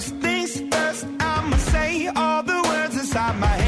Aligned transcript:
First 0.00 0.14
things 0.16 0.62
first, 0.72 1.06
I'ma 1.20 1.56
say 1.58 2.06
all 2.16 2.42
the 2.42 2.58
words 2.68 2.94
inside 2.96 3.38
my 3.38 3.48
head. 3.48 3.59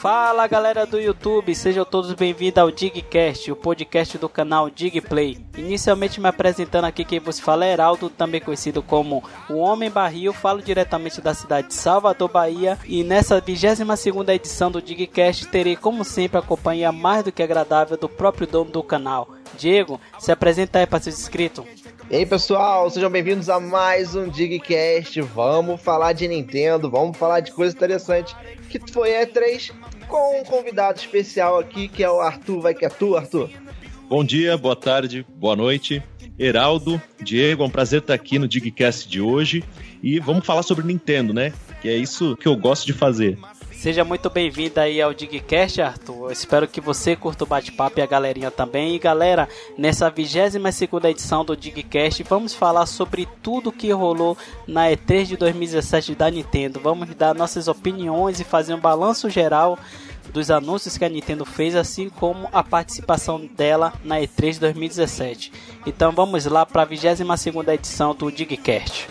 Fala 0.00 0.46
galera 0.46 0.86
do 0.86 0.98
YouTube, 0.98 1.54
sejam 1.54 1.84
todos 1.84 2.14
bem-vindos 2.14 2.56
ao 2.56 2.70
Digcast, 2.70 3.52
o 3.52 3.54
podcast 3.54 4.16
do 4.16 4.30
canal 4.30 4.70
Digplay. 4.70 5.36
Inicialmente 5.58 6.18
me 6.18 6.26
apresentando 6.26 6.86
aqui 6.86 7.04
quem 7.04 7.20
vos 7.20 7.38
fala 7.38 7.66
é 7.66 7.72
Heraldo, 7.74 8.08
também 8.08 8.40
conhecido 8.40 8.82
como 8.82 9.22
o 9.50 9.58
Homem 9.58 9.90
Barril, 9.90 10.32
falo 10.32 10.62
diretamente 10.62 11.20
da 11.20 11.34
cidade 11.34 11.68
de 11.68 11.74
Salvador, 11.74 12.30
Bahia, 12.30 12.78
e 12.86 13.04
nessa 13.04 13.38
22 13.42 14.26
edição 14.30 14.70
do 14.70 14.80
Digcast 14.80 15.46
terei 15.48 15.76
como 15.76 16.02
sempre 16.02 16.38
a 16.38 16.42
companhia 16.42 16.90
mais 16.90 17.22
do 17.22 17.30
que 17.30 17.42
agradável 17.42 17.98
do 17.98 18.08
próprio 18.08 18.46
dono 18.46 18.70
do 18.70 18.82
canal. 18.82 19.28
Diego, 19.58 20.00
se 20.18 20.32
apresenta 20.32 20.78
aí 20.78 20.86
para 20.86 21.00
seus 21.00 21.20
inscritos. 21.20 21.66
E 22.10 22.16
aí 22.16 22.24
pessoal, 22.24 22.88
sejam 22.88 23.10
bem-vindos 23.10 23.50
a 23.50 23.60
mais 23.60 24.14
um 24.14 24.28
Digcast. 24.28 25.20
Vamos 25.20 25.80
falar 25.82 26.14
de 26.14 26.26
Nintendo, 26.26 26.90
vamos 26.90 27.18
falar 27.18 27.40
de 27.40 27.52
coisa 27.52 27.76
interessante 27.76 28.34
que 28.70 28.80
foi 28.92 29.10
E3 29.10 29.72
com 30.10 30.40
um 30.40 30.44
convidado 30.44 30.98
especial 30.98 31.58
aqui 31.58 31.88
que 31.88 32.02
é 32.02 32.10
o 32.10 32.20
Arthur. 32.20 32.60
Vai 32.60 32.74
que 32.74 32.84
é 32.84 32.88
tu, 32.88 33.16
Arthur. 33.16 33.48
Bom 34.08 34.24
dia, 34.24 34.58
boa 34.58 34.74
tarde, 34.74 35.24
boa 35.36 35.54
noite. 35.54 36.02
Heraldo, 36.36 37.00
Diego, 37.22 37.62
é 37.62 37.66
um 37.66 37.70
prazer 37.70 38.00
estar 38.00 38.14
aqui 38.14 38.38
no 38.38 38.48
Digcast 38.48 39.08
de 39.08 39.20
hoje. 39.20 39.62
E 40.02 40.18
vamos 40.18 40.44
falar 40.44 40.64
sobre 40.64 40.84
Nintendo, 40.84 41.32
né? 41.32 41.52
Que 41.80 41.88
é 41.88 41.96
isso 41.96 42.36
que 42.36 42.48
eu 42.48 42.56
gosto 42.56 42.86
de 42.86 42.92
fazer. 42.92 43.38
Seja 43.80 44.04
muito 44.04 44.28
bem-vindo 44.28 44.78
aí 44.78 45.00
ao 45.00 45.14
Digcast, 45.14 45.80
Arthur. 45.80 46.26
Eu 46.26 46.30
espero 46.30 46.68
que 46.68 46.82
você 46.82 47.16
curta 47.16 47.44
o 47.44 47.46
bate-papo 47.46 47.98
e 47.98 48.02
a 48.02 48.06
galerinha 48.06 48.50
também. 48.50 48.94
E 48.94 48.98
galera, 48.98 49.48
nessa 49.78 50.10
22 50.10 50.74
segunda 50.74 51.08
edição 51.08 51.46
do 51.46 51.56
Digcast, 51.56 52.22
vamos 52.24 52.52
falar 52.52 52.84
sobre 52.84 53.26
tudo 53.42 53.72
que 53.72 53.90
rolou 53.90 54.36
na 54.66 54.88
E3 54.90 55.24
de 55.24 55.36
2017 55.38 56.14
da 56.14 56.30
Nintendo. 56.30 56.78
Vamos 56.78 57.14
dar 57.14 57.34
nossas 57.34 57.68
opiniões 57.68 58.38
e 58.38 58.44
fazer 58.44 58.74
um 58.74 58.78
balanço 58.78 59.30
geral 59.30 59.78
dos 60.30 60.50
anúncios 60.50 60.98
que 60.98 61.04
a 61.06 61.08
Nintendo 61.08 61.46
fez, 61.46 61.74
assim 61.74 62.10
como 62.10 62.50
a 62.52 62.62
participação 62.62 63.46
dela 63.46 63.94
na 64.04 64.20
E3 64.20 64.52
de 64.52 64.60
2017. 64.60 65.52
Então 65.86 66.12
vamos 66.12 66.44
lá 66.44 66.66
para 66.66 66.82
a 66.82 66.84
22 66.84 67.40
segunda 67.40 67.74
edição 67.74 68.14
do 68.14 68.30
Digcast. 68.30 69.08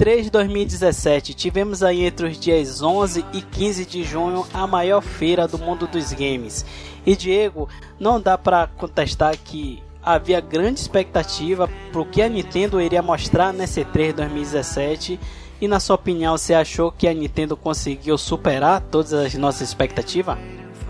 E3 0.00 0.30
2017, 0.30 1.34
tivemos 1.34 1.82
aí 1.82 2.06
entre 2.06 2.26
os 2.26 2.40
dias 2.40 2.80
11 2.80 3.22
e 3.34 3.42
15 3.42 3.84
de 3.84 4.02
junho 4.02 4.46
a 4.54 4.66
maior 4.66 5.02
feira 5.02 5.46
do 5.46 5.58
mundo 5.58 5.86
dos 5.86 6.10
games. 6.14 6.64
E 7.04 7.14
Diego, 7.14 7.68
não 7.98 8.18
dá 8.18 8.38
para 8.38 8.66
contestar 8.66 9.36
que 9.36 9.82
havia 10.02 10.40
grande 10.40 10.80
expectativa 10.80 11.68
para 11.92 12.00
o 12.00 12.06
que 12.06 12.22
a 12.22 12.30
Nintendo 12.30 12.80
iria 12.80 13.02
mostrar 13.02 13.52
nessa 13.52 13.82
E3 13.82 14.14
2017. 14.14 15.20
E 15.60 15.68
na 15.68 15.78
sua 15.78 15.96
opinião, 15.96 16.38
você 16.38 16.54
achou 16.54 16.90
que 16.90 17.06
a 17.06 17.12
Nintendo 17.12 17.54
conseguiu 17.54 18.16
superar 18.16 18.80
todas 18.80 19.12
as 19.12 19.34
nossas 19.34 19.68
expectativas? 19.68 20.38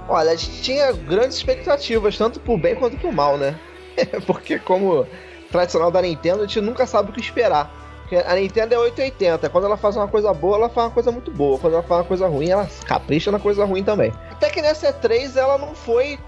Olha, 0.08 0.30
a 0.30 0.36
gente 0.36 0.62
tinha 0.62 0.92
grandes 0.92 1.36
expectativas, 1.36 2.16
tanto 2.16 2.38
por 2.38 2.56
bem 2.56 2.76
quanto 2.76 2.96
por 2.96 3.12
mal, 3.12 3.36
né? 3.36 3.58
Porque 4.24 4.60
como 4.60 5.04
tradicional 5.50 5.90
da 5.90 6.00
Nintendo, 6.00 6.44
a 6.44 6.46
gente 6.46 6.60
nunca 6.60 6.86
sabe 6.86 7.10
o 7.10 7.12
que 7.12 7.18
esperar. 7.18 7.79
Porque 8.10 8.26
a 8.26 8.34
Nintendo 8.34 8.74
é 8.74 8.78
880, 8.78 9.48
quando 9.50 9.66
ela 9.66 9.76
faz 9.76 9.96
uma 9.96 10.08
coisa 10.08 10.34
boa, 10.34 10.56
ela 10.56 10.68
faz 10.68 10.88
uma 10.88 10.92
coisa 10.92 11.12
muito 11.12 11.30
boa. 11.30 11.56
Quando 11.60 11.74
ela 11.74 11.82
faz 11.84 12.00
uma 12.00 12.06
coisa 12.08 12.26
ruim, 12.26 12.50
ela 12.50 12.68
capricha 12.84 13.30
na 13.30 13.38
coisa 13.38 13.64
ruim 13.64 13.84
também. 13.84 14.12
Até 14.32 14.50
que 14.50 14.60
nessa 14.60 14.92
E3 14.92 15.36
ela 15.36 15.56
não 15.56 15.76
foi 15.76 16.18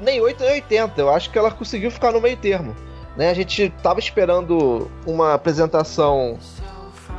nem 0.00 0.20
8 0.20 0.42
nem 0.42 0.54
80, 0.54 1.00
eu 1.00 1.08
acho 1.08 1.30
que 1.30 1.38
ela 1.38 1.52
conseguiu 1.52 1.92
ficar 1.92 2.10
no 2.10 2.20
meio 2.20 2.36
termo. 2.36 2.74
Né? 3.16 3.30
A 3.30 3.34
gente 3.34 3.72
tava 3.84 4.00
esperando 4.00 4.90
uma 5.06 5.34
apresentação 5.34 6.36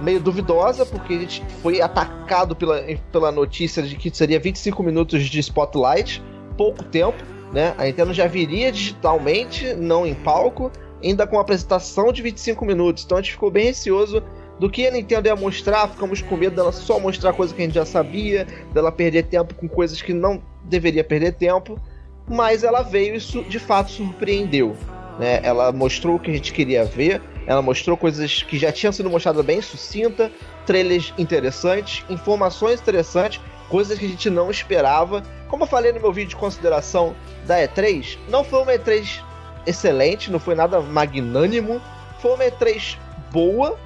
meio 0.02 0.19
duvidosa, 0.19 0.86
porque 0.86 1.13
a 1.13 1.19
gente 1.19 1.46
foi 1.62 1.81
atacado 1.81 2.57
pela, 2.57 2.84
pela 3.13 3.31
notícia 3.31 3.81
de 3.81 3.96
que 3.96 4.13
seria 4.13 4.38
25 4.38 4.84
minutos 4.84 5.30
de 5.30 5.40
spotlight, 5.40 6.22
pouco 6.57 6.84
tempo, 6.84 7.24
né? 7.53 7.74
A 7.78 7.86
Nintendo 7.86 8.13
já 8.13 8.28
viria 8.28 8.69
digitalmente, 8.69 9.74
não 9.75 10.06
em 10.06 10.13
palco, 10.13 10.69
ainda 11.04 11.26
com 11.26 11.36
uma 11.36 11.42
apresentação 11.42 12.12
de 12.12 12.22
25 12.22 12.66
minutos. 12.66 13.04
Então 13.04 13.18
a 13.18 13.22
gente 13.22 13.32
ficou 13.32 13.52
bem 13.52 13.66
receoso 13.66 14.24
do 14.60 14.70
que 14.70 14.86
a 14.86 14.92
Nintendo 14.92 15.28
ia 15.28 15.36
mostrar, 15.36 15.88
ficamos 15.88 16.22
com 16.22 16.36
medo 16.36 16.56
dela 16.56 16.72
só 16.72 17.00
mostrar 17.00 17.32
coisa 17.34 17.54
que 17.54 17.62
a 17.62 17.66
gente 17.66 17.76
já 17.76 17.86
sabia, 17.86 18.46
dela 18.74 18.92
perder 18.92 19.24
tempo 19.24 19.56
com 19.56 19.70
coisas 19.70 20.02
que 20.02 20.14
não 20.14 20.42
deveria 20.66 21.04
perder 21.04 21.34
tempo, 21.34 21.80
mas 22.28 22.64
ela 22.64 22.82
veio 22.82 23.14
e 23.14 23.18
isso 23.18 23.42
de 23.44 23.58
fato 23.58 23.90
surpreendeu. 23.90 24.76
Né? 25.18 25.40
Ela 25.44 25.72
mostrou 25.72 26.18
o 26.18 26.20
que 26.20 26.30
a 26.30 26.34
gente 26.34 26.52
queria 26.52 26.84
ver, 26.84 27.22
ela 27.48 27.62
mostrou 27.62 27.96
coisas 27.96 28.44
que 28.44 28.60
já 28.60 28.72
tinham 28.72 28.92
sido 28.92 29.10
mostradas 29.10 29.44
bem 29.46 29.62
sucinta, 29.62 30.31
trailers 30.66 31.14
interessantes, 31.18 32.04
informações 32.10 32.81
interessantes, 32.81 33.42
coisas 33.70 33.98
que 33.98 34.06
a 34.06 34.10
gente 34.10 34.30
não 34.30 34.52
esperava. 34.52 35.24
Como 35.48 35.64
eu 35.64 35.68
falei 35.68 35.92
no 35.94 36.00
meu 36.00 36.12
vídeo 36.12 36.30
de 36.30 36.36
consideração 36.36 37.16
da 37.48 37.58
E3, 37.58 38.18
não 38.30 38.44
foi 38.44 38.62
uma 38.62 38.74
E3 38.74 39.24
excelente, 39.66 40.31
não 40.31 40.40
foi 40.40 40.56
nada 40.56 40.80
magnânimo, 40.80 41.81
foi 42.20 42.34
uma 42.34 42.44
E3 42.44 42.97
boa 43.31 43.78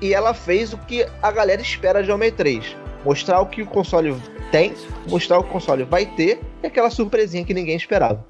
e 0.00 0.12
ela 0.12 0.34
fez 0.34 0.72
o 0.72 0.78
que 0.78 1.06
a 1.22 1.30
galera 1.30 1.60
espera 1.60 2.02
de 2.02 2.10
uma 2.10 2.24
E3. 2.24 2.76
Mostrar 3.04 3.40
o 3.40 3.46
que 3.46 3.62
o 3.62 3.66
console 3.66 4.16
tem, 4.50 4.74
mostrar 5.08 5.38
o 5.38 5.42
que 5.42 5.50
o 5.50 5.52
console 5.52 5.84
vai 5.84 6.06
ter 6.06 6.40
e 6.62 6.66
aquela 6.66 6.90
surpresinha 6.90 7.44
que 7.44 7.54
ninguém 7.54 7.76
esperava. 7.76 8.24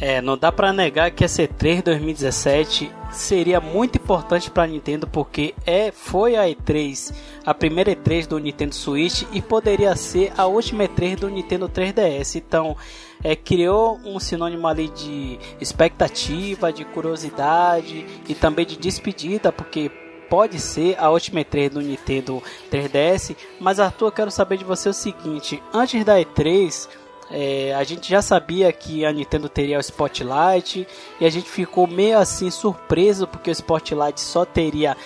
É, 0.00 0.22
não 0.22 0.38
dá 0.38 0.52
pra 0.52 0.72
negar 0.72 1.10
que 1.10 1.24
a 1.24 1.26
C3 1.26 1.82
2017 1.82 2.90
seria 3.10 3.60
muito 3.60 3.96
importante 3.96 4.48
pra 4.48 4.64
Nintendo 4.64 5.08
porque 5.08 5.54
é 5.66 5.90
foi 5.90 6.36
a 6.36 6.44
E3, 6.44 7.12
a 7.44 7.52
primeira 7.52 7.90
E3 7.96 8.28
do 8.28 8.38
Nintendo 8.38 8.76
Switch 8.76 9.24
e 9.32 9.42
poderia 9.42 9.96
ser 9.96 10.32
a 10.38 10.46
última 10.46 10.84
E3 10.84 11.16
do 11.16 11.28
Nintendo 11.28 11.68
3DS. 11.68 12.36
Então, 12.36 12.76
é, 13.22 13.34
criou 13.34 13.98
um 14.04 14.18
sinônimo 14.18 14.66
ali 14.66 14.88
de 14.88 15.38
expectativa, 15.60 16.72
de 16.72 16.84
curiosidade 16.84 18.06
e 18.28 18.34
também 18.34 18.66
de 18.66 18.76
despedida, 18.76 19.52
porque 19.52 19.90
pode 20.28 20.60
ser 20.60 20.96
a 20.98 21.10
última 21.10 21.40
E3 21.40 21.70
do 21.70 21.80
Nintendo 21.80 22.42
3DS. 22.70 23.36
Mas 23.60 23.80
Arthur, 23.80 24.08
eu 24.08 24.12
quero 24.12 24.30
saber 24.30 24.58
de 24.58 24.64
você 24.64 24.88
o 24.88 24.94
seguinte: 24.94 25.62
antes 25.72 26.04
da 26.04 26.18
E3, 26.18 26.88
é, 27.30 27.74
a 27.74 27.84
gente 27.84 28.08
já 28.08 28.22
sabia 28.22 28.72
que 28.72 29.04
a 29.04 29.12
Nintendo 29.12 29.48
teria 29.48 29.78
o 29.78 29.80
Spotlight 29.80 30.86
e 31.20 31.26
a 31.26 31.30
gente 31.30 31.48
ficou 31.50 31.86
meio 31.86 32.18
assim 32.18 32.50
surpreso 32.50 33.26
porque 33.26 33.50
o 33.50 33.52
Spotlight 33.52 34.20
só 34.20 34.44
teria 34.44 34.96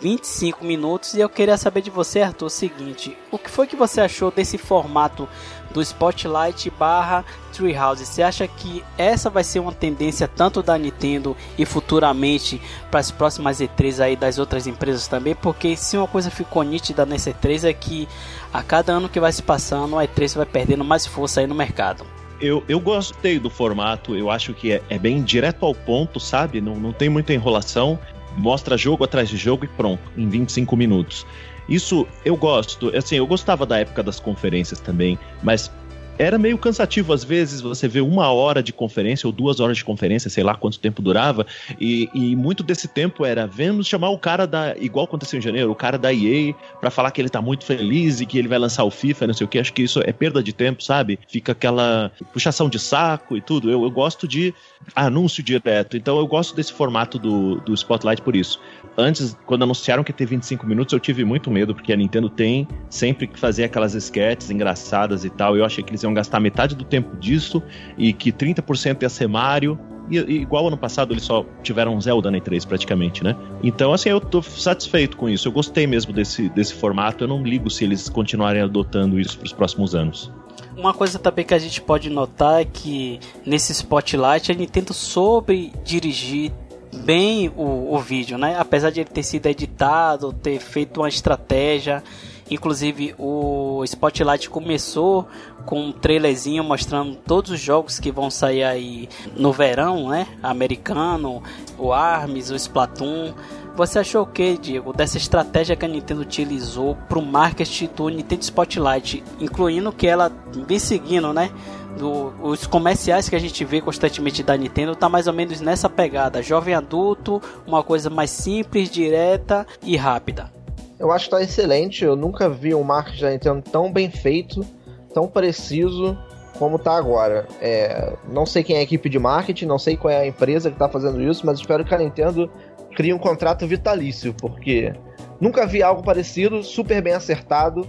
25 0.00 0.64
minutos 0.64 1.14
e 1.14 1.20
eu 1.20 1.28
queria 1.28 1.56
saber 1.56 1.80
de 1.80 1.90
você, 1.90 2.22
Arthur, 2.22 2.46
o 2.46 2.50
seguinte: 2.50 3.16
o 3.30 3.38
que 3.38 3.50
foi 3.50 3.66
que 3.66 3.76
você 3.76 4.00
achou 4.00 4.30
desse 4.30 4.58
formato 4.58 5.28
do 5.76 5.82
Spotlight 5.82 6.70
barra 6.70 7.22
Treehouse? 7.52 8.06
Você 8.06 8.22
acha 8.22 8.48
que 8.48 8.82
essa 8.96 9.28
vai 9.28 9.44
ser 9.44 9.58
uma 9.58 9.72
tendência 9.72 10.26
tanto 10.26 10.62
da 10.62 10.78
Nintendo 10.78 11.36
e 11.58 11.66
futuramente 11.66 12.58
para 12.90 13.00
as 13.00 13.10
próximas 13.10 13.60
E3 13.60 14.02
aí 14.02 14.16
das 14.16 14.38
outras 14.38 14.66
empresas 14.66 15.06
também? 15.06 15.34
Porque 15.34 15.76
se 15.76 15.98
uma 15.98 16.08
coisa 16.08 16.30
ficou 16.30 16.62
nítida 16.62 17.04
nessa 17.04 17.30
E3 17.30 17.64
é 17.64 17.74
que 17.74 18.08
a 18.50 18.62
cada 18.62 18.94
ano 18.94 19.06
que 19.06 19.20
vai 19.20 19.30
se 19.30 19.42
passando, 19.42 19.98
a 19.98 20.04
E3 20.04 20.36
vai 20.36 20.46
perdendo 20.46 20.82
mais 20.82 21.06
força 21.06 21.40
aí 21.40 21.46
no 21.46 21.54
mercado. 21.54 22.06
Eu, 22.40 22.64
eu 22.66 22.80
gostei 22.80 23.38
do 23.38 23.50
formato, 23.50 24.16
eu 24.16 24.30
acho 24.30 24.54
que 24.54 24.72
é, 24.72 24.82
é 24.88 24.98
bem 24.98 25.22
direto 25.22 25.66
ao 25.66 25.74
ponto, 25.74 26.18
sabe? 26.18 26.60
Não, 26.62 26.76
não 26.76 26.92
tem 26.92 27.10
muita 27.10 27.34
enrolação. 27.34 27.98
Mostra 28.34 28.78
jogo 28.78 29.04
atrás 29.04 29.28
de 29.28 29.36
jogo 29.36 29.66
e 29.66 29.68
pronto, 29.68 30.02
em 30.16 30.26
25 30.28 30.74
minutos. 30.74 31.26
Isso 31.68 32.06
eu 32.24 32.36
gosto. 32.36 32.94
Assim, 32.96 33.16
eu 33.16 33.26
gostava 33.26 33.66
da 33.66 33.78
época 33.78 34.02
das 34.02 34.20
conferências 34.20 34.80
também, 34.80 35.18
mas 35.42 35.70
era 36.18 36.38
meio 36.38 36.56
cansativo 36.56 37.12
às 37.12 37.22
vezes 37.24 37.60
você 37.60 37.86
vê 37.86 38.00
uma 38.00 38.32
hora 38.32 38.62
de 38.62 38.72
conferência 38.72 39.26
ou 39.26 39.32
duas 39.32 39.60
horas 39.60 39.76
de 39.76 39.84
conferência, 39.84 40.30
sei 40.30 40.42
lá 40.42 40.54
quanto 40.54 40.78
tempo 40.78 41.02
durava, 41.02 41.46
e, 41.80 42.08
e 42.14 42.34
muito 42.34 42.62
desse 42.62 42.88
tempo 42.88 43.24
era 43.24 43.46
vamos 43.46 43.86
chamar 43.86 44.10
o 44.10 44.18
cara 44.18 44.46
da, 44.46 44.76
igual 44.78 45.04
aconteceu 45.04 45.38
em 45.38 45.42
janeiro, 45.42 45.70
o 45.70 45.74
cara 45.74 45.98
da 45.98 46.12
EA 46.12 46.54
para 46.80 46.90
falar 46.90 47.10
que 47.10 47.20
ele 47.20 47.28
tá 47.28 47.42
muito 47.42 47.64
feliz 47.64 48.20
e 48.20 48.26
que 48.26 48.38
ele 48.38 48.48
vai 48.48 48.58
lançar 48.58 48.84
o 48.84 48.90
FIFA, 48.90 49.26
não 49.26 49.34
sei 49.34 49.44
o 49.44 49.48
que, 49.48 49.58
acho 49.58 49.72
que 49.72 49.82
isso 49.82 50.00
é 50.04 50.12
perda 50.12 50.42
de 50.42 50.52
tempo, 50.52 50.82
sabe? 50.82 51.18
Fica 51.28 51.52
aquela 51.52 52.10
puxação 52.32 52.68
de 52.68 52.78
saco 52.78 53.36
e 53.36 53.40
tudo. 53.40 53.70
Eu, 53.70 53.82
eu 53.82 53.90
gosto 53.90 54.26
de 54.26 54.54
anúncio 54.94 55.42
direto, 55.42 55.96
então 55.96 56.18
eu 56.18 56.26
gosto 56.26 56.54
desse 56.54 56.72
formato 56.72 57.18
do, 57.18 57.56
do 57.60 57.74
Spotlight 57.74 58.22
por 58.22 58.34
isso. 58.34 58.60
Antes, 58.96 59.36
quando 59.46 59.62
anunciaram 59.62 60.02
que 60.02 60.10
ia 60.10 60.16
ter 60.16 60.26
25 60.26 60.66
minutos, 60.66 60.92
eu 60.92 61.00
tive 61.00 61.24
muito 61.24 61.50
medo, 61.50 61.74
porque 61.74 61.92
a 61.92 61.96
Nintendo 61.96 62.28
tem 62.28 62.66
sempre 62.88 63.26
que 63.26 63.38
fazer 63.38 63.64
aquelas 63.64 63.94
sketches 63.94 64.50
engraçadas 64.50 65.24
e 65.24 65.30
tal. 65.30 65.56
Eu 65.56 65.64
achei 65.64 65.84
que 65.84 65.90
eles 65.90 66.02
iam 66.02 66.14
gastar 66.14 66.40
metade 66.40 66.74
do 66.74 66.84
tempo 66.84 67.16
disso 67.16 67.62
e 67.98 68.12
que 68.12 68.32
30% 68.32 69.02
ia 69.02 69.08
ser 69.08 69.28
Mario. 69.28 69.78
E, 70.10 70.18
e, 70.18 70.42
igual 70.42 70.68
ano 70.68 70.76
passado, 70.76 71.12
eles 71.12 71.24
só 71.24 71.44
tiveram 71.62 72.00
Zelda 72.00 72.30
na 72.30 72.38
E3 72.38 72.66
praticamente, 72.66 73.24
né? 73.24 73.36
Então, 73.62 73.92
assim, 73.92 74.08
eu 74.08 74.20
tô 74.20 74.40
satisfeito 74.40 75.16
com 75.16 75.28
isso. 75.28 75.48
Eu 75.48 75.52
gostei 75.52 75.86
mesmo 75.86 76.12
desse, 76.12 76.48
desse 76.48 76.74
formato. 76.74 77.24
Eu 77.24 77.28
não 77.28 77.42
ligo 77.42 77.68
se 77.68 77.84
eles 77.84 78.08
continuarem 78.08 78.62
adotando 78.62 79.18
isso 79.18 79.36
para 79.36 79.46
os 79.46 79.52
próximos 79.52 79.94
anos. 79.94 80.32
Uma 80.76 80.92
coisa 80.92 81.18
também 81.18 81.44
que 81.44 81.54
a 81.54 81.58
gente 81.58 81.80
pode 81.80 82.10
notar 82.10 82.60
é 82.60 82.64
que 82.64 83.18
nesse 83.44 83.72
Spotlight 83.72 84.52
a 84.52 84.54
Nintendo 84.54 84.92
soube 84.92 85.72
dirigir 85.82 86.52
bem 86.94 87.48
o, 87.56 87.94
o 87.94 87.98
vídeo, 87.98 88.38
né? 88.38 88.56
Apesar 88.58 88.90
de 88.90 89.00
ele 89.00 89.10
ter 89.10 89.22
sido 89.22 89.46
editado, 89.46 90.32
ter 90.32 90.58
feito 90.58 91.00
uma 91.00 91.08
estratégia. 91.08 92.02
Inclusive 92.48 93.14
o 93.18 93.82
Spotlight 93.84 94.48
começou 94.48 95.26
com 95.64 95.86
um 95.86 95.92
trailerzinho 95.92 96.62
mostrando 96.62 97.16
todos 97.16 97.50
os 97.50 97.60
jogos 97.60 97.98
que 97.98 98.12
vão 98.12 98.30
sair 98.30 98.62
aí 98.62 99.08
no 99.36 99.52
verão, 99.52 100.08
né? 100.08 100.28
Americano, 100.42 101.42
o 101.76 101.92
ARMS, 101.92 102.52
o 102.52 102.56
Splatoon. 102.56 103.34
Você 103.76 103.98
achou 103.98 104.22
o 104.22 104.26
que, 104.26 104.56
Diego, 104.56 104.90
dessa 104.94 105.18
estratégia 105.18 105.76
que 105.76 105.84
a 105.84 105.88
Nintendo 105.88 106.22
utilizou 106.22 106.96
para 107.06 107.18
o 107.18 107.22
marketing 107.22 107.90
do 107.94 108.08
Nintendo 108.08 108.42
Spotlight, 108.42 109.22
incluindo 109.38 109.92
que 109.92 110.06
ela 110.06 110.32
vem 110.66 110.78
seguindo, 110.78 111.30
né? 111.34 111.50
Do, 111.98 112.32
os 112.42 112.66
comerciais 112.66 113.28
que 113.28 113.36
a 113.36 113.38
gente 113.38 113.62
vê 113.66 113.82
constantemente 113.82 114.42
da 114.42 114.56
Nintendo 114.56 114.96
tá 114.96 115.10
mais 115.10 115.26
ou 115.26 115.34
menos 115.34 115.60
nessa 115.60 115.90
pegada, 115.90 116.42
jovem 116.42 116.74
adulto, 116.74 117.40
uma 117.66 117.82
coisa 117.82 118.08
mais 118.08 118.30
simples, 118.30 118.90
direta 118.90 119.66
e 119.82 119.94
rápida. 119.94 120.50
Eu 120.98 121.12
acho 121.12 121.26
que 121.26 121.32
tá 121.32 121.42
excelente, 121.42 122.02
eu 122.02 122.16
nunca 122.16 122.48
vi 122.48 122.74
um 122.74 122.82
marketing 122.82 123.22
da 123.22 123.30
Nintendo 123.30 123.62
tão 123.70 123.92
bem 123.92 124.10
feito, 124.10 124.64
tão 125.12 125.28
preciso 125.28 126.16
como 126.58 126.78
tá 126.78 126.96
agora. 126.96 127.46
É, 127.60 128.14
não 128.26 128.46
sei 128.46 128.64
quem 128.64 128.76
é 128.76 128.78
a 128.78 128.82
equipe 128.82 129.10
de 129.10 129.18
marketing, 129.18 129.66
não 129.66 129.78
sei 129.78 129.98
qual 129.98 130.10
é 130.10 130.16
a 130.16 130.26
empresa 130.26 130.70
que 130.70 130.78
tá 130.78 130.88
fazendo 130.88 131.20
isso, 131.22 131.44
mas 131.44 131.58
espero 131.58 131.84
que 131.84 131.94
a 131.94 131.98
Nintendo 131.98 132.50
cria 132.96 133.14
um 133.14 133.18
contrato 133.18 133.66
vitalício, 133.66 134.34
porque 134.34 134.92
nunca 135.38 135.66
vi 135.66 135.82
algo 135.82 136.02
parecido, 136.02 136.64
super 136.64 137.02
bem 137.02 137.12
acertado. 137.12 137.86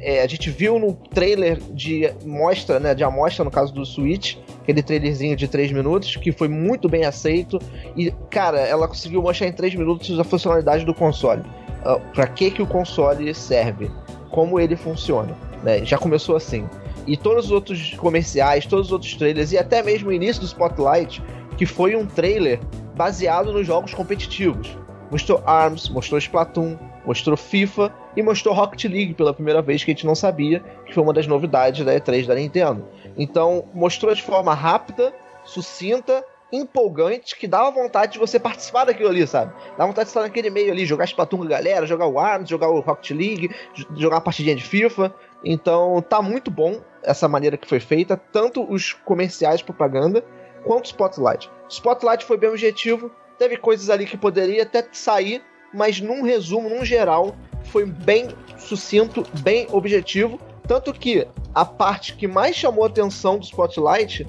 É, 0.00 0.22
a 0.22 0.26
gente 0.26 0.50
viu 0.50 0.78
no 0.78 0.92
trailer 0.92 1.58
de 1.72 2.12
mostra, 2.24 2.78
né, 2.78 2.94
de 2.94 3.02
amostra 3.02 3.44
no 3.44 3.50
caso 3.50 3.72
do 3.72 3.86
Switch, 3.86 4.36
aquele 4.60 4.82
trailerzinho 4.82 5.36
de 5.36 5.48
3 5.48 5.72
minutos, 5.72 6.16
que 6.16 6.32
foi 6.32 6.48
muito 6.48 6.88
bem 6.88 7.04
aceito. 7.04 7.58
E, 7.96 8.12
cara, 8.30 8.60
ela 8.60 8.86
conseguiu 8.86 9.22
mostrar 9.22 9.46
em 9.46 9.52
3 9.52 9.76
minutos 9.76 10.18
a 10.18 10.24
funcionalidade 10.24 10.84
do 10.84 10.92
console. 10.92 11.42
Uh, 11.84 12.00
para 12.12 12.26
que, 12.26 12.50
que 12.50 12.60
o 12.60 12.66
console 12.66 13.32
serve? 13.34 13.90
Como 14.30 14.58
ele 14.58 14.76
funciona? 14.76 15.36
Né? 15.62 15.84
Já 15.84 15.98
começou 15.98 16.36
assim. 16.36 16.68
E 17.06 17.16
todos 17.16 17.46
os 17.46 17.50
outros 17.50 17.94
comerciais, 17.94 18.66
todos 18.66 18.86
os 18.86 18.92
outros 18.92 19.14
trailers, 19.14 19.52
e 19.52 19.58
até 19.58 19.82
mesmo 19.82 20.10
o 20.10 20.12
início 20.12 20.42
do 20.42 20.46
Spotlight, 20.46 21.22
que 21.56 21.64
foi 21.64 21.96
um 21.96 22.06
trailer 22.06 22.60
baseado 22.98 23.52
nos 23.52 23.64
jogos 23.64 23.94
competitivos. 23.94 24.76
Mostrou 25.08 25.40
ARMS, 25.46 25.88
mostrou 25.88 26.18
Splatoon, 26.18 26.76
mostrou 27.06 27.36
FIFA 27.36 27.94
e 28.16 28.22
mostrou 28.22 28.52
Rocket 28.52 28.84
League 28.84 29.14
pela 29.14 29.32
primeira 29.32 29.62
vez, 29.62 29.84
que 29.84 29.92
a 29.92 29.94
gente 29.94 30.04
não 30.04 30.16
sabia, 30.16 30.60
que 30.84 30.92
foi 30.92 31.02
uma 31.02 31.12
das 31.12 31.26
novidades 31.26 31.86
da 31.86 31.94
E3 31.94 32.26
da 32.26 32.34
Nintendo. 32.34 32.84
Então, 33.16 33.66
mostrou 33.72 34.12
de 34.12 34.20
forma 34.20 34.52
rápida, 34.52 35.14
sucinta, 35.44 36.24
empolgante, 36.52 37.36
que 37.36 37.46
dava 37.46 37.70
vontade 37.70 38.14
de 38.14 38.18
você 38.18 38.38
participar 38.40 38.84
daquilo 38.84 39.10
ali, 39.10 39.24
sabe? 39.28 39.52
Dá 39.78 39.86
vontade 39.86 40.06
de 40.06 40.10
estar 40.10 40.22
naquele 40.22 40.50
meio 40.50 40.72
ali, 40.72 40.84
jogar 40.84 41.04
Splatoon 41.04 41.38
com 41.38 41.44
a 41.44 41.48
galera, 41.48 41.86
jogar 41.86 42.08
o 42.08 42.18
ARMS, 42.18 42.50
jogar 42.50 42.68
o 42.68 42.80
Rocket 42.80 43.16
League, 43.16 43.50
jogar 43.96 44.16
uma 44.16 44.22
partidinha 44.22 44.56
de 44.56 44.64
FIFA. 44.64 45.14
Então, 45.44 46.02
tá 46.02 46.20
muito 46.20 46.50
bom 46.50 46.80
essa 47.04 47.28
maneira 47.28 47.56
que 47.56 47.68
foi 47.68 47.78
feita, 47.78 48.16
tanto 48.32 48.68
os 48.68 48.92
comerciais 48.92 49.62
propaganda 49.62 50.24
quanto 50.64 50.86
o 50.86 50.88
Spotlight. 50.88 51.48
Spotlight 51.68 52.24
foi 52.24 52.36
bem 52.36 52.50
objetivo, 52.50 53.10
teve 53.38 53.56
coisas 53.56 53.90
ali 53.90 54.06
que 54.06 54.16
poderia 54.16 54.62
até 54.62 54.86
sair, 54.92 55.42
mas 55.72 56.00
num 56.00 56.22
resumo, 56.22 56.68
num 56.68 56.84
geral, 56.84 57.36
foi 57.64 57.84
bem 57.84 58.28
sucinto, 58.56 59.24
bem 59.40 59.66
objetivo. 59.70 60.40
Tanto 60.66 60.92
que 60.92 61.26
a 61.54 61.64
parte 61.64 62.14
que 62.14 62.26
mais 62.26 62.56
chamou 62.56 62.84
a 62.84 62.88
atenção 62.88 63.38
do 63.38 63.44
Spotlight 63.44 64.26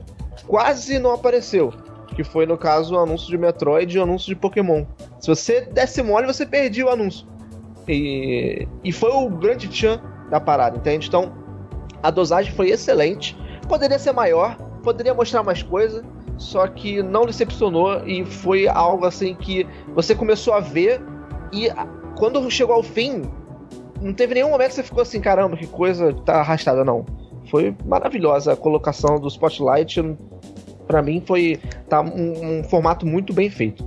quase 0.47 0.99
não 0.99 1.13
apareceu. 1.13 1.73
Que 2.15 2.23
foi, 2.23 2.45
no 2.45 2.57
caso, 2.57 2.95
o 2.95 2.99
anúncio 2.99 3.29
de 3.29 3.37
Metroid 3.37 3.95
e 3.95 3.99
o 3.99 4.03
anúncio 4.03 4.27
de 4.27 4.35
Pokémon. 4.35 4.85
Se 5.19 5.27
você 5.27 5.61
desse 5.61 6.01
mole, 6.01 6.27
você 6.27 6.45
perdia 6.45 6.85
o 6.85 6.89
anúncio. 6.89 7.27
E, 7.87 8.67
e 8.83 8.91
foi 8.91 9.11
o 9.11 9.29
grande 9.29 9.67
tchan 9.67 10.01
da 10.29 10.39
parada, 10.39 10.77
entende? 10.77 11.07
Então, 11.07 11.33
a 12.03 12.11
dosagem 12.11 12.53
foi 12.53 12.69
excelente. 12.69 13.37
Poderia 13.67 13.99
ser 13.99 14.11
maior, 14.11 14.55
poderia 14.83 15.13
mostrar 15.13 15.43
mais 15.43 15.63
coisa, 15.63 16.03
só 16.39 16.65
que 16.67 17.03
não 17.03 17.25
decepcionou 17.25 18.07
e 18.07 18.25
foi 18.25 18.67
algo 18.67 19.05
assim 19.05 19.35
que 19.35 19.67
você 19.93 20.15
começou 20.15 20.53
a 20.53 20.61
ver 20.61 21.01
e 21.51 21.69
quando 22.17 22.49
chegou 22.49 22.75
ao 22.75 22.81
fim, 22.81 23.23
não 24.01 24.13
teve 24.13 24.33
nenhum 24.33 24.49
momento 24.49 24.69
que 24.69 24.75
você 24.75 24.83
ficou 24.83 25.01
assim, 25.01 25.19
caramba, 25.19 25.57
que 25.57 25.67
coisa 25.67 26.13
tá 26.13 26.39
arrastada, 26.39 26.83
não. 26.85 27.05
Foi 27.49 27.75
maravilhosa 27.85 28.53
a 28.53 28.55
colocação 28.55 29.19
do 29.19 29.27
Spotlight. 29.27 30.01
Para 30.87 31.01
mim 31.01 31.21
foi 31.25 31.59
tá 31.89 32.01
um, 32.01 32.59
um 32.59 32.63
formato 32.63 33.05
muito 33.05 33.33
bem 33.33 33.49
feito. 33.49 33.85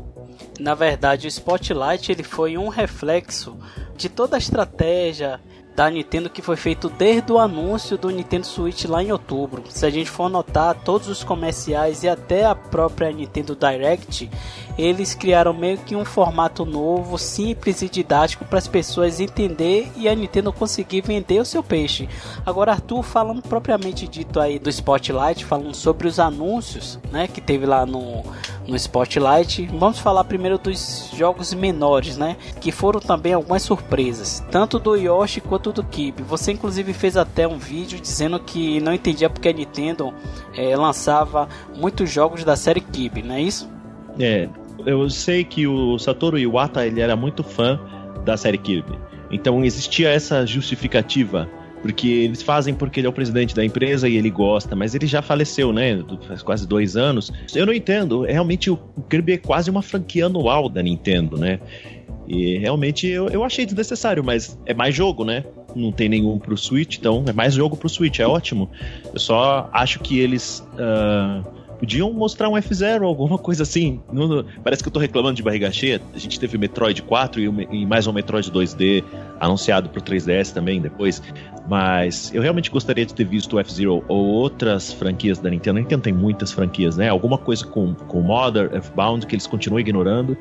Na 0.61 0.75
verdade, 0.75 1.27
o 1.27 1.29
Spotlight 1.29 2.13
ele 2.13 2.23
foi 2.23 2.59
um 2.59 2.69
reflexo 2.69 3.57
de 3.97 4.09
toda 4.09 4.37
a 4.37 4.39
estratégia 4.39 5.41
da 5.75 5.89
Nintendo 5.91 6.29
que 6.29 6.43
foi 6.43 6.57
feito 6.57 6.89
desde 6.91 7.33
o 7.33 7.39
anúncio 7.39 7.97
do 7.97 8.11
Nintendo 8.11 8.47
Switch 8.47 8.85
lá 8.85 9.03
em 9.03 9.11
outubro. 9.11 9.65
Se 9.69 9.87
a 9.87 9.91
gente 9.91 10.11
for 10.11 10.29
notar, 10.29 10.75
todos 10.75 11.09
os 11.09 11.25
comerciais 11.25 12.03
e 12.03 12.09
até 12.09 12.45
a 12.45 12.55
própria 12.55 13.11
Nintendo 13.11 13.57
Direct, 13.57 14.31
eles 14.79 15.15
criaram 15.15 15.53
meio 15.53 15.79
que 15.79 15.95
um 15.95 16.05
formato 16.05 16.65
novo, 16.65 17.19
simples 17.19 17.83
e 17.83 17.89
didático 17.89 18.45
para 18.45 18.59
as 18.59 18.69
pessoas 18.69 19.21
entender 19.21 19.91
e 19.97 20.09
a 20.09 20.15
Nintendo 20.15 20.53
conseguir 20.53 21.03
vender 21.03 21.41
o 21.41 21.45
seu 21.45 21.63
peixe. 21.63 22.09
Agora, 22.45 22.73
Arthur, 22.73 23.03
falando 23.03 23.43
propriamente 23.43 24.09
dito 24.09 24.41
aí 24.41 24.59
do 24.59 24.71
Spotlight, 24.71 25.45
falando 25.45 25.75
sobre 25.75 26.09
os 26.09 26.19
anúncios, 26.19 26.99
né, 27.11 27.29
que 27.29 27.41
teve 27.41 27.67
lá 27.67 27.85
no, 27.85 28.23
no 28.67 28.77
Spotlight, 28.77 29.67
vamos 29.67 29.99
falar 29.99 30.25
primeiro 30.25 30.59
dos 30.59 31.11
jogos 31.15 31.53
menores, 31.53 32.17
né, 32.17 32.37
que 32.61 32.73
foram 32.73 33.01
também 33.01 33.35
algumas 33.35 33.63
surpresas, 33.63 34.43
tanto 34.51 34.79
do 34.79 34.97
Yoshi 34.97 35.41
quanto 35.41 35.73
do 35.73 35.85
Kirby. 35.85 36.23
Você 36.23 36.53
inclusive 36.53 36.93
fez 36.93 37.17
até 37.17 37.47
um 37.47 37.59
vídeo 37.59 38.01
dizendo 38.01 38.39
que 38.41 38.81
não 38.81 38.93
entendia 38.93 39.29
porque 39.29 39.49
a 39.49 39.53
Nintendo 39.53 40.13
é, 40.57 40.77
lançava 40.77 41.49
muitos 41.77 42.11
jogos 42.11 42.45
da 42.45 42.57
série 42.57 42.81
Kirby, 42.81 43.23
não 43.23 43.35
é 43.35 43.43
isso? 43.43 43.69
É, 44.19 44.49
eu 44.87 45.09
sei 45.11 45.45
que 45.45 45.67
o 45.67 45.99
Satoru 45.99 46.39
Iwata 46.39 46.87
ele 46.87 47.01
era 47.01 47.17
muito 47.17 47.43
fã 47.43 47.79
da 48.25 48.37
série 48.37 48.59
Kirby. 48.59 48.99
Então 49.31 49.65
existia 49.65 50.11
essa 50.11 50.47
justificativa. 50.47 51.49
Porque 51.81 52.07
eles 52.07 52.41
fazem 52.43 52.73
porque 52.73 53.01
ele 53.01 53.09
é 53.09 53.11
o 53.11 53.13
presidente 53.13 53.57
da 53.57 53.65
empresa 53.65 54.09
e 54.09 54.17
ele 54.17 54.31
gosta, 54.31 54.77
mas 54.77 54.95
ele 54.95 55.05
já 55.05 55.21
faleceu, 55.21 55.73
né? 55.73 56.01
Faz 56.29 56.41
quase 56.41 56.65
dois 56.65 56.97
anos. 56.97 57.33
Eu 57.53 57.67
não 57.67 57.73
entendo. 57.73 58.23
Realmente 58.23 58.71
o 58.71 58.77
Kirby 59.11 59.33
é 59.33 59.39
quase 59.39 59.69
uma 59.69 59.83
franquia 59.83 60.27
anual 60.27 60.69
da 60.69 60.81
Nintendo, 60.81 61.37
né? 61.37 61.59
E 62.29 62.57
realmente 62.59 63.09
eu, 63.09 63.29
eu 63.31 63.43
achei 63.43 63.67
desnecessário, 63.67 64.23
mas 64.23 64.57
é 64.65 64.73
mais 64.73 64.95
jogo, 64.95 65.25
né? 65.25 65.45
Não 65.75 65.91
tem 65.91 66.09
nenhum 66.09 66.39
pro 66.39 66.57
Switch, 66.57 66.99
então 66.99 67.25
é 67.27 67.33
mais 67.33 67.55
jogo 67.55 67.77
pro 67.77 67.89
Switch, 67.89 68.21
é 68.21 68.27
ótimo. 68.29 68.71
Eu 69.13 69.19
só 69.19 69.69
acho 69.73 69.99
que 69.99 70.21
eles. 70.21 70.65
Uh 70.75 71.62
Podiam 71.83 72.13
mostrar 72.13 72.49
um 72.49 72.53
F0 72.53 73.03
alguma 73.03 73.37
coisa 73.37 73.65
assim. 73.65 74.01
Não, 74.13 74.45
parece 74.63 74.85
que 74.85 74.89
eu 74.89 74.93
tô 74.93 75.01
reclamando 75.01 75.35
de 75.35 75.43
barriga 75.43 75.69
cheia. 75.73 76.01
A 76.15 76.19
gente 76.19 76.39
teve 76.39 76.57
Metroid 76.57 77.03
4 77.03 77.41
e, 77.41 77.69
e 77.73 77.85
mais 77.85 78.07
um 78.07 78.13
Metroid 78.13 78.53
2D 78.53 79.03
anunciado 79.41 79.89
pro 79.89 80.01
3DS 80.01 80.53
também 80.53 80.81
depois. 80.81 81.21
Mas 81.69 82.33
eu 82.33 82.41
realmente 82.41 82.71
gostaria 82.71 83.05
de 83.05 83.13
ter 83.13 83.25
visto 83.25 83.57
o 83.57 83.59
F-Zero 83.59 84.05
ou 84.07 84.27
outras 84.27 84.93
franquias 84.93 85.41
da 85.41 85.51
Nintendo. 85.51 85.79
A 85.79 85.83
Nintendo 85.83 86.03
tem 86.03 86.13
muitas 86.13 86.53
franquias, 86.53 86.97
né? 86.97 87.09
Alguma 87.09 87.37
coisa 87.37 87.67
com, 87.67 87.95
com 87.95 88.21
Mother, 88.21 88.71
F-Bound, 88.75 89.27
que 89.27 89.35
eles 89.35 89.49
continuam 89.49 89.81
ignorando. 89.81 90.39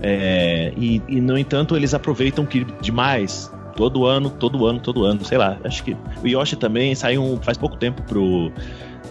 É, 0.00 0.72
e, 0.76 1.02
e, 1.08 1.20
no 1.20 1.36
entanto, 1.36 1.74
eles 1.74 1.92
aproveitam 1.92 2.46
que 2.46 2.64
demais. 2.80 3.52
Todo 3.74 4.06
ano, 4.06 4.30
todo 4.30 4.64
ano, 4.64 4.78
todo 4.78 5.04
ano, 5.04 5.24
sei 5.24 5.38
lá. 5.38 5.58
Acho 5.64 5.82
que 5.82 5.96
o 6.22 6.28
Yoshi 6.28 6.54
também 6.54 6.94
saiu 6.94 7.40
faz 7.42 7.58
pouco 7.58 7.76
tempo 7.76 8.00
pro 8.02 8.52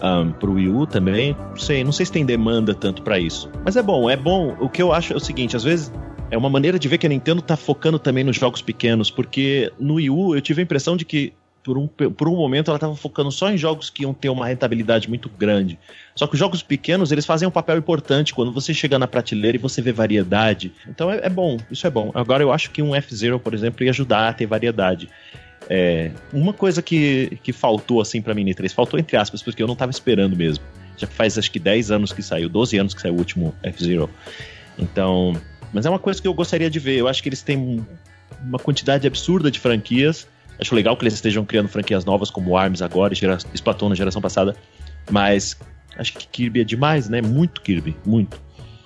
um, 0.02 0.32
pro 0.32 0.54
Wii 0.54 0.68
U 0.68 0.86
também. 0.86 1.36
Não 1.50 1.56
sei, 1.56 1.84
não 1.84 1.92
sei 1.92 2.06
se 2.06 2.12
tem 2.12 2.24
demanda 2.24 2.74
tanto 2.74 3.02
para 3.02 3.18
isso. 3.18 3.50
Mas 3.64 3.76
é 3.76 3.82
bom, 3.82 4.10
é 4.10 4.16
bom. 4.16 4.56
O 4.60 4.68
que 4.68 4.82
eu 4.82 4.92
acho 4.92 5.12
é 5.12 5.16
o 5.16 5.20
seguinte, 5.20 5.56
às 5.56 5.64
vezes 5.64 5.92
é 6.30 6.36
uma 6.36 6.50
maneira 6.50 6.78
de 6.78 6.88
ver 6.88 6.98
que 6.98 7.06
a 7.06 7.08
Nintendo 7.08 7.42
tá 7.42 7.56
focando 7.56 7.98
também 7.98 8.24
nos 8.24 8.36
jogos 8.36 8.62
pequenos, 8.62 9.10
porque 9.10 9.70
no 9.78 9.94
Wii 9.94 10.10
U 10.10 10.34
eu 10.34 10.40
tive 10.40 10.62
a 10.62 10.64
impressão 10.64 10.96
de 10.96 11.04
que 11.04 11.32
por 11.62 11.78
um, 11.78 11.86
por 11.86 12.28
um 12.28 12.34
momento 12.34 12.70
ela 12.70 12.76
estava 12.76 12.96
focando 12.96 13.30
só 13.30 13.50
em 13.50 13.56
jogos 13.56 13.88
que 13.88 14.02
iam 14.02 14.12
ter 14.12 14.28
uma 14.28 14.46
rentabilidade 14.46 15.08
muito 15.08 15.28
grande. 15.28 15.78
Só 16.14 16.26
que 16.26 16.34
os 16.34 16.38
jogos 16.38 16.62
pequenos, 16.62 17.12
eles 17.12 17.24
fazem 17.24 17.46
um 17.46 17.50
papel 17.50 17.78
importante 17.78 18.34
quando 18.34 18.52
você 18.52 18.74
chega 18.74 18.98
na 18.98 19.06
prateleira 19.06 19.56
e 19.56 19.60
você 19.60 19.80
vê 19.80 19.92
variedade. 19.92 20.72
Então 20.88 21.10
é, 21.10 21.20
é 21.22 21.28
bom, 21.28 21.56
isso 21.70 21.86
é 21.86 21.90
bom. 21.90 22.10
Agora 22.14 22.42
eu 22.42 22.52
acho 22.52 22.70
que 22.70 22.82
um 22.82 22.94
F-Zero, 22.94 23.38
por 23.38 23.54
exemplo, 23.54 23.84
ia 23.84 23.90
ajudar 23.90 24.28
a 24.28 24.32
ter 24.32 24.46
variedade. 24.46 25.08
É, 25.68 26.10
uma 26.32 26.52
coisa 26.52 26.82
que, 26.82 27.38
que 27.42 27.52
faltou 27.52 28.00
assim 28.00 28.20
para 28.20 28.34
mim 28.34 28.52
3, 28.52 28.72
faltou 28.72 28.98
entre 28.98 29.16
aspas, 29.16 29.42
porque 29.42 29.62
eu 29.62 29.66
não 29.66 29.74
estava 29.74 29.90
esperando 29.90 30.36
mesmo. 30.36 30.64
Já 30.96 31.06
faz 31.06 31.38
acho 31.38 31.50
que 31.50 31.58
10 31.58 31.90
anos 31.90 32.12
que 32.12 32.22
saiu, 32.22 32.48
12 32.48 32.78
anos 32.78 32.94
que 32.94 33.00
saiu 33.00 33.14
o 33.14 33.18
último 33.18 33.54
F-Zero. 33.62 34.10
Então, 34.78 35.34
mas 35.72 35.86
é 35.86 35.90
uma 35.90 35.98
coisa 35.98 36.20
que 36.20 36.28
eu 36.28 36.34
gostaria 36.34 36.70
de 36.70 36.78
ver. 36.78 36.96
Eu 36.96 37.08
acho 37.08 37.22
que 37.22 37.28
eles 37.28 37.42
têm 37.42 37.84
uma 38.42 38.58
quantidade 38.58 39.06
absurda 39.06 39.50
de 39.50 39.58
franquias 39.58 40.26
Acho 40.62 40.74
legal 40.76 40.96
que 40.96 41.02
eles 41.02 41.14
estejam 41.14 41.44
criando 41.44 41.68
franquias 41.68 42.04
novas 42.04 42.30
como 42.30 42.56
Arms 42.56 42.82
agora, 42.82 43.14
gera, 43.14 43.36
Splatoon 43.52 43.88
na 43.88 43.94
geração 43.96 44.22
passada. 44.22 44.54
Mas 45.10 45.58
acho 45.96 46.12
que 46.12 46.26
Kirby 46.28 46.60
é 46.60 46.64
demais, 46.64 47.08
né? 47.08 47.20
Muito 47.20 47.60
Kirby, 47.60 47.96
muito. 48.06 48.40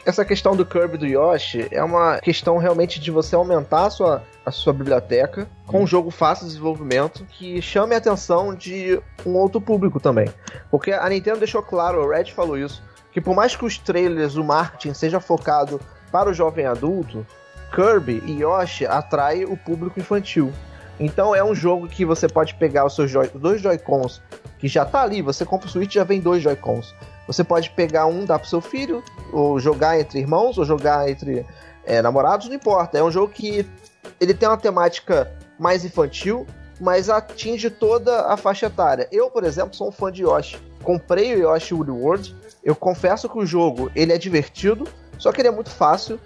Essa 0.06 0.24
questão 0.24 0.54
do 0.54 0.64
Kirby 0.64 0.98
do 0.98 1.04
Yoshi 1.04 1.66
é 1.72 1.82
uma 1.82 2.18
questão 2.18 2.58
realmente 2.58 3.00
de 3.00 3.10
você 3.10 3.34
aumentar 3.34 3.86
a 3.86 3.90
sua, 3.90 4.22
a 4.44 4.52
sua 4.52 4.72
biblioteca 4.72 5.48
com 5.66 5.82
um 5.82 5.86
jogo 5.86 6.12
fácil 6.12 6.44
de 6.44 6.52
desenvolvimento 6.52 7.24
que 7.24 7.60
chame 7.60 7.92
a 7.92 7.98
atenção 7.98 8.54
de 8.54 9.00
um 9.26 9.34
outro 9.34 9.60
público 9.60 9.98
também. 9.98 10.28
Porque 10.70 10.92
a 10.92 11.08
Nintendo 11.08 11.40
deixou 11.40 11.60
claro, 11.60 12.04
o 12.04 12.08
Red 12.08 12.26
falou 12.26 12.56
isso, 12.56 12.84
que 13.10 13.20
por 13.20 13.34
mais 13.34 13.56
que 13.56 13.64
os 13.64 13.78
trailers, 13.78 14.36
o 14.36 14.44
marketing 14.44 14.94
seja 14.94 15.18
focado 15.18 15.80
para 16.12 16.30
o 16.30 16.32
jovem 16.32 16.66
adulto, 16.66 17.26
Kirby 17.74 18.22
e 18.26 18.42
Yoshi 18.42 18.86
atrai 18.86 19.44
o 19.44 19.56
público 19.56 19.98
infantil. 19.98 20.52
Então 21.00 21.34
é 21.34 21.42
um 21.42 21.52
jogo 21.52 21.88
que 21.88 22.04
você 22.04 22.28
pode 22.28 22.54
pegar 22.54 22.86
os 22.86 22.94
seus 22.94 23.10
joy 23.10 23.28
dois 23.34 23.60
Joy-Cons, 23.60 24.22
que 24.56 24.68
já 24.68 24.84
tá 24.84 25.02
ali, 25.02 25.20
você 25.20 25.44
compra 25.44 25.66
o 25.66 25.70
Switch 25.70 25.92
já 25.92 26.04
vem 26.04 26.20
dois 26.20 26.44
Joy-Cons. 26.44 26.94
Você 27.26 27.42
pode 27.42 27.70
pegar 27.70 28.06
um, 28.06 28.24
dar 28.24 28.38
pro 28.38 28.48
seu 28.48 28.60
filho, 28.60 29.02
ou 29.32 29.58
jogar 29.58 29.98
entre 29.98 30.20
irmãos, 30.20 30.58
ou 30.58 30.64
jogar 30.64 31.08
entre 31.08 31.44
é, 31.84 32.00
namorados, 32.00 32.48
não 32.48 32.54
importa. 32.54 32.98
É 32.98 33.02
um 33.02 33.10
jogo 33.10 33.32
que 33.32 33.66
ele 34.20 34.34
tem 34.34 34.48
uma 34.48 34.56
temática 34.56 35.32
mais 35.58 35.84
infantil, 35.84 36.46
mas 36.80 37.08
atinge 37.08 37.70
toda 37.70 38.26
a 38.26 38.36
faixa 38.36 38.66
etária. 38.66 39.08
Eu, 39.10 39.30
por 39.30 39.44
exemplo, 39.44 39.74
sou 39.74 39.88
um 39.88 39.92
fã 39.92 40.12
de 40.12 40.22
Yoshi. 40.22 40.58
Comprei 40.82 41.34
o 41.34 41.52
Yoshi 41.52 41.74
Woodworld. 41.74 42.34
Eu 42.62 42.74
confesso 42.74 43.28
que 43.28 43.38
o 43.38 43.46
jogo 43.46 43.90
ele 43.94 44.12
é 44.12 44.18
divertido, 44.18 44.86
só 45.18 45.32
que 45.32 45.40
ele 45.40 45.48
é 45.48 45.52
muito 45.52 45.70
fácil 45.70 46.20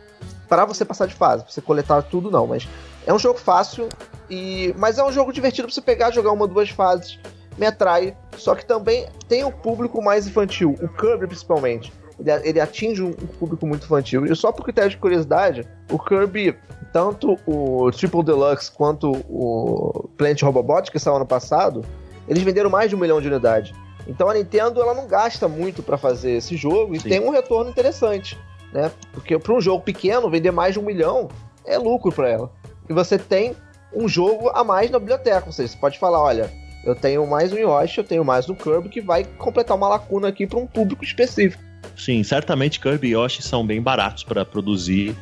para 0.49 0.65
você 0.65 0.85
passar 0.85 1.07
de 1.07 1.15
fase. 1.15 1.45
Pra 1.45 1.53
você 1.53 1.61
coletar 1.61 2.03
tudo 2.03 2.31
não, 2.31 2.47
mas 2.47 2.69
é 3.07 3.13
um 3.13 3.19
jogo 3.19 3.39
fácil 3.39 3.89
e, 4.29 4.75
mas 4.77 4.99
é 4.99 5.05
um 5.05 5.13
jogo 5.13 5.33
divertido 5.33 5.69
pra 5.69 5.75
você 5.75 5.81
pegar, 5.81 6.11
jogar 6.11 6.33
uma, 6.33 6.47
duas 6.47 6.71
fases, 6.71 7.19
me 7.61 7.67
atrai. 7.67 8.17
Só 8.37 8.55
que 8.55 8.65
também 8.65 9.07
tem 9.29 9.45
um 9.45 9.53
público 9.53 10.03
mais 10.03 10.27
infantil, 10.27 10.75
o 10.81 10.89
Kirby 10.89 11.27
principalmente. 11.27 11.93
Ele, 12.19 12.31
ele 12.49 12.61
atinge 12.61 13.03
um, 13.03 13.13
público 13.13 13.67
muito 13.67 13.85
infantil. 13.85 14.25
E 14.25 14.35
só 14.35 14.51
por 14.51 14.65
critério 14.65 14.91
de 14.91 14.97
curiosidade, 14.97 15.69
o 15.91 15.99
Kirby, 15.99 16.57
tanto 16.93 17.39
o 17.47 17.91
Triple 17.93 18.25
Deluxe 18.25 18.73
quanto 18.73 19.13
o 19.29 20.09
Plant 20.17 20.43
Robobot, 20.43 20.91
que 20.91 20.99
saiu 20.99 21.17
ano 21.17 21.27
passado, 21.27 21.85
eles 22.27 22.43
venderam 22.43 22.71
mais 22.71 22.89
de 22.89 22.97
um 22.97 22.99
milhão 22.99 23.21
de 23.21 23.29
unidades. 23.29 23.73
Então 24.09 24.29
a 24.29 24.35
Nintendo 24.35 24.81
ela 24.81 24.95
não 24.95 25.07
gasta 25.07 25.47
muito 25.47 25.83
para 25.83 25.99
fazer 25.99 26.33
esse 26.33 26.57
jogo 26.57 26.95
e 26.95 27.01
Sim. 27.01 27.09
tem 27.11 27.21
um 27.21 27.31
retorno 27.31 27.71
interessante, 27.71 28.39
né? 28.73 28.91
Porque 29.13 29.39
para 29.39 29.53
um 29.53 29.61
jogo 29.61 29.85
pequeno 29.85 30.31
vender 30.31 30.51
mais 30.51 30.73
de 30.73 30.81
um 30.81 30.83
milhão 30.83 31.29
é 31.67 31.77
lucro 31.77 32.11
para 32.11 32.29
ela. 32.29 32.51
E 32.89 32.93
você 32.93 33.19
tem 33.19 33.55
um 33.95 34.09
jogo 34.09 34.51
a 34.51 34.65
mais 34.65 34.91
na 34.91 34.99
biblioteca. 34.99 35.47
Ou 35.47 35.53
seja, 35.53 35.69
você 35.73 35.79
pode 35.79 35.99
falar, 35.99 36.21
olha, 36.21 36.51
eu 36.85 36.95
tenho 36.95 37.27
mais 37.27 37.53
um 37.53 37.59
Yoshi, 37.59 37.99
eu 37.99 38.05
tenho 38.05 38.25
mais 38.25 38.49
um 38.49 38.55
Kirby 38.55 38.89
que 38.89 39.01
vai 39.01 39.25
completar 39.39 39.77
uma 39.77 39.89
lacuna 39.89 40.29
aqui 40.29 40.47
para 40.47 40.59
um 40.59 40.67
público 40.67 41.05
específico. 41.05 41.63
Sim, 41.97 42.23
certamente 42.23 42.81
Kirby 42.81 43.09
e 43.09 43.11
Yoshi 43.13 43.43
são 43.43 43.67
bem 43.67 43.81
baratos 43.81 44.25
para 44.25 44.45
produzir. 44.45 45.15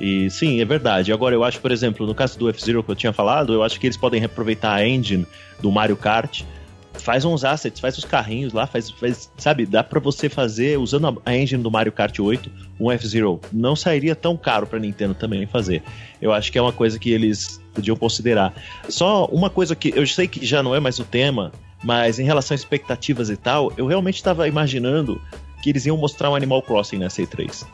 E 0.00 0.30
sim, 0.30 0.60
é 0.60 0.64
verdade. 0.64 1.12
Agora, 1.12 1.34
eu 1.34 1.44
acho, 1.44 1.60
por 1.60 1.70
exemplo, 1.70 2.06
no 2.06 2.14
caso 2.14 2.38
do 2.38 2.48
F-Zero 2.48 2.82
que 2.82 2.90
eu 2.90 2.96
tinha 2.96 3.12
falado, 3.12 3.52
eu 3.52 3.62
acho 3.62 3.78
que 3.78 3.86
eles 3.86 3.96
podem 3.96 4.18
reaproveitar 4.18 4.74
a 4.74 4.86
engine 4.86 5.26
do 5.60 5.70
Mario 5.70 5.96
Kart 5.96 6.42
faz 7.00 7.24
uns 7.24 7.44
assets, 7.44 7.80
faz 7.80 7.96
os 7.98 8.04
carrinhos 8.04 8.52
lá, 8.52 8.66
faz, 8.66 8.90
faz 8.90 9.30
sabe, 9.36 9.66
dá 9.66 9.82
para 9.82 9.98
você 10.00 10.28
fazer 10.28 10.78
usando 10.78 11.20
a 11.24 11.36
engine 11.36 11.62
do 11.62 11.70
Mario 11.70 11.92
Kart 11.92 12.18
8, 12.18 12.50
um 12.78 12.90
F-Zero. 12.90 13.40
Não 13.52 13.74
sairia 13.74 14.14
tão 14.14 14.36
caro 14.36 14.66
para 14.66 14.78
Nintendo 14.78 15.14
também 15.14 15.46
fazer. 15.46 15.82
Eu 16.20 16.32
acho 16.32 16.52
que 16.52 16.58
é 16.58 16.62
uma 16.62 16.72
coisa 16.72 16.98
que 16.98 17.10
eles 17.10 17.60
podiam 17.74 17.96
considerar. 17.96 18.54
Só 18.88 19.26
uma 19.26 19.50
coisa 19.50 19.74
que 19.74 19.92
eu 19.94 20.06
sei 20.06 20.28
que 20.28 20.44
já 20.44 20.62
não 20.62 20.74
é 20.74 20.80
mais 20.80 20.98
o 20.98 21.04
tema, 21.04 21.52
mas 21.82 22.18
em 22.18 22.24
relação 22.24 22.54
a 22.54 22.56
expectativas 22.56 23.30
e 23.30 23.36
tal, 23.36 23.72
eu 23.76 23.86
realmente 23.86 24.16
estava 24.16 24.46
imaginando 24.46 25.20
que 25.62 25.70
eles 25.70 25.86
iam 25.86 25.96
mostrar 25.96 26.30
um 26.30 26.34
Animal 26.34 26.62
Crossing 26.62 26.98
nessa 26.98 27.22
E3. 27.22 27.66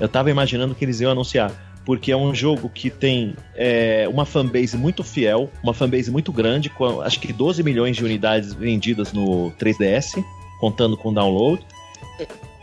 Eu 0.00 0.06
estava 0.06 0.30
imaginando 0.30 0.74
que 0.74 0.84
eles 0.84 1.00
iam 1.00 1.12
anunciar 1.12 1.73
porque 1.84 2.10
é 2.10 2.16
um 2.16 2.34
jogo 2.34 2.68
que 2.68 2.90
tem 2.90 3.34
é, 3.54 4.08
uma 4.08 4.24
fanbase 4.24 4.76
muito 4.76 5.04
fiel, 5.04 5.50
uma 5.62 5.74
fanbase 5.74 6.10
muito 6.10 6.32
grande, 6.32 6.70
com 6.70 7.00
acho 7.00 7.20
que 7.20 7.32
12 7.32 7.62
milhões 7.62 7.96
de 7.96 8.04
unidades 8.04 8.54
vendidas 8.54 9.12
no 9.12 9.52
3DS, 9.52 10.24
contando 10.60 10.96
com 10.96 11.12
download. 11.12 11.64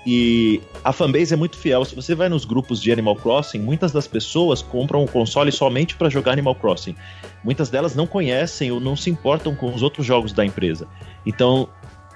E 0.06 0.60
a 0.84 0.92
fanbase 0.92 1.34
é 1.34 1.38
muito 1.38 1.58
fiel. 1.58 1.86
Se 1.86 1.94
você 1.94 2.16
vai 2.16 2.28
nos 2.28 2.44
grupos 2.44 2.82
de 2.82 2.92
Animal 2.92 3.16
Crossing, 3.16 3.60
muitas 3.60 3.92
das 3.92 4.08
pessoas 4.08 4.62
compram 4.62 5.04
o 5.04 5.08
console 5.08 5.52
somente 5.52 5.96
para 5.96 6.10
jogar 6.10 6.32
Animal 6.32 6.56
Crossing. 6.56 6.96
Muitas 7.44 7.70
delas 7.70 7.96
não 7.96 8.08
conhecem 8.08 8.72
ou 8.72 8.80
não 8.80 8.96
se 8.96 9.12
importam 9.12 9.54
com 9.54 9.72
os 9.72 9.84
outros 9.84 10.06
jogos 10.06 10.34
da 10.34 10.44
empresa. 10.44 10.88
Então, 11.24 11.70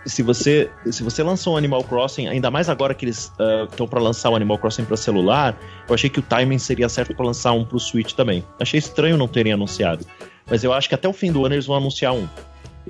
se 0.06 0.22
você 0.22 0.70
se 0.92 1.04
você 1.04 1.24
lançou 1.24 1.54
um 1.54 1.58
Animal 1.58 1.84
Crossing, 1.84 2.28
ainda 2.28 2.52
mais 2.52 2.70
agora 2.70 2.94
que 2.94 3.06
eles 3.06 3.32
estão 3.70 3.86
uh, 3.86 3.90
para 3.90 4.00
lançar 4.00 4.30
o 4.30 4.36
Animal 4.36 4.58
Crossing 4.58 4.86
para 4.86 4.96
celular, 4.96 5.58
eu 5.88 5.96
achei 5.96 6.10
que 6.10 6.20
o 6.20 6.24
timing 6.24 6.60
seria 6.60 6.88
certo 6.88 7.16
para 7.16 7.26
lançar 7.26 7.52
um 7.54 7.66
para 7.66 7.78
o 7.78 7.80
Switch 7.80 8.14
também. 8.14 8.44
Achei 8.60 8.78
estranho 8.78 9.18
não 9.18 9.28
terem 9.28 9.54
anunciado, 9.54 10.06
mas 10.50 10.64
eu 10.64 10.72
acho 10.72 10.88
que 10.88 10.96
até 10.96 11.08
o 11.08 11.14
fim 11.14 11.32
do 11.32 11.46
ano 11.46 11.56
eles 11.56 11.66
vão 11.66 11.76
anunciar 11.76 12.14
um. 12.14 12.28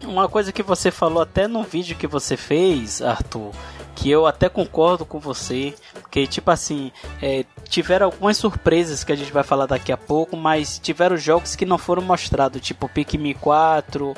Uma 0.03 0.27
coisa 0.27 0.51
que 0.51 0.61
você 0.61 0.91
falou 0.91 1.21
até 1.21 1.47
no 1.47 1.63
vídeo 1.63 1.95
que 1.95 2.05
você 2.05 2.35
fez, 2.35 3.01
Arthur, 3.01 3.51
que 3.95 4.11
eu 4.11 4.27
até 4.27 4.49
concordo 4.49 5.05
com 5.05 5.19
você, 5.19 5.73
porque 5.93 6.27
tipo 6.27 6.51
assim, 6.51 6.91
é, 7.21 7.45
tiveram 7.69 8.07
algumas 8.07 8.35
surpresas 8.35 9.05
que 9.05 9.11
a 9.13 9.15
gente 9.15 9.31
vai 9.31 9.43
falar 9.43 9.65
daqui 9.65 9.93
a 9.93 9.97
pouco, 9.97 10.35
mas 10.35 10.77
tiveram 10.77 11.15
jogos 11.15 11.55
que 11.55 11.65
não 11.65 11.77
foram 11.77 12.01
mostrados, 12.01 12.61
tipo 12.61 12.89
Pikmin 12.89 13.33
4, 13.35 14.13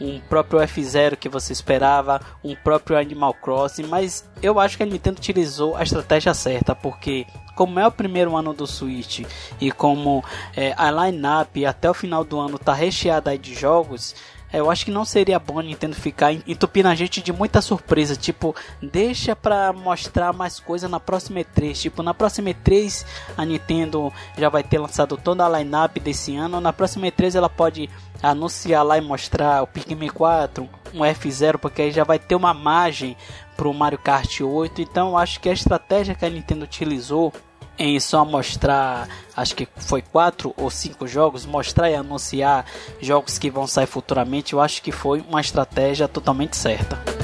um 0.00 0.18
próprio 0.20 0.60
F0 0.60 1.16
que 1.16 1.28
você 1.28 1.52
esperava, 1.52 2.20
um 2.42 2.54
próprio 2.54 2.98
Animal 2.98 3.34
Crossing, 3.34 3.86
mas 3.86 4.28
eu 4.42 4.58
acho 4.58 4.76
que 4.76 4.82
a 4.82 4.86
Nintendo 4.86 5.18
utilizou 5.18 5.76
a 5.76 5.82
estratégia 5.82 6.32
certa, 6.32 6.74
porque 6.74 7.26
como 7.54 7.78
é 7.78 7.86
o 7.86 7.92
primeiro 7.92 8.36
ano 8.36 8.54
do 8.54 8.66
Switch 8.66 9.22
e 9.60 9.70
como 9.70 10.24
é, 10.56 10.72
a 10.76 10.90
line-up 10.90 11.66
até 11.66 11.90
o 11.90 11.94
final 11.94 12.24
do 12.24 12.38
ano 12.40 12.56
está 12.56 12.72
recheada 12.72 13.36
de 13.36 13.54
jogos, 13.54 14.14
eu 14.52 14.70
acho 14.70 14.84
que 14.84 14.90
não 14.90 15.04
seria 15.04 15.38
bom 15.38 15.58
a 15.58 15.62
Nintendo 15.62 15.94
ficar 15.94 16.32
entupindo 16.32 16.88
a 16.88 16.94
gente 16.94 17.22
de 17.22 17.32
muita 17.32 17.60
surpresa. 17.60 18.16
Tipo, 18.16 18.54
deixa 18.82 19.36
pra 19.36 19.72
mostrar 19.72 20.32
mais 20.32 20.58
coisa 20.58 20.88
na 20.88 20.98
próxima 20.98 21.40
E3. 21.40 21.74
Tipo, 21.74 22.02
na 22.02 22.12
próxima 22.12 22.50
E3 22.50 23.04
a 23.36 23.44
Nintendo 23.44 24.12
já 24.36 24.48
vai 24.48 24.62
ter 24.62 24.78
lançado 24.78 25.16
toda 25.16 25.44
a 25.44 25.58
lineup 25.58 25.98
desse 25.98 26.36
ano. 26.36 26.60
Na 26.60 26.72
próxima 26.72 27.06
E3 27.06 27.34
ela 27.36 27.48
pode 27.48 27.88
anunciar 28.22 28.84
lá 28.84 28.98
e 28.98 29.00
mostrar 29.00 29.62
o 29.62 29.66
Pikmin 29.66 30.08
4, 30.08 30.68
um 30.94 31.00
F0, 31.00 31.58
porque 31.58 31.82
aí 31.82 31.90
já 31.90 32.04
vai 32.04 32.18
ter 32.18 32.34
uma 32.34 32.52
margem 32.52 33.16
pro 33.56 33.72
Mario 33.72 33.98
Kart 33.98 34.40
8. 34.40 34.82
Então 34.82 35.16
acho 35.16 35.40
que 35.40 35.48
a 35.48 35.52
estratégia 35.52 36.14
que 36.14 36.24
a 36.24 36.30
Nintendo 36.30 36.64
utilizou 36.64 37.32
em 37.80 37.98
só 37.98 38.26
mostrar, 38.26 39.08
acho 39.34 39.56
que 39.56 39.66
foi 39.76 40.02
quatro 40.02 40.52
ou 40.56 40.70
cinco 40.70 41.08
jogos, 41.08 41.46
mostrar 41.46 41.90
e 41.90 41.94
anunciar 41.94 42.66
jogos 43.00 43.38
que 43.38 43.50
vão 43.50 43.66
sair 43.66 43.86
futuramente, 43.86 44.52
eu 44.52 44.60
acho 44.60 44.82
que 44.82 44.92
foi 44.92 45.24
uma 45.26 45.40
estratégia 45.40 46.06
totalmente 46.06 46.56
certa. 46.58 47.19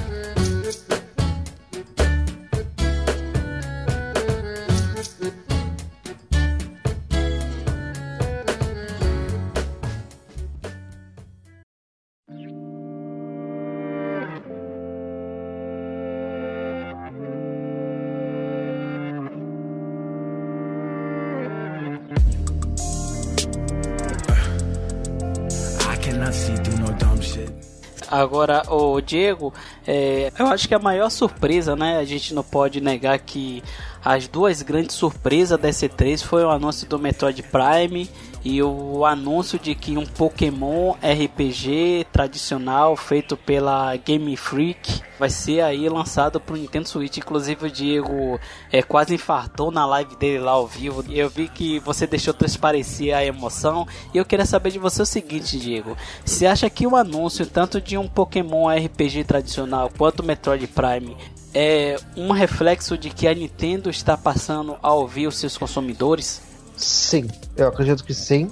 Agora, 28.27 28.63
o 28.69 29.01
Diego, 29.01 29.55
É, 29.87 30.33
eu 30.37 30.47
acho 30.49 30.67
que 30.67 30.75
a 30.75 30.79
maior 30.79 31.09
surpresa, 31.11 31.77
né? 31.77 31.99
A 31.99 32.05
gente 32.05 32.35
não 32.35 32.43
pode 32.43 32.81
negar 32.81 33.19
que 33.21 33.63
as 34.05 34.27
duas 34.27 34.63
grandes 34.63 34.97
surpresas 34.97 35.59
da 35.59 35.69
C3 35.69 36.23
foi 36.23 36.45
o 36.45 36.51
anúncio 36.51 36.89
do 36.89 36.99
Metroid 36.99 37.43
Prime 37.45 38.11
e 38.49 38.63
o 38.63 39.05
anúncio 39.05 39.59
de 39.59 39.75
que 39.75 39.99
um 39.99 40.07
Pokémon 40.07 40.95
RPG 41.03 42.07
tradicional 42.13 42.95
feito 42.95 43.37
pela 43.37 43.97
Game 43.97 44.37
Freak 44.37 45.03
vai 45.19 45.29
ser 45.29 45.63
aí 45.63 45.89
lançado 45.89 46.39
para 46.39 46.55
o 46.55 46.57
Nintendo 46.57 46.87
Switch. 46.87 47.17
Inclusive 47.17 47.67
o 47.67 47.71
Diego 47.71 48.39
é, 48.71 48.85
quase 48.85 49.17
infartou 49.17 49.73
na 49.73 49.85
live 49.85 50.15
dele 50.15 50.39
lá 50.39 50.53
ao 50.53 50.65
vivo. 50.65 51.05
Eu 51.11 51.29
vi 51.29 51.49
que 51.49 51.81
você 51.81 52.07
deixou 52.07 52.33
transparecer 52.33 53.17
a 53.17 53.25
emoção 53.25 53.85
e 54.15 54.19
eu 54.19 54.25
queria 54.25 54.47
saber 54.47 54.71
de 54.71 54.79
você 54.79 55.03
o 55.03 55.07
seguinte, 55.07 55.59
Diego. 55.59 55.97
Você 56.25 56.47
acha 56.47 56.71
que 56.71 56.87
o 56.87 56.95
anúncio 56.95 57.47
tanto 57.47 57.81
de 57.81 57.99
um 57.99 58.07
Pokémon 58.07 58.69
RPG 58.69 59.25
tradicional 59.25 59.91
quanto 59.99 60.23
Metroid 60.23 60.69
Prime 60.69 61.17
é 61.53 61.97
um 62.17 62.31
reflexo 62.31 62.97
de 62.97 63.11
que 63.11 63.27
a 63.27 63.35
Nintendo 63.35 63.91
está 63.91 64.17
passando 64.17 64.77
a 64.81 64.93
ouvir 64.93 65.27
os 65.27 65.37
seus 65.37 65.59
consumidores? 65.59 66.56
Sim, 66.77 67.29
eu 67.57 67.69
acredito 67.69 68.05
que 68.05 68.15
sim. 68.15 68.51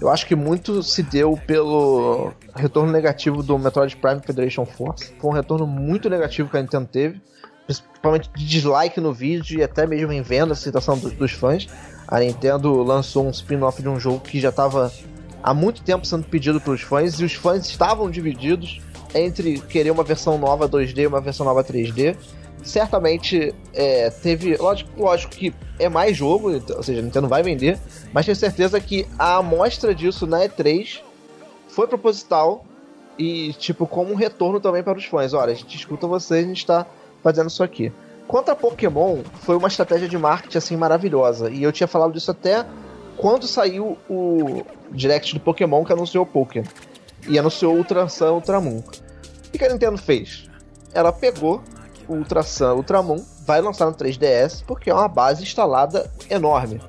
Eu 0.00 0.08
acho 0.08 0.26
que 0.26 0.36
muito 0.36 0.82
se 0.82 1.02
deu 1.02 1.38
pelo 1.46 2.32
retorno 2.54 2.92
negativo 2.92 3.42
do 3.42 3.58
Metroid 3.58 3.96
Prime 3.96 4.20
Federation 4.20 4.64
Force. 4.64 5.12
Foi 5.20 5.30
um 5.30 5.34
retorno 5.34 5.66
muito 5.66 6.08
negativo 6.08 6.48
que 6.48 6.56
a 6.56 6.62
Nintendo 6.62 6.86
teve, 6.86 7.20
principalmente 7.66 8.30
de 8.34 8.46
dislike 8.46 9.00
no 9.00 9.12
vídeo 9.12 9.58
e 9.58 9.62
até 9.62 9.86
mesmo 9.86 10.12
em 10.12 10.22
venda, 10.22 10.52
a 10.52 10.56
citação 10.56 10.96
dos, 10.96 11.12
dos 11.12 11.32
fãs. 11.32 11.66
A 12.06 12.20
Nintendo 12.20 12.82
lançou 12.82 13.26
um 13.26 13.30
spin-off 13.30 13.82
de 13.82 13.88
um 13.88 13.98
jogo 13.98 14.20
que 14.20 14.40
já 14.40 14.50
estava 14.50 14.92
há 15.42 15.52
muito 15.52 15.82
tempo 15.82 16.06
sendo 16.06 16.24
pedido 16.24 16.60
pelos 16.60 16.80
fãs 16.80 17.18
e 17.18 17.24
os 17.24 17.34
fãs 17.34 17.66
estavam 17.66 18.08
divididos 18.08 18.80
entre 19.14 19.58
querer 19.60 19.90
uma 19.90 20.04
versão 20.04 20.38
nova 20.38 20.68
2D 20.68 20.98
e 20.98 21.06
uma 21.06 21.20
versão 21.20 21.44
nova 21.44 21.64
3D 21.64 22.16
certamente 22.68 23.54
é, 23.74 24.10
teve. 24.10 24.56
Lógico, 24.56 25.02
lógico 25.02 25.34
que 25.34 25.54
é 25.78 25.88
mais 25.88 26.16
jogo, 26.16 26.52
ou 26.76 26.82
seja, 26.82 27.00
a 27.00 27.02
Nintendo 27.02 27.28
vai 27.28 27.42
vender, 27.42 27.78
mas 28.12 28.26
tenho 28.26 28.36
certeza 28.36 28.80
que 28.80 29.06
a 29.18 29.36
amostra 29.36 29.94
disso 29.94 30.26
na 30.26 30.40
E3 30.40 31.00
foi 31.68 31.86
proposital 31.86 32.64
e, 33.18 33.52
tipo, 33.54 33.86
como 33.86 34.12
um 34.12 34.16
retorno 34.16 34.60
também 34.60 34.82
para 34.82 34.98
os 34.98 35.04
fãs. 35.04 35.32
Olha, 35.34 35.52
a 35.52 35.54
gente 35.54 35.76
escuta 35.76 36.06
vocês, 36.06 36.44
a 36.44 36.48
gente 36.48 36.58
está 36.58 36.86
fazendo 37.22 37.48
isso 37.48 37.62
aqui. 37.62 37.92
Quanto 38.26 38.50
a 38.50 38.54
Pokémon, 38.54 39.22
foi 39.42 39.56
uma 39.56 39.68
estratégia 39.68 40.08
de 40.08 40.18
marketing 40.18 40.58
assim 40.58 40.76
maravilhosa. 40.76 41.50
E 41.50 41.62
eu 41.62 41.72
tinha 41.72 41.86
falado 41.86 42.12
disso 42.12 42.30
até 42.30 42.64
quando 43.16 43.46
saiu 43.46 43.98
o 44.08 44.62
direct 44.92 45.34
do 45.34 45.40
Pokémon 45.40 45.84
que 45.84 45.92
anunciou 45.92 46.24
o 46.24 46.26
Pokémon. 46.26 46.66
E 47.26 47.38
anunciou 47.38 47.74
Ultra 47.74 48.08
Sun, 48.08 48.34
Ultramon. 48.34 48.78
O 48.78 49.58
que 49.58 49.64
a 49.64 49.68
Nintendo 49.68 49.98
fez? 49.98 50.48
Ela 50.94 51.12
pegou 51.12 51.62
o 52.08 52.14
Ultra 52.14 52.42
Sun 52.42 52.74
Ultramon 52.74 53.22
vai 53.46 53.60
lançar 53.60 53.86
no 53.86 53.94
3DS 53.94 54.64
porque 54.66 54.90
é 54.90 54.94
uma 54.94 55.08
base 55.08 55.42
instalada 55.42 56.10
enorme. 56.30 56.80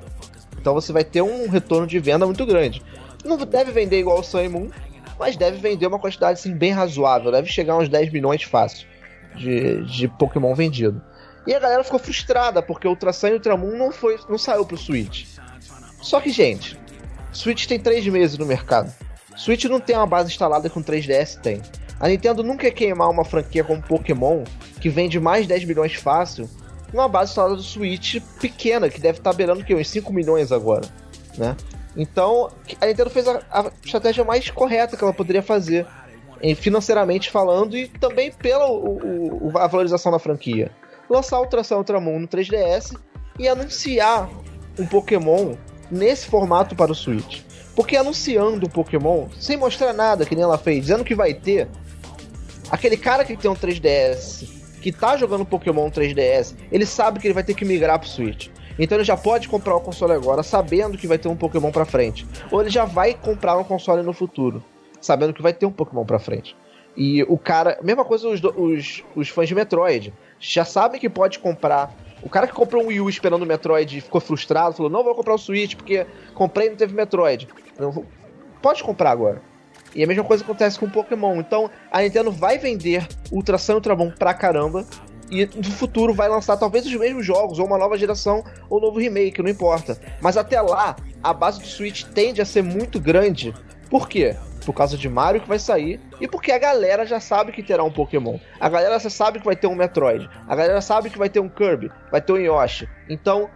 Então 0.59 0.73
você 0.73 0.91
vai 0.91 1.03
ter 1.03 1.21
um 1.21 1.47
retorno 1.49 1.85
de 1.85 1.99
venda 1.99 2.25
muito 2.25 2.45
grande. 2.45 2.81
Não 3.23 3.37
deve 3.37 3.71
vender 3.71 3.99
igual 3.99 4.19
o 4.19 4.23
Sun 4.23 4.41
e 4.41 4.49
Moon, 4.49 4.69
mas 5.19 5.35
deve 5.35 5.57
vender 5.57 5.87
uma 5.87 5.99
quantidade 5.99 6.39
assim, 6.39 6.55
bem 6.55 6.71
razoável. 6.71 7.31
Deve 7.31 7.49
chegar 7.49 7.73
a 7.73 7.77
uns 7.77 7.89
10 7.89 8.11
milhões 8.11 8.43
fácil 8.43 8.87
de, 9.35 9.83
de 9.85 10.07
Pokémon 10.07 10.53
vendido. 10.55 11.01
E 11.45 11.53
a 11.53 11.59
galera 11.59 11.83
ficou 11.83 11.99
frustrada 11.99 12.61
porque 12.61 12.87
o 12.87 12.91
Ultra 12.91 13.13
Sun 13.13 13.27
e 13.27 13.33
Ultramon 13.33 13.77
não, 13.77 13.91
foi, 13.91 14.17
não 14.29 14.37
saiu 14.37 14.65
pro 14.65 14.77
Switch. 14.77 15.25
Só 16.01 16.21
que, 16.21 16.29
gente, 16.29 16.79
Switch 17.33 17.65
tem 17.65 17.79
3 17.79 18.07
meses 18.07 18.37
no 18.37 18.45
mercado. 18.45 18.91
Switch 19.35 19.65
não 19.65 19.79
tem 19.79 19.95
uma 19.95 20.07
base 20.07 20.29
instalada 20.29 20.69
com 20.69 20.83
3DS 20.83 21.39
tem. 21.41 21.61
A 21.99 22.07
Nintendo 22.07 22.43
nunca 22.43 22.63
quer 22.63 22.71
queimar 22.71 23.09
uma 23.09 23.25
franquia 23.25 23.63
como 23.63 23.81
Pokémon, 23.81 24.43
que 24.79 24.89
vende 24.89 25.19
mais 25.19 25.43
de 25.43 25.49
10 25.49 25.65
milhões 25.65 25.93
fácil, 25.93 26.49
numa 26.93 27.07
base 27.07 27.31
instalada 27.31 27.55
do 27.55 27.61
Switch 27.61 28.19
pequena, 28.39 28.89
que 28.89 28.99
deve 28.99 29.19
estar 29.19 29.33
beirando 29.33 29.63
que, 29.63 29.75
uns 29.75 29.89
5 29.89 30.11
milhões 30.11 30.51
agora, 30.51 30.87
né? 31.37 31.55
Então, 31.95 32.49
a 32.79 32.85
Nintendo 32.85 33.09
fez 33.09 33.27
a, 33.27 33.41
a 33.51 33.71
estratégia 33.83 34.23
mais 34.23 34.49
correta 34.49 34.95
que 34.95 35.03
ela 35.03 35.13
poderia 35.13 35.41
fazer, 35.41 35.85
financeiramente 36.55 37.29
falando, 37.29 37.75
e 37.75 37.87
também 37.87 38.31
pela 38.31 38.67
o, 38.67 39.49
o, 39.49 39.57
a 39.57 39.67
valorização 39.67 40.11
da 40.11 40.19
franquia. 40.19 40.71
Lançar 41.09 41.39
Ultra 41.39 41.63
Sun 41.63 41.77
Ultramon 41.77 42.19
no 42.19 42.27
3DS 42.27 42.95
e 43.37 43.47
anunciar 43.47 44.29
um 44.77 44.85
Pokémon 44.85 45.55
nesse 45.91 46.27
formato 46.27 46.75
para 46.75 46.91
o 46.91 46.95
Switch. 46.95 47.41
Porque 47.75 47.97
anunciando 47.97 48.67
o 48.67 48.69
Pokémon, 48.69 49.27
sem 49.39 49.57
mostrar 49.57 49.93
nada, 49.93 50.25
que 50.25 50.35
nem 50.35 50.43
ela 50.43 50.57
fez, 50.57 50.81
dizendo 50.81 51.03
que 51.03 51.15
vai 51.15 51.33
ter, 51.33 51.67
aquele 52.69 52.97
cara 52.97 53.25
que 53.25 53.35
tem 53.35 53.49
um 53.49 53.55
3DS, 53.55 54.48
que 54.81 54.91
tá 54.91 55.17
jogando 55.17 55.45
Pokémon 55.45 55.89
3DS, 55.89 56.55
ele 56.71 56.85
sabe 56.85 57.19
que 57.19 57.27
ele 57.27 57.33
vai 57.33 57.43
ter 57.43 57.53
que 57.53 57.65
migrar 57.65 57.99
pro 57.99 58.07
Switch. 58.07 58.49
Então 58.77 58.97
ele 58.97 59.03
já 59.03 59.17
pode 59.17 59.49
comprar 59.49 59.75
o 59.75 59.81
console 59.81 60.13
agora, 60.13 60.41
sabendo 60.41 60.97
que 60.97 61.05
vai 61.05 61.17
ter 61.17 61.27
um 61.27 61.35
Pokémon 61.35 61.71
pra 61.71 61.85
frente. 61.85 62.25
Ou 62.49 62.61
ele 62.61 62.69
já 62.69 62.85
vai 62.85 63.13
comprar 63.13 63.57
um 63.57 63.63
console 63.63 64.01
no 64.01 64.13
futuro, 64.13 64.63
sabendo 65.01 65.33
que 65.33 65.41
vai 65.41 65.51
ter 65.51 65.65
um 65.65 65.71
Pokémon 65.71 66.05
pra 66.05 66.17
frente. 66.17 66.55
E 66.95 67.23
o 67.23 67.37
cara. 67.37 67.77
Mesma 67.83 68.05
coisa 68.05 68.27
os, 68.27 68.41
os, 68.43 69.03
os 69.15 69.29
fãs 69.29 69.47
de 69.47 69.55
Metroid. 69.55 70.13
Já 70.39 70.65
sabem 70.65 70.99
que 70.99 71.09
pode 71.09 71.39
comprar. 71.39 71.93
O 72.21 72.29
cara 72.29 72.47
que 72.47 72.53
comprou 72.53 72.83
um 72.83 72.87
Wii 72.87 73.01
U 73.01 73.09
esperando 73.09 73.43
o 73.43 73.45
Metroid 73.45 74.01
ficou 74.01 74.19
frustrado, 74.19 74.75
falou: 74.75 74.91
Não 74.91 75.03
vou 75.03 75.15
comprar 75.15 75.33
o 75.33 75.37
Switch 75.37 75.75
porque 75.75 76.05
comprei 76.33 76.67
e 76.67 76.69
não 76.71 76.77
teve 76.77 76.93
Metroid. 76.93 77.47
Não, 77.77 78.05
pode 78.61 78.83
comprar 78.83 79.11
agora. 79.11 79.41
E 79.95 80.03
a 80.03 80.07
mesma 80.07 80.23
coisa 80.23 80.43
acontece 80.43 80.77
com 80.77 80.89
Pokémon. 80.89 81.37
Então 81.37 81.69
a 81.91 82.01
Nintendo 82.01 82.31
vai 82.31 82.57
vender 82.57 83.07
Ultra 83.31 83.57
Sun 83.57 83.73
e 83.73 83.75
Ultramon 83.75 84.11
pra 84.11 84.33
caramba. 84.33 84.85
E 85.31 85.45
no 85.45 85.71
futuro 85.71 86.13
vai 86.13 86.27
lançar 86.27 86.57
talvez 86.57 86.85
os 86.87 86.93
mesmos 86.95 87.23
jogos, 87.23 87.59
ou 87.59 87.67
uma 87.67 87.77
nova 87.77 87.95
geração, 87.97 88.43
ou 88.67 88.79
um 88.79 88.81
novo 88.81 88.99
remake, 88.99 89.43
não 89.43 89.49
importa. 89.49 89.99
Mas 90.19 90.37
até 90.37 90.59
lá, 90.59 90.95
a 91.21 91.33
base 91.33 91.59
do 91.59 91.67
Switch 91.67 92.03
tende 92.03 92.41
a 92.41 92.45
ser 92.45 92.63
muito 92.63 92.99
grande. 92.99 93.53
Por 93.91 94.09
quê? 94.09 94.35
Por 94.65 94.73
causa 94.73 94.97
de 94.97 95.07
Mario 95.07 95.41
que 95.41 95.47
vai 95.47 95.59
sair 95.59 95.99
e 96.19 96.27
porque 96.27 96.51
a 96.51 96.57
galera 96.57 97.05
já 97.05 97.19
sabe 97.19 97.51
que 97.51 97.63
terá 97.63 97.83
um 97.83 97.91
Pokémon. 97.91 98.39
A 98.59 98.69
galera 98.69 98.99
já 98.99 99.09
sabe 99.09 99.39
que 99.39 99.45
vai 99.45 99.55
ter 99.55 99.67
um 99.67 99.75
Metroid. 99.75 100.27
A 100.47 100.55
galera 100.55 100.81
sabe 100.81 101.09
que 101.09 101.17
vai 101.17 101.29
ter 101.29 101.39
um 101.39 101.49
Kirby, 101.49 101.91
vai 102.11 102.21
ter 102.21 102.33
um 102.33 102.37
Yoshi. 102.37 102.89
Então, 103.07 103.49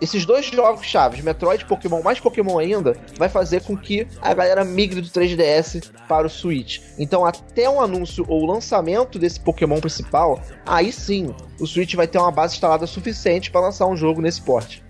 esses 0.00 0.26
dois 0.26 0.46
jogos 0.46 0.84
chaves, 0.84 1.20
Metroid 1.22 1.62
e 1.62 1.66
Pokémon, 1.66 2.02
mais 2.02 2.20
Pokémon 2.20 2.58
ainda, 2.58 2.96
vai 3.16 3.28
fazer 3.28 3.62
com 3.62 3.76
que 3.76 4.06
a 4.20 4.34
galera 4.34 4.64
migre 4.64 5.00
do 5.00 5.08
3DS 5.08 5.90
para 6.08 6.26
o 6.26 6.30
Switch. 6.30 6.80
Então, 6.98 7.24
até 7.24 7.68
um 7.68 7.80
anúncio 7.80 8.24
ou 8.28 8.44
lançamento 8.44 9.18
desse 9.18 9.40
Pokémon 9.40 9.80
principal, 9.80 10.40
aí 10.66 10.92
sim, 10.92 11.34
o 11.58 11.66
Switch 11.66 11.94
vai 11.94 12.06
ter 12.06 12.18
uma 12.18 12.30
base 12.30 12.54
instalada 12.54 12.86
suficiente 12.86 13.50
para 13.50 13.62
lançar 13.62 13.86
um 13.86 13.96
jogo 13.96 14.20
nesse 14.20 14.42
porte. 14.42 14.82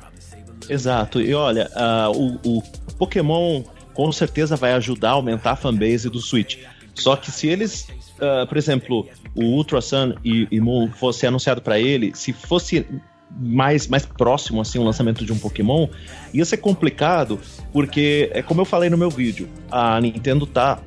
Exato. 0.69 1.21
E 1.21 1.35
olha, 1.35 1.71
uh, 1.75 2.40
o, 2.43 2.59
o 2.59 2.62
Pokémon 2.99 3.62
com 3.93 4.11
certeza 4.11 4.57
vai 4.57 4.73
ajudar 4.73 5.11
a 5.11 5.12
aumentar 5.12 5.53
a 5.53 5.57
fanbase 5.57 6.09
do 6.09 6.21
Switch. 6.21 6.59
Só 6.95 7.17
que 7.17 7.31
se 7.31 7.49
eles, 7.49 7.88
uh, 8.17 8.47
por 8.47 8.57
exemplo, 8.57 9.07
o 9.35 9.43
Ultra 9.43 9.81
Sun 9.81 10.14
e, 10.25 10.49
e 10.51 10.61
Moon 10.61 10.90
fosse 10.90 11.27
anunciado 11.27 11.61
para 11.61 11.79
ele, 11.79 12.14
se 12.14 12.33
fosse 12.33 12.87
mais, 13.37 13.87
mais 13.88 14.07
próximo, 14.07 14.61
assim, 14.61 14.79
o 14.79 14.85
lançamento 14.85 15.25
de 15.25 15.33
um 15.33 15.38
Pokémon, 15.38 15.88
ia 16.33 16.44
ser 16.44 16.59
complicado, 16.59 17.40
porque, 17.73 18.31
é 18.33 18.42
como 18.42 18.61
eu 18.61 18.64
falei 18.64 18.88
no 18.88 18.97
meu 18.97 19.11
vídeo, 19.11 19.49
a 19.70 20.01
Nintendo 20.01 20.47
tá 20.47 20.79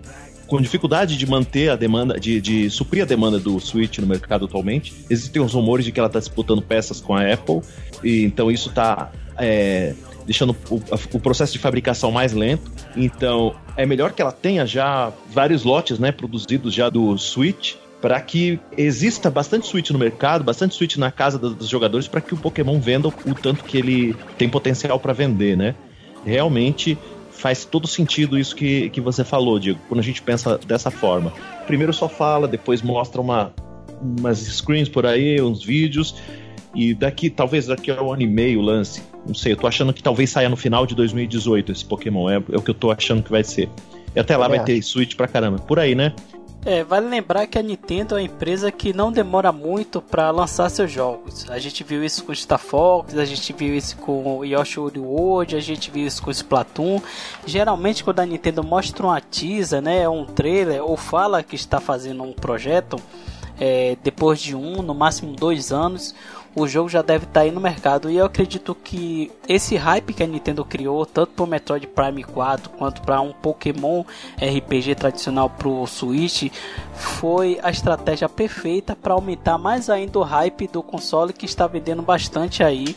com 0.47 0.61
dificuldade 0.61 1.17
de 1.17 1.29
manter 1.29 1.69
a 1.69 1.75
demanda, 1.75 2.19
de, 2.19 2.39
de 2.39 2.69
suprir 2.69 3.03
a 3.03 3.05
demanda 3.05 3.37
do 3.37 3.59
Switch 3.59 3.97
no 3.99 4.07
mercado 4.07 4.45
atualmente. 4.45 4.93
Existem 5.09 5.41
os 5.41 5.53
rumores 5.53 5.83
de 5.83 5.91
que 5.91 5.99
ela 5.99 6.07
está 6.07 6.19
disputando 6.19 6.61
peças 6.61 7.01
com 7.01 7.13
a 7.13 7.33
Apple, 7.33 7.61
e 8.01 8.23
então 8.23 8.49
isso 8.49 8.69
está 8.69 9.11
é, 9.37 9.93
deixando 10.25 10.55
o, 10.69 10.81
o, 11.13 11.19
processo 11.19 11.51
de 11.53 11.59
fabricação 11.59 12.11
mais 12.11 12.31
lento. 12.31 12.71
Então 12.95 13.55
é 13.75 13.85
melhor 13.85 14.13
que 14.13 14.21
ela 14.21 14.31
tenha 14.31 14.65
já 14.65 15.11
vários 15.29 15.63
lotes 15.63 15.99
né, 15.99 16.11
produzidos 16.11 16.73
já 16.73 16.89
do 16.89 17.17
Switch 17.17 17.75
para 18.01 18.19
que 18.21 18.59
exista 18.77 19.29
bastante 19.29 19.67
Switch 19.67 19.89
no 19.89 19.97
mercado, 19.97 20.43
bastante 20.43 20.75
Switch 20.75 20.97
na 20.97 21.11
casa 21.11 21.37
dos 21.37 21.67
jogadores, 21.67 22.07
para 22.07 22.21
que 22.21 22.33
o 22.33 22.37
Pokémon 22.37 22.79
venda 22.79 23.07
o 23.07 23.33
tanto 23.33 23.63
que 23.63 23.77
ele 23.77 24.15
tem 24.37 24.47
potencial 24.47 24.99
para 24.99 25.13
vender, 25.13 25.57
né? 25.57 25.75
Realmente 26.23 26.97
faz 27.31 27.65
todo 27.65 27.87
sentido 27.87 28.37
isso 28.37 28.55
que, 28.55 28.89
que 28.89 28.99
você 28.99 29.23
falou, 29.23 29.59
Diego, 29.59 29.79
quando 29.87 29.99
a 29.99 30.03
gente 30.03 30.21
pensa 30.21 30.57
dessa 30.57 30.91
forma. 30.91 31.31
Primeiro 31.65 31.93
só 31.93 32.09
fala, 32.09 32.47
depois 32.47 32.81
mostra 32.81 33.21
uma, 33.21 33.53
umas 34.01 34.39
screens 34.39 34.89
por 34.89 35.05
aí, 35.05 35.41
uns 35.41 35.63
vídeos, 35.63 36.15
e 36.75 36.93
daqui, 36.93 37.29
talvez 37.29 37.67
daqui 37.67 37.91
a 37.91 38.01
um 38.01 38.11
ano 38.11 38.21
e 38.23 38.27
meio 38.27 38.61
lance. 38.61 39.01
Não 39.25 39.33
sei, 39.33 39.53
eu 39.53 39.57
tô 39.57 39.67
achando 39.67 39.93
que 39.93 40.01
talvez 40.01 40.29
saia 40.29 40.49
no 40.49 40.55
final 40.55 40.85
de 40.85 40.95
2018 40.95 41.71
esse 41.71 41.85
Pokémon, 41.85 42.29
é, 42.29 42.35
é 42.35 42.57
o 42.57 42.61
que 42.61 42.69
eu 42.69 42.75
tô 42.75 42.91
achando 42.91 43.23
que 43.23 43.31
vai 43.31 43.43
ser. 43.43 43.69
E 44.15 44.19
até 44.19 44.35
lá 44.35 44.47
vai 44.47 44.63
ter 44.63 44.81
Switch 44.81 45.15
pra 45.15 45.27
caramba. 45.27 45.59
Por 45.59 45.79
aí, 45.79 45.93
né? 45.93 46.13
É, 46.65 46.83
vale 46.83 47.07
lembrar 47.07 47.47
que 47.47 47.57
a 47.57 47.61
Nintendo 47.61 48.15
é 48.15 48.17
uma 48.17 48.23
empresa 48.25 48.71
que 48.71 48.91
não 48.91 49.11
demora 49.11 49.51
muito 49.51 50.01
para 50.01 50.29
lançar 50.31 50.69
seus 50.69 50.91
jogos. 50.91 51.49
A 51.49 51.59
gente 51.59 51.83
viu 51.83 52.03
isso 52.03 52.25
com 52.25 52.35
Star 52.35 52.59
Fox, 52.59 53.17
a 53.17 53.23
gente 53.23 53.53
viu 53.53 53.73
isso 53.75 53.95
com 53.97 54.43
Yoshi 54.43 54.79
Woollywood, 54.79 55.55
a 55.55 55.61
gente 55.61 55.89
viu 55.89 56.05
isso 56.05 56.21
com 56.21 56.29
Splatoon. 56.29 57.01
Geralmente 57.45 58.03
quando 58.03 58.19
a 58.19 58.25
Nintendo 58.25 58.63
mostra 58.63 59.05
uma 59.05 59.21
teaser, 59.21 59.81
né, 59.81 60.09
um 60.09 60.25
trailer 60.25 60.83
ou 60.83 60.97
fala 60.97 61.41
que 61.41 61.55
está 61.55 61.79
fazendo 61.79 62.23
um 62.23 62.33
projeto, 62.33 62.99
é, 63.59 63.97
depois 64.03 64.39
de 64.39 64.55
um, 64.55 64.81
no 64.81 64.93
máximo 64.93 65.33
dois 65.33 65.71
anos, 65.71 66.13
o 66.55 66.67
jogo 66.67 66.89
já 66.89 67.03
deve 67.03 67.25
estar 67.25 67.41
tá 67.41 67.41
aí 67.41 67.51
no 67.51 67.61
mercado. 67.61 68.09
E 68.09 68.17
eu 68.17 68.25
acredito 68.25 68.73
que 68.73 69.31
esse 69.47 69.75
hype 69.75 70.13
que 70.13 70.23
a 70.23 70.27
Nintendo 70.27 70.65
criou, 70.65 71.05
tanto 71.05 71.33
para 71.33 71.43
o 71.43 71.47
Metroid 71.47 71.85
Prime 71.87 72.23
4 72.23 72.71
quanto 72.71 73.01
para 73.01 73.21
um 73.21 73.31
Pokémon 73.31 74.03
RPG 74.41 74.95
tradicional 74.95 75.49
para 75.49 75.67
o 75.67 75.85
Switch, 75.85 76.51
foi 76.93 77.59
a 77.61 77.69
estratégia 77.69 78.27
perfeita 78.27 78.95
para 78.95 79.13
aumentar 79.13 79.57
mais 79.57 79.89
ainda 79.89 80.17
o 80.17 80.23
hype 80.23 80.67
do 80.67 80.81
console 80.81 81.31
que 81.31 81.45
está 81.45 81.67
vendendo 81.67 82.01
bastante 82.01 82.63
aí 82.63 82.95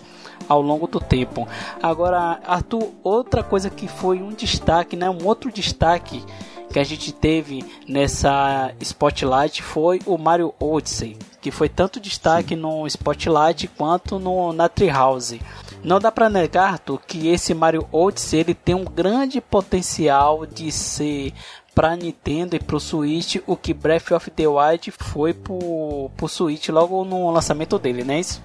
ao 0.49 0.63
longo 0.63 0.87
do 0.87 0.99
tempo. 0.99 1.47
Agora, 1.83 2.41
Arthur, 2.47 2.89
outra 3.03 3.43
coisa 3.43 3.69
que 3.69 3.87
foi 3.87 4.23
um 4.23 4.31
destaque, 4.31 4.97
né, 4.97 5.09
um 5.11 5.27
outro 5.27 5.53
destaque 5.53 6.25
que 6.73 6.79
a 6.79 6.85
gente 6.85 7.13
teve 7.13 7.65
nessa 7.87 8.73
Spotlight 8.81 9.63
foi 9.63 10.01
o 10.07 10.17
Mario 10.17 10.55
Odyssey, 10.59 11.17
que 11.41 11.51
foi 11.51 11.69
tanto 11.69 12.01
destaque 12.01 12.55
Sim. 12.55 12.61
no 12.61 12.87
Spotlight 12.87 13.69
quanto 13.69 14.19
no 14.19 14.53
na 14.53 14.69
Treehouse. 14.69 15.41
Não 15.83 15.99
dá 15.99 16.13
para 16.13 16.29
negar, 16.29 16.73
Arthur, 16.73 17.01
que 17.07 17.29
esse 17.29 17.55
Mario 17.55 17.87
Odyssey 17.91 18.41
ele 18.41 18.55
tem 18.55 18.75
um 18.75 18.85
grande 18.85 19.41
potencial 19.41 20.47
de 20.47 20.71
ser 20.71 21.33
para 21.75 21.97
Nintendo 21.97 22.57
e 22.57 22.61
para 22.61 22.77
o 22.77 22.81
Switch 22.81 23.37
o 23.47 23.57
que 23.57 23.73
Breath 23.73 24.11
of 24.11 24.31
the 24.31 24.47
Wild 24.47 24.93
foi 24.99 25.33
para 25.33 25.53
o 25.53 26.29
Switch 26.29 26.69
logo 26.69 27.05
no 27.05 27.31
lançamento 27.31 27.79
dele, 27.79 28.05
não 28.05 28.15
é 28.15 28.21
isso? 28.21 28.43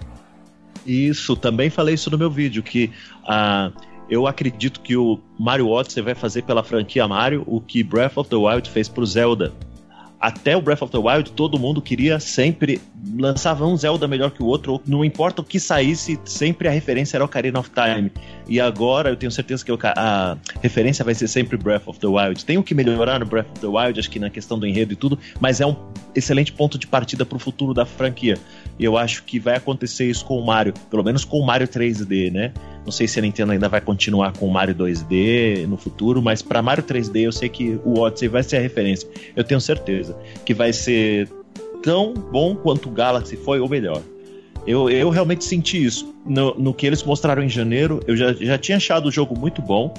Isso, 0.85 1.35
também 1.35 1.69
falei 1.69 1.95
isso 1.95 2.11
no 2.11 2.17
meu 2.17 2.29
vídeo, 2.29 2.61
que 2.61 2.91
a. 3.27 3.71
Eu 4.09 4.27
acredito 4.27 4.81
que 4.81 4.95
o 4.95 5.19
Mario 5.39 5.69
Odyssey 5.69 6.03
vai 6.03 6.15
fazer 6.15 6.43
pela 6.43 6.63
franquia 6.63 7.07
Mario 7.07 7.43
o 7.47 7.59
que 7.59 7.83
Breath 7.83 8.17
of 8.17 8.29
the 8.29 8.35
Wild 8.35 8.69
fez 8.69 8.87
pro 8.87 9.05
Zelda. 9.05 9.51
Até 10.19 10.55
o 10.55 10.61
Breath 10.61 10.81
of 10.81 10.91
the 10.91 10.97
Wild, 10.97 11.31
todo 11.33 11.59
mundo 11.59 11.81
queria 11.81 12.19
sempre 12.19 12.81
lançava 13.17 13.65
um 13.65 13.75
Zelda 13.77 14.07
melhor 14.07 14.31
que 14.31 14.41
o 14.41 14.45
outro, 14.45 14.81
não 14.85 15.05
importa 15.05 15.41
o 15.41 15.43
que 15.43 15.59
saísse, 15.59 16.19
sempre 16.25 16.67
a 16.67 16.71
referência 16.71 17.17
era 17.17 17.25
Ocarina 17.25 17.59
of 17.59 17.69
Time. 17.69 18.11
E 18.47 18.59
agora 18.59 19.09
eu 19.09 19.15
tenho 19.15 19.31
certeza 19.31 19.63
que 19.63 19.71
a 19.71 20.37
referência 20.61 21.03
vai 21.05 21.13
ser 21.13 21.27
sempre 21.27 21.57
Breath 21.57 21.87
of 21.87 21.99
the 21.99 22.07
Wild. 22.07 22.43
Tem 22.45 22.57
o 22.57 22.63
que 22.63 22.73
melhorar 22.73 23.19
no 23.19 23.25
Breath 23.25 23.47
of 23.51 23.59
the 23.59 23.67
Wild, 23.67 23.99
acho 23.99 24.09
que 24.09 24.19
na 24.19 24.29
questão 24.29 24.57
do 24.57 24.65
enredo 24.65 24.93
e 24.93 24.95
tudo, 24.95 25.19
mas 25.39 25.61
é 25.61 25.65
um 25.65 25.75
excelente 26.15 26.51
ponto 26.51 26.77
de 26.77 26.87
partida 26.87 27.25
para 27.25 27.35
o 27.35 27.39
futuro 27.39 27.73
da 27.73 27.85
franquia. 27.85 28.39
E 28.77 28.83
eu 28.83 28.97
acho 28.97 29.23
que 29.23 29.39
vai 29.39 29.55
acontecer 29.55 30.05
isso 30.05 30.25
com 30.25 30.37
o 30.37 30.45
Mario, 30.45 30.73
pelo 30.89 31.03
menos 31.03 31.23
com 31.23 31.39
o 31.39 31.45
Mario 31.45 31.67
3D, 31.67 32.31
né? 32.31 32.53
Não 32.83 32.91
sei 32.91 33.07
se 33.07 33.17
a 33.17 33.21
Nintendo 33.21 33.51
ainda 33.51 33.69
vai 33.69 33.81
continuar 33.81 34.33
com 34.33 34.45
o 34.47 34.51
Mario 34.51 34.75
2D 34.75 35.65
no 35.65 35.77
futuro, 35.77 36.21
mas 36.21 36.41
para 36.41 36.61
Mario 36.61 36.83
3D 36.83 37.21
eu 37.21 37.31
sei 37.31 37.49
que 37.49 37.79
o 37.83 37.99
Odyssey 37.99 38.27
vai 38.27 38.43
ser 38.43 38.57
a 38.57 38.61
referência. 38.61 39.09
Eu 39.35 39.43
tenho 39.43 39.61
certeza 39.61 40.15
que 40.45 40.53
vai 40.53 40.73
ser 40.73 41.29
tão 41.81 42.13
bom 42.13 42.55
quanto 42.55 42.89
o 42.89 42.91
Galaxy 42.91 43.35
foi, 43.35 43.59
ou 43.59 43.69
melhor. 43.69 44.01
Eu, 44.67 44.89
eu 44.89 45.09
realmente 45.09 45.43
senti 45.45 45.83
isso. 45.83 46.13
No, 46.25 46.55
no 46.55 46.73
que 46.73 46.85
eles 46.87 47.03
mostraram 47.03 47.43
em 47.43 47.49
janeiro, 47.49 48.01
eu 48.07 48.17
já, 48.17 48.33
já 48.33 48.57
tinha 48.57 48.77
achado 48.77 49.07
o 49.07 49.11
jogo 49.11 49.37
muito 49.37 49.61
bom. 49.61 49.93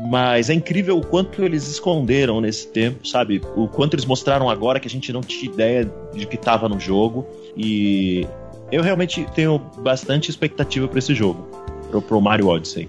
Mas 0.00 0.50
é 0.50 0.54
incrível 0.54 0.98
o 0.98 1.06
quanto 1.06 1.44
eles 1.44 1.68
esconderam 1.68 2.40
nesse 2.40 2.66
tempo, 2.68 3.06
sabe? 3.06 3.40
O 3.56 3.68
quanto 3.68 3.94
eles 3.94 4.04
mostraram 4.04 4.48
agora 4.48 4.80
que 4.80 4.88
a 4.88 4.90
gente 4.90 5.12
não 5.12 5.20
tinha 5.20 5.52
ideia 5.52 5.92
de 6.14 6.26
que 6.26 6.36
estava 6.36 6.68
no 6.68 6.80
jogo. 6.80 7.26
E 7.56 8.26
eu 8.70 8.82
realmente 8.82 9.26
tenho 9.34 9.58
bastante 9.78 10.30
expectativa 10.30 10.88
para 10.88 10.98
esse 10.98 11.14
jogo 11.14 11.46
pro, 11.90 12.00
pro 12.00 12.20
Mario 12.20 12.48
Odyssey. 12.48 12.88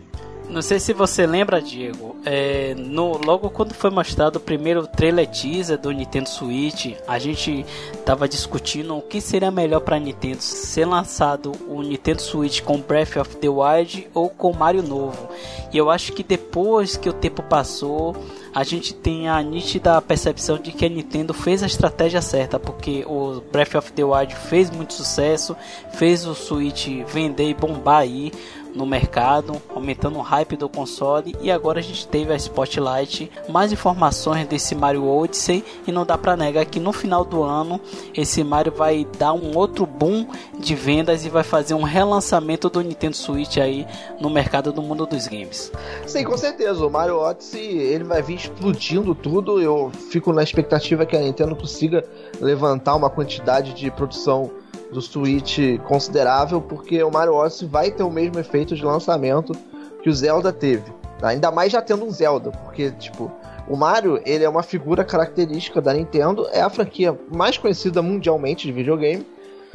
Não 0.53 0.61
sei 0.61 0.79
se 0.79 0.93
você 0.93 1.25
lembra, 1.25 1.59
Diego, 1.59 2.15
é, 2.23 2.75
no, 2.77 3.17
logo 3.17 3.49
quando 3.49 3.73
foi 3.73 3.89
mostrado 3.89 4.37
o 4.37 4.39
primeiro 4.39 4.85
trailer 4.85 5.27
teaser 5.27 5.79
do 5.79 5.89
Nintendo 5.89 6.29
Switch, 6.29 6.93
a 7.07 7.17
gente 7.17 7.65
tava 8.05 8.29
discutindo 8.29 8.95
o 8.95 9.01
que 9.01 9.19
seria 9.19 9.49
melhor 9.49 9.79
para 9.79 9.97
Nintendo, 9.97 10.43
ser 10.43 10.85
lançado 10.85 11.53
o 11.67 11.81
Nintendo 11.81 12.21
Switch 12.21 12.61
com 12.61 12.79
Breath 12.79 13.17
of 13.17 13.35
the 13.37 13.49
Wild 13.49 14.07
ou 14.13 14.29
com 14.29 14.53
Mario 14.53 14.83
novo. 14.83 15.27
E 15.71 15.77
eu 15.79 15.89
acho 15.89 16.13
que 16.13 16.21
depois 16.21 16.95
que 16.95 17.09
o 17.09 17.13
tempo 17.13 17.41
passou, 17.41 18.15
a 18.53 18.63
gente 18.63 18.93
tem 18.93 19.27
a 19.27 19.41
nítida 19.41 19.99
percepção 20.03 20.59
de 20.59 20.71
que 20.71 20.85
a 20.85 20.89
Nintendo 20.89 21.33
fez 21.33 21.63
a 21.63 21.65
estratégia 21.65 22.21
certa, 22.21 22.59
porque 22.59 23.03
o 23.07 23.41
Breath 23.51 23.73
of 23.73 23.91
the 23.93 24.03
Wild 24.03 24.35
fez 24.35 24.69
muito 24.69 24.93
sucesso, 24.93 25.57
fez 25.93 26.27
o 26.27 26.35
Switch 26.35 26.89
vender 27.07 27.49
e 27.49 27.53
bombar 27.55 28.01
aí 28.01 28.31
no 28.75 28.85
mercado, 28.85 29.61
aumentando 29.73 30.17
o 30.17 30.21
hype 30.21 30.55
do 30.55 30.67
console 30.67 31.35
e 31.41 31.51
agora 31.51 31.79
a 31.79 31.83
gente 31.83 32.07
teve 32.07 32.33
a 32.33 32.35
Spotlight, 32.35 33.31
mais 33.49 33.71
informações 33.71 34.47
desse 34.47 34.75
Mario 34.75 35.07
Odyssey 35.07 35.63
e 35.85 35.91
não 35.91 36.05
dá 36.05 36.17
para 36.17 36.35
negar 36.35 36.65
que 36.65 36.79
no 36.79 36.91
final 36.91 37.23
do 37.23 37.43
ano 37.43 37.79
esse 38.13 38.43
Mario 38.43 38.73
vai 38.73 39.07
dar 39.17 39.33
um 39.33 39.55
outro 39.55 39.85
boom 39.85 40.27
de 40.57 40.75
vendas 40.75 41.25
e 41.25 41.29
vai 41.29 41.43
fazer 41.43 41.73
um 41.73 41.83
relançamento 41.83 42.69
do 42.69 42.81
Nintendo 42.81 43.15
Switch 43.15 43.57
aí 43.57 43.85
no 44.19 44.29
mercado 44.29 44.71
do 44.71 44.81
mundo 44.81 45.05
dos 45.05 45.27
games. 45.27 45.71
Sim, 46.05 46.23
com 46.23 46.37
certeza, 46.37 46.85
o 46.85 46.89
Mario 46.89 47.19
Odyssey 47.19 47.77
ele 47.77 48.03
vai 48.03 48.21
vir 48.21 48.35
explodindo 48.35 49.13
tudo, 49.13 49.61
eu 49.61 49.91
fico 50.09 50.33
na 50.33 50.43
expectativa 50.43 51.05
que 51.05 51.15
a 51.15 51.19
Nintendo 51.19 51.55
consiga 51.55 52.03
levantar 52.39 52.95
uma 52.95 53.09
quantidade 53.09 53.73
de 53.73 53.91
produção 53.91 54.62
do 54.93 55.01
Switch 55.01 55.59
considerável, 55.85 56.61
porque 56.61 57.03
o 57.03 57.11
Mario 57.11 57.33
Odyssey 57.33 57.67
vai 57.67 57.91
ter 57.91 58.03
o 58.03 58.11
mesmo 58.11 58.39
efeito 58.39 58.75
de 58.75 58.85
lançamento 58.85 59.53
que 60.01 60.09
o 60.09 60.13
Zelda 60.13 60.53
teve. 60.53 60.93
Tá? 61.19 61.29
Ainda 61.29 61.51
mais 61.51 61.71
já 61.71 61.81
tendo 61.81 62.05
um 62.05 62.11
Zelda, 62.11 62.51
porque, 62.51 62.91
tipo, 62.91 63.31
o 63.67 63.75
Mario, 63.75 64.21
ele 64.25 64.43
é 64.43 64.49
uma 64.49 64.63
figura 64.63 65.03
característica 65.03 65.81
da 65.81 65.93
Nintendo, 65.93 66.47
é 66.51 66.61
a 66.61 66.69
franquia 66.69 67.17
mais 67.33 67.57
conhecida 67.57 68.01
mundialmente 68.01 68.67
de 68.67 68.73
videogame. 68.73 69.25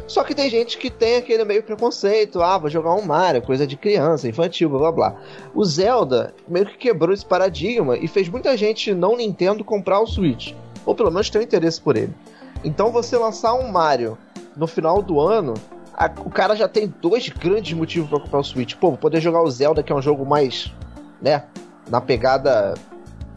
Só 0.07 0.23
que 0.23 0.35
tem 0.35 0.49
gente 0.49 0.79
que 0.79 0.91
tem 0.91 1.17
aquele 1.17 1.45
meio 1.45 1.63
preconceito, 1.63 2.41
ah, 2.41 2.57
vou 2.57 2.71
jogar 2.71 2.95
um 2.95 3.03
Mario, 3.03 3.43
coisa 3.43 3.67
de 3.67 3.77
criança, 3.77 4.29
infantil, 4.29 4.69
blá 4.71 4.79
blá 4.79 4.93
blá. 4.93 5.17
O 5.55 5.65
Zelda 5.65 6.35
meio 6.47 6.67
que 6.67 6.79
quebrou 6.79 7.13
esse 7.13 7.27
paradigma 7.27 7.97
e 7.97 8.07
fez 8.07 8.29
muita 8.29 8.57
gente 8.57 8.95
não 8.95 9.17
Nintendo 9.17 9.65
comprar 9.65 10.01
o 10.01 10.07
Switch, 10.07 10.55
ou 10.87 10.95
pelo 10.95 11.11
menos 11.11 11.29
ter 11.29 11.39
um 11.39 11.43
interesse 11.43 11.81
por 11.81 11.97
ele. 11.97 12.15
Então 12.65 12.91
você 12.91 13.17
lançar 13.17 13.55
um 13.55 13.69
Mario 13.69 14.17
no 14.59 14.67
final 14.67 15.01
do 15.01 15.21
ano, 15.21 15.55
a, 15.95 16.07
o 16.25 16.31
cara 16.31 16.55
já 16.57 16.69
tem 16.69 16.93
dois 17.01 17.29
grandes 17.29 17.73
motivos 17.73 18.11
para 18.11 18.21
comprar 18.21 18.41
o 18.41 18.45
Switch. 18.45 18.75
Pô, 18.75 18.97
poder 18.97 19.21
jogar 19.21 19.43
o 19.43 19.51
Zelda, 19.51 19.83
que 19.83 19.93
é 19.93 19.95
um 19.95 20.03
jogo 20.03 20.27
mais, 20.27 20.73
né, 21.23 21.45
na 21.89 22.01
pegada 22.01 22.75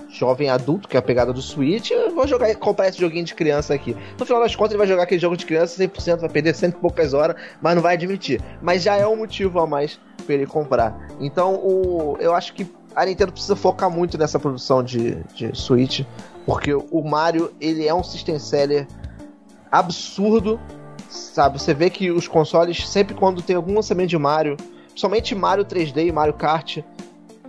jovem 0.09 0.49
adulto, 0.49 0.89
que 0.89 0.97
é 0.97 0.99
a 0.99 1.01
pegada 1.01 1.31
do 1.31 1.41
Switch, 1.41 1.91
eu 1.91 2.13
vou 2.13 2.27
jogar, 2.27 2.53
comprar 2.55 2.89
esse 2.89 2.99
joguinho 2.99 3.23
de 3.23 3.33
criança 3.33 3.73
aqui. 3.73 3.95
No 4.19 4.25
final 4.25 4.41
das 4.41 4.55
contas, 4.55 4.71
ele 4.71 4.79
vai 4.79 4.87
jogar 4.87 5.03
aquele 5.03 5.21
jogo 5.21 5.37
de 5.37 5.45
criança 5.45 5.81
100%, 5.81 6.19
vai 6.19 6.29
perder 6.29 6.53
cento 6.53 6.75
e 6.75 6.79
poucas 6.79 7.13
horas, 7.13 7.37
mas 7.61 7.75
não 7.75 7.81
vai 7.81 7.93
admitir. 7.93 8.41
Mas 8.61 8.83
já 8.83 8.97
é 8.97 9.07
um 9.07 9.15
motivo 9.15 9.59
a 9.59 9.65
mais 9.65 9.99
para 10.25 10.35
ele 10.35 10.45
comprar. 10.45 11.07
Então, 11.19 11.55
o, 11.55 12.17
eu 12.19 12.35
acho 12.35 12.53
que 12.53 12.69
a 12.93 13.05
Nintendo 13.05 13.31
precisa 13.31 13.55
focar 13.55 13.89
muito 13.89 14.17
nessa 14.17 14.37
produção 14.37 14.83
de, 14.83 15.15
de 15.33 15.55
Switch, 15.57 16.01
porque 16.45 16.73
o 16.73 17.01
Mario, 17.03 17.53
ele 17.61 17.87
é 17.87 17.93
um 17.93 18.03
system 18.03 18.37
seller 18.37 18.85
absurdo 19.71 20.59
sabe? 21.11 21.61
Você 21.61 21.73
vê 21.73 21.89
que 21.89 22.11
os 22.11 22.27
consoles, 22.27 22.87
sempre 22.87 23.13
quando 23.13 23.41
tem 23.41 23.55
algum 23.55 23.75
lançamento 23.75 24.09
de 24.09 24.17
Mario, 24.17 24.57
somente 24.95 25.35
Mario 25.35 25.65
3D 25.65 26.07
e 26.07 26.11
Mario 26.11 26.33
Kart, 26.33 26.79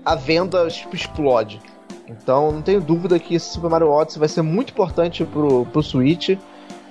a 0.05 0.15
venda 0.15 0.67
tipo, 0.69 0.95
explode. 0.95 1.61
Então 2.09 2.53
não 2.53 2.63
tenho 2.63 2.81
dúvida 2.81 3.19
que 3.19 3.35
esse 3.35 3.51
Super 3.51 3.71
Mario 3.71 3.89
Odyssey 3.89 4.19
vai 4.19 4.29
ser 4.29 4.43
muito 4.43 4.71
importante 4.71 5.25
pro, 5.25 5.65
pro 5.67 5.83
Switch 5.83 6.31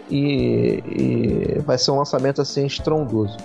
e, 0.10 0.84
e 0.88 1.60
vai 1.66 1.78
ser 1.78 1.92
um 1.92 1.98
lançamento 1.98 2.42
assim 2.42 2.66
estrondoso. 2.66 3.38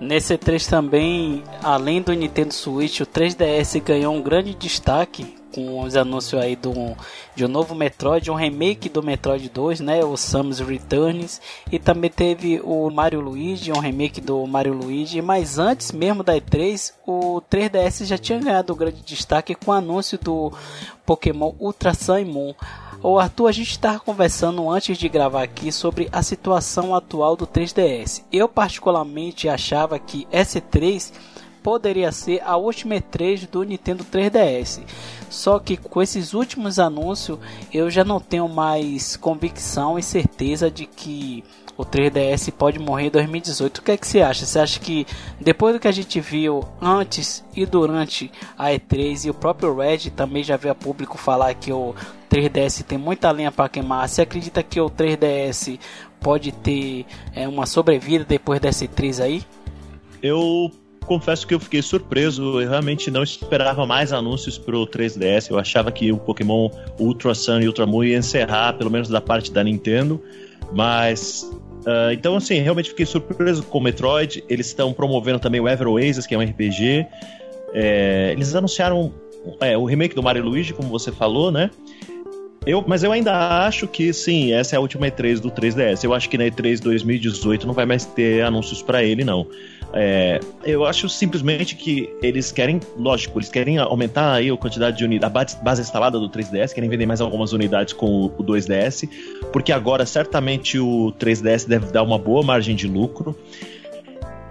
Nesse 0.00 0.36
3 0.36 0.66
também, 0.66 1.42
além 1.62 2.02
do 2.02 2.12
Nintendo 2.12 2.52
Switch, 2.52 3.00
o 3.00 3.06
3DS 3.06 3.82
ganhou 3.82 4.14
um 4.14 4.22
grande 4.22 4.54
destaque 4.54 5.34
com 5.54 5.80
os 5.80 5.96
anúncios 5.96 6.40
aí 6.42 6.56
do, 6.56 6.74
de 7.36 7.44
um 7.44 7.48
novo 7.48 7.74
Metroid, 7.74 8.30
um 8.30 8.34
remake 8.34 8.88
do 8.88 9.02
Metroid 9.02 9.48
2, 9.48 9.80
né, 9.80 10.04
o 10.04 10.16
Samus 10.16 10.58
Returns, 10.58 11.40
e 11.70 11.78
também 11.78 12.10
teve 12.10 12.60
o 12.64 12.90
Mario 12.90 13.20
Luigi, 13.20 13.70
um 13.70 13.78
remake 13.78 14.20
do 14.20 14.44
Mario 14.46 14.72
Luigi, 14.72 15.22
mas 15.22 15.58
antes 15.58 15.92
mesmo 15.92 16.24
da 16.24 16.34
E3, 16.34 16.92
o 17.06 17.40
3DS 17.50 18.04
já 18.06 18.18
tinha 18.18 18.38
ganhado 18.40 18.72
um 18.72 18.76
grande 18.76 19.02
destaque 19.02 19.54
com 19.54 19.70
o 19.70 19.74
anúncio 19.74 20.18
do 20.18 20.52
Pokémon 21.06 21.52
Ultra 21.60 21.94
Sun 21.94 22.18
e 22.18 22.24
Moon. 22.24 22.54
O 23.02 23.18
Arthur, 23.18 23.48
a 23.48 23.52
gente 23.52 23.70
estava 23.70 24.00
conversando 24.00 24.68
antes 24.70 24.96
de 24.96 25.10
gravar 25.10 25.42
aqui 25.42 25.70
sobre 25.70 26.08
a 26.10 26.22
situação 26.22 26.94
atual 26.94 27.36
do 27.36 27.46
3DS. 27.46 28.22
Eu 28.32 28.48
particularmente 28.48 29.46
achava 29.46 29.98
que 29.98 30.26
S3 30.32 31.12
poderia 31.64 32.12
ser 32.12 32.42
a 32.44 32.58
última 32.58 32.94
E3 32.96 33.48
do 33.48 33.62
Nintendo 33.62 34.04
3DS. 34.04 34.82
Só 35.30 35.58
que 35.58 35.78
com 35.78 36.02
esses 36.02 36.34
últimos 36.34 36.78
anúncios 36.78 37.38
eu 37.72 37.90
já 37.90 38.04
não 38.04 38.20
tenho 38.20 38.46
mais 38.46 39.16
convicção 39.16 39.98
e 39.98 40.02
certeza 40.02 40.70
de 40.70 40.84
que 40.84 41.42
o 41.74 41.82
3DS 41.82 42.52
pode 42.52 42.78
morrer 42.78 43.06
em 43.06 43.10
2018. 43.10 43.78
O 43.78 43.82
que 43.82 43.92
é 43.92 43.96
que 43.96 44.06
você 44.06 44.20
acha? 44.20 44.44
Você 44.44 44.58
acha 44.58 44.78
que 44.78 45.06
depois 45.40 45.74
do 45.74 45.80
que 45.80 45.88
a 45.88 45.92
gente 45.92 46.20
viu 46.20 46.62
antes 46.80 47.42
e 47.56 47.64
durante 47.64 48.30
a 48.58 48.66
E3 48.66 49.24
e 49.24 49.30
o 49.30 49.34
próprio 49.34 49.74
Red 49.74 50.10
também 50.10 50.44
já 50.44 50.58
veio 50.58 50.72
a 50.72 50.74
público 50.74 51.16
falar 51.16 51.54
que 51.54 51.72
o 51.72 51.94
3DS 52.30 52.84
tem 52.84 52.98
muita 52.98 53.30
lenha 53.30 53.50
para 53.50 53.70
queimar, 53.70 54.06
você 54.06 54.20
acredita 54.20 54.62
que 54.62 54.78
o 54.78 54.90
3DS 54.90 55.80
pode 56.20 56.52
ter 56.52 57.06
é, 57.34 57.48
uma 57.48 57.64
sobrevida 57.64 58.22
depois 58.22 58.60
dessa 58.60 58.84
E3 58.84 59.24
aí? 59.24 59.42
Eu 60.22 60.70
confesso 61.04 61.46
que 61.46 61.54
eu 61.54 61.60
fiquei 61.60 61.82
surpreso. 61.82 62.60
Eu 62.60 62.68
realmente 62.68 63.10
não 63.10 63.22
esperava 63.22 63.86
mais 63.86 64.12
anúncios 64.12 64.58
pro 64.58 64.86
3DS. 64.86 65.50
Eu 65.50 65.58
achava 65.58 65.92
que 65.92 66.10
o 66.10 66.16
Pokémon 66.16 66.68
Ultra 66.98 67.34
Sun 67.34 67.60
e 67.60 67.66
Ultra 67.66 67.86
Moon 67.86 68.04
ia 68.04 68.18
encerrar, 68.18 68.74
pelo 68.74 68.90
menos 68.90 69.08
da 69.08 69.20
parte 69.20 69.52
da 69.52 69.62
Nintendo. 69.62 70.20
Mas. 70.72 71.50
Uh, 71.82 72.12
então, 72.12 72.36
assim, 72.36 72.60
realmente 72.60 72.88
fiquei 72.90 73.04
surpreso 73.04 73.62
com 73.64 73.78
o 73.78 73.80
Metroid. 73.82 74.42
Eles 74.48 74.66
estão 74.66 74.92
promovendo 74.92 75.38
também 75.38 75.60
o 75.60 75.68
Ever 75.68 75.88
Oasis, 75.88 76.26
que 76.26 76.34
é 76.34 76.38
um 76.38 76.42
RPG. 76.42 77.06
É, 77.74 78.30
eles 78.32 78.54
anunciaram 78.54 79.12
é, 79.60 79.76
o 79.76 79.84
remake 79.84 80.14
do 80.14 80.22
Mario 80.22 80.44
Luigi, 80.44 80.72
como 80.72 80.88
você 80.88 81.12
falou, 81.12 81.50
né? 81.50 81.70
Eu, 82.66 82.82
mas 82.86 83.04
eu 83.04 83.12
ainda 83.12 83.66
acho 83.66 83.86
que 83.86 84.12
sim, 84.12 84.52
essa 84.52 84.74
é 84.74 84.78
a 84.78 84.80
última 84.80 85.06
E3 85.06 85.38
do 85.38 85.50
3DS. 85.50 86.02
Eu 86.02 86.14
acho 86.14 86.30
que 86.30 86.38
na 86.38 86.44
E3 86.44 86.80
2018 86.80 87.66
não 87.66 87.74
vai 87.74 87.84
mais 87.84 88.06
ter 88.06 88.42
anúncios 88.42 88.80
para 88.80 89.04
ele, 89.04 89.22
não. 89.22 89.46
É, 89.96 90.40
eu 90.64 90.84
acho 90.84 91.08
simplesmente 91.08 91.76
que 91.76 92.12
eles 92.20 92.50
querem, 92.50 92.80
lógico, 92.96 93.38
eles 93.38 93.48
querem 93.48 93.78
aumentar 93.78 94.32
aí 94.32 94.50
a 94.50 94.56
quantidade 94.56 94.98
de 94.98 95.04
unidades, 95.04 95.54
a 95.54 95.62
base 95.62 95.82
instalada 95.82 96.18
do 96.18 96.28
3DS, 96.28 96.74
querem 96.74 96.90
vender 96.90 97.06
mais 97.06 97.20
algumas 97.20 97.52
unidades 97.52 97.92
com 97.92 98.24
o 98.26 98.30
2DS, 98.30 99.08
porque 99.52 99.70
agora 99.70 100.04
certamente 100.04 100.80
o 100.80 101.12
3DS 101.18 101.68
deve 101.68 101.92
dar 101.92 102.02
uma 102.02 102.18
boa 102.18 102.42
margem 102.42 102.74
de 102.74 102.88
lucro. 102.88 103.36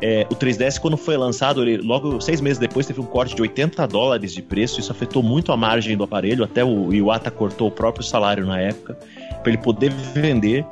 É, 0.02 0.26
o 0.30 0.36
3DS, 0.36 0.80
quando 0.80 0.98
foi 0.98 1.16
lançado, 1.16 1.62
ele, 1.62 1.78
logo 1.78 2.20
seis 2.20 2.42
meses 2.42 2.58
depois, 2.58 2.86
teve 2.86 3.00
um 3.00 3.06
corte 3.06 3.36
de 3.36 3.42
80 3.42 3.88
dólares 3.88 4.34
de 4.34 4.42
preço. 4.42 4.80
Isso 4.80 4.92
afetou 4.92 5.24
muito 5.24 5.52
a 5.52 5.58
margem 5.58 5.96
do 5.96 6.04
aparelho. 6.04 6.44
Até 6.44 6.64
o 6.64 6.94
Iwata 6.94 7.32
cortou 7.32 7.70
o 7.70 7.72
próprio 7.72 8.04
salário 8.04 8.46
na 8.46 8.60
época 8.60 8.98
para 9.42 9.50
ele 9.52 9.62
poder 9.62 9.92
vender. 9.92 10.66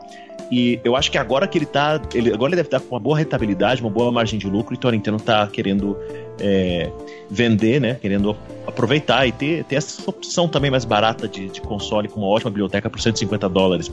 E 0.51 0.81
eu 0.83 0.97
acho 0.97 1.09
que 1.09 1.17
agora 1.17 1.47
que 1.47 1.57
ele 1.57 1.65
tá. 1.65 2.01
Ele, 2.13 2.33
agora 2.33 2.49
ele 2.49 2.57
deve 2.57 2.67
estar 2.67 2.81
com 2.81 2.93
uma 2.93 2.99
boa 2.99 3.17
rentabilidade, 3.17 3.81
uma 3.81 3.89
boa 3.89 4.11
margem 4.11 4.37
de 4.37 4.47
lucro, 4.47 4.75
então 4.75 4.89
a 4.89 4.91
Nintendo 4.91 5.17
tá 5.17 5.47
querendo 5.47 5.97
é, 6.39 6.91
vender, 7.29 7.79
né? 7.79 7.95
Querendo 7.95 8.35
aproveitar 8.67 9.25
e 9.25 9.31
ter, 9.31 9.63
ter 9.63 9.75
essa 9.75 10.09
opção 10.09 10.49
também 10.49 10.69
mais 10.69 10.83
barata 10.83 11.25
de, 11.25 11.47
de 11.47 11.61
console 11.61 12.09
com 12.09 12.19
uma 12.19 12.27
ótima 12.27 12.51
biblioteca 12.51 12.89
por 12.89 12.99
150 12.99 13.47
dólares, 13.47 13.89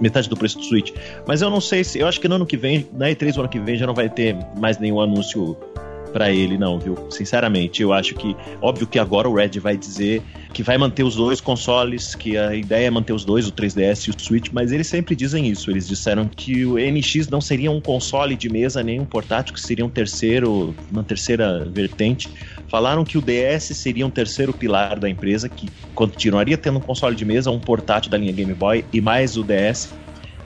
metade 0.00 0.30
do 0.30 0.36
preço 0.36 0.58
do 0.58 0.64
Switch. 0.64 0.92
Mas 1.26 1.42
eu 1.42 1.50
não 1.50 1.60
sei 1.60 1.84
se. 1.84 1.98
Eu 1.98 2.06
acho 2.06 2.18
que 2.18 2.26
no 2.26 2.36
ano 2.36 2.46
que 2.46 2.56
vem, 2.56 2.88
na 2.94 3.08
E3 3.08 3.34
do 3.34 3.40
ano 3.40 3.48
que 3.50 3.60
vem, 3.60 3.76
já 3.76 3.86
não 3.86 3.94
vai 3.94 4.08
ter 4.08 4.34
mais 4.56 4.78
nenhum 4.78 5.00
anúncio 5.02 5.56
para 6.08 6.30
ele, 6.30 6.58
não, 6.58 6.78
viu? 6.78 6.96
Sinceramente, 7.10 7.82
eu 7.82 7.92
acho 7.92 8.14
que. 8.14 8.36
Óbvio 8.60 8.86
que 8.86 8.98
agora 8.98 9.28
o 9.28 9.34
Red 9.34 9.58
vai 9.60 9.76
dizer 9.76 10.22
que 10.52 10.62
vai 10.62 10.78
manter 10.78 11.02
os 11.02 11.14
dois 11.14 11.40
consoles, 11.40 12.14
que 12.14 12.36
a 12.36 12.54
ideia 12.54 12.86
é 12.86 12.90
manter 12.90 13.12
os 13.12 13.24
dois, 13.24 13.46
o 13.46 13.52
3DS 13.52 14.08
e 14.08 14.10
o 14.10 14.14
Switch, 14.18 14.48
mas 14.52 14.72
eles 14.72 14.86
sempre 14.86 15.14
dizem 15.14 15.46
isso. 15.46 15.70
Eles 15.70 15.86
disseram 15.86 16.26
que 16.26 16.64
o 16.64 16.76
NX 16.78 17.28
não 17.28 17.40
seria 17.40 17.70
um 17.70 17.80
console 17.80 18.34
de 18.34 18.48
mesa 18.48 18.82
nem 18.82 18.98
um 18.98 19.04
portátil, 19.04 19.54
que 19.54 19.60
seria 19.60 19.84
um 19.84 19.90
terceiro, 19.90 20.74
uma 20.90 21.04
terceira 21.04 21.64
vertente. 21.64 22.28
Falaram 22.68 23.04
que 23.04 23.16
o 23.16 23.22
DS 23.22 23.64
seria 23.76 24.06
um 24.06 24.10
terceiro 24.10 24.52
pilar 24.52 24.98
da 24.98 25.08
empresa, 25.08 25.48
que 25.48 25.68
continuaria 25.94 26.56
tendo 26.56 26.78
um 26.78 26.82
console 26.82 27.14
de 27.14 27.24
mesa, 27.24 27.50
um 27.50 27.60
portátil 27.60 28.10
da 28.10 28.18
linha 28.18 28.32
Game 28.32 28.54
Boy 28.54 28.84
e 28.92 29.00
mais 29.00 29.36
o 29.36 29.44
DS 29.44 29.92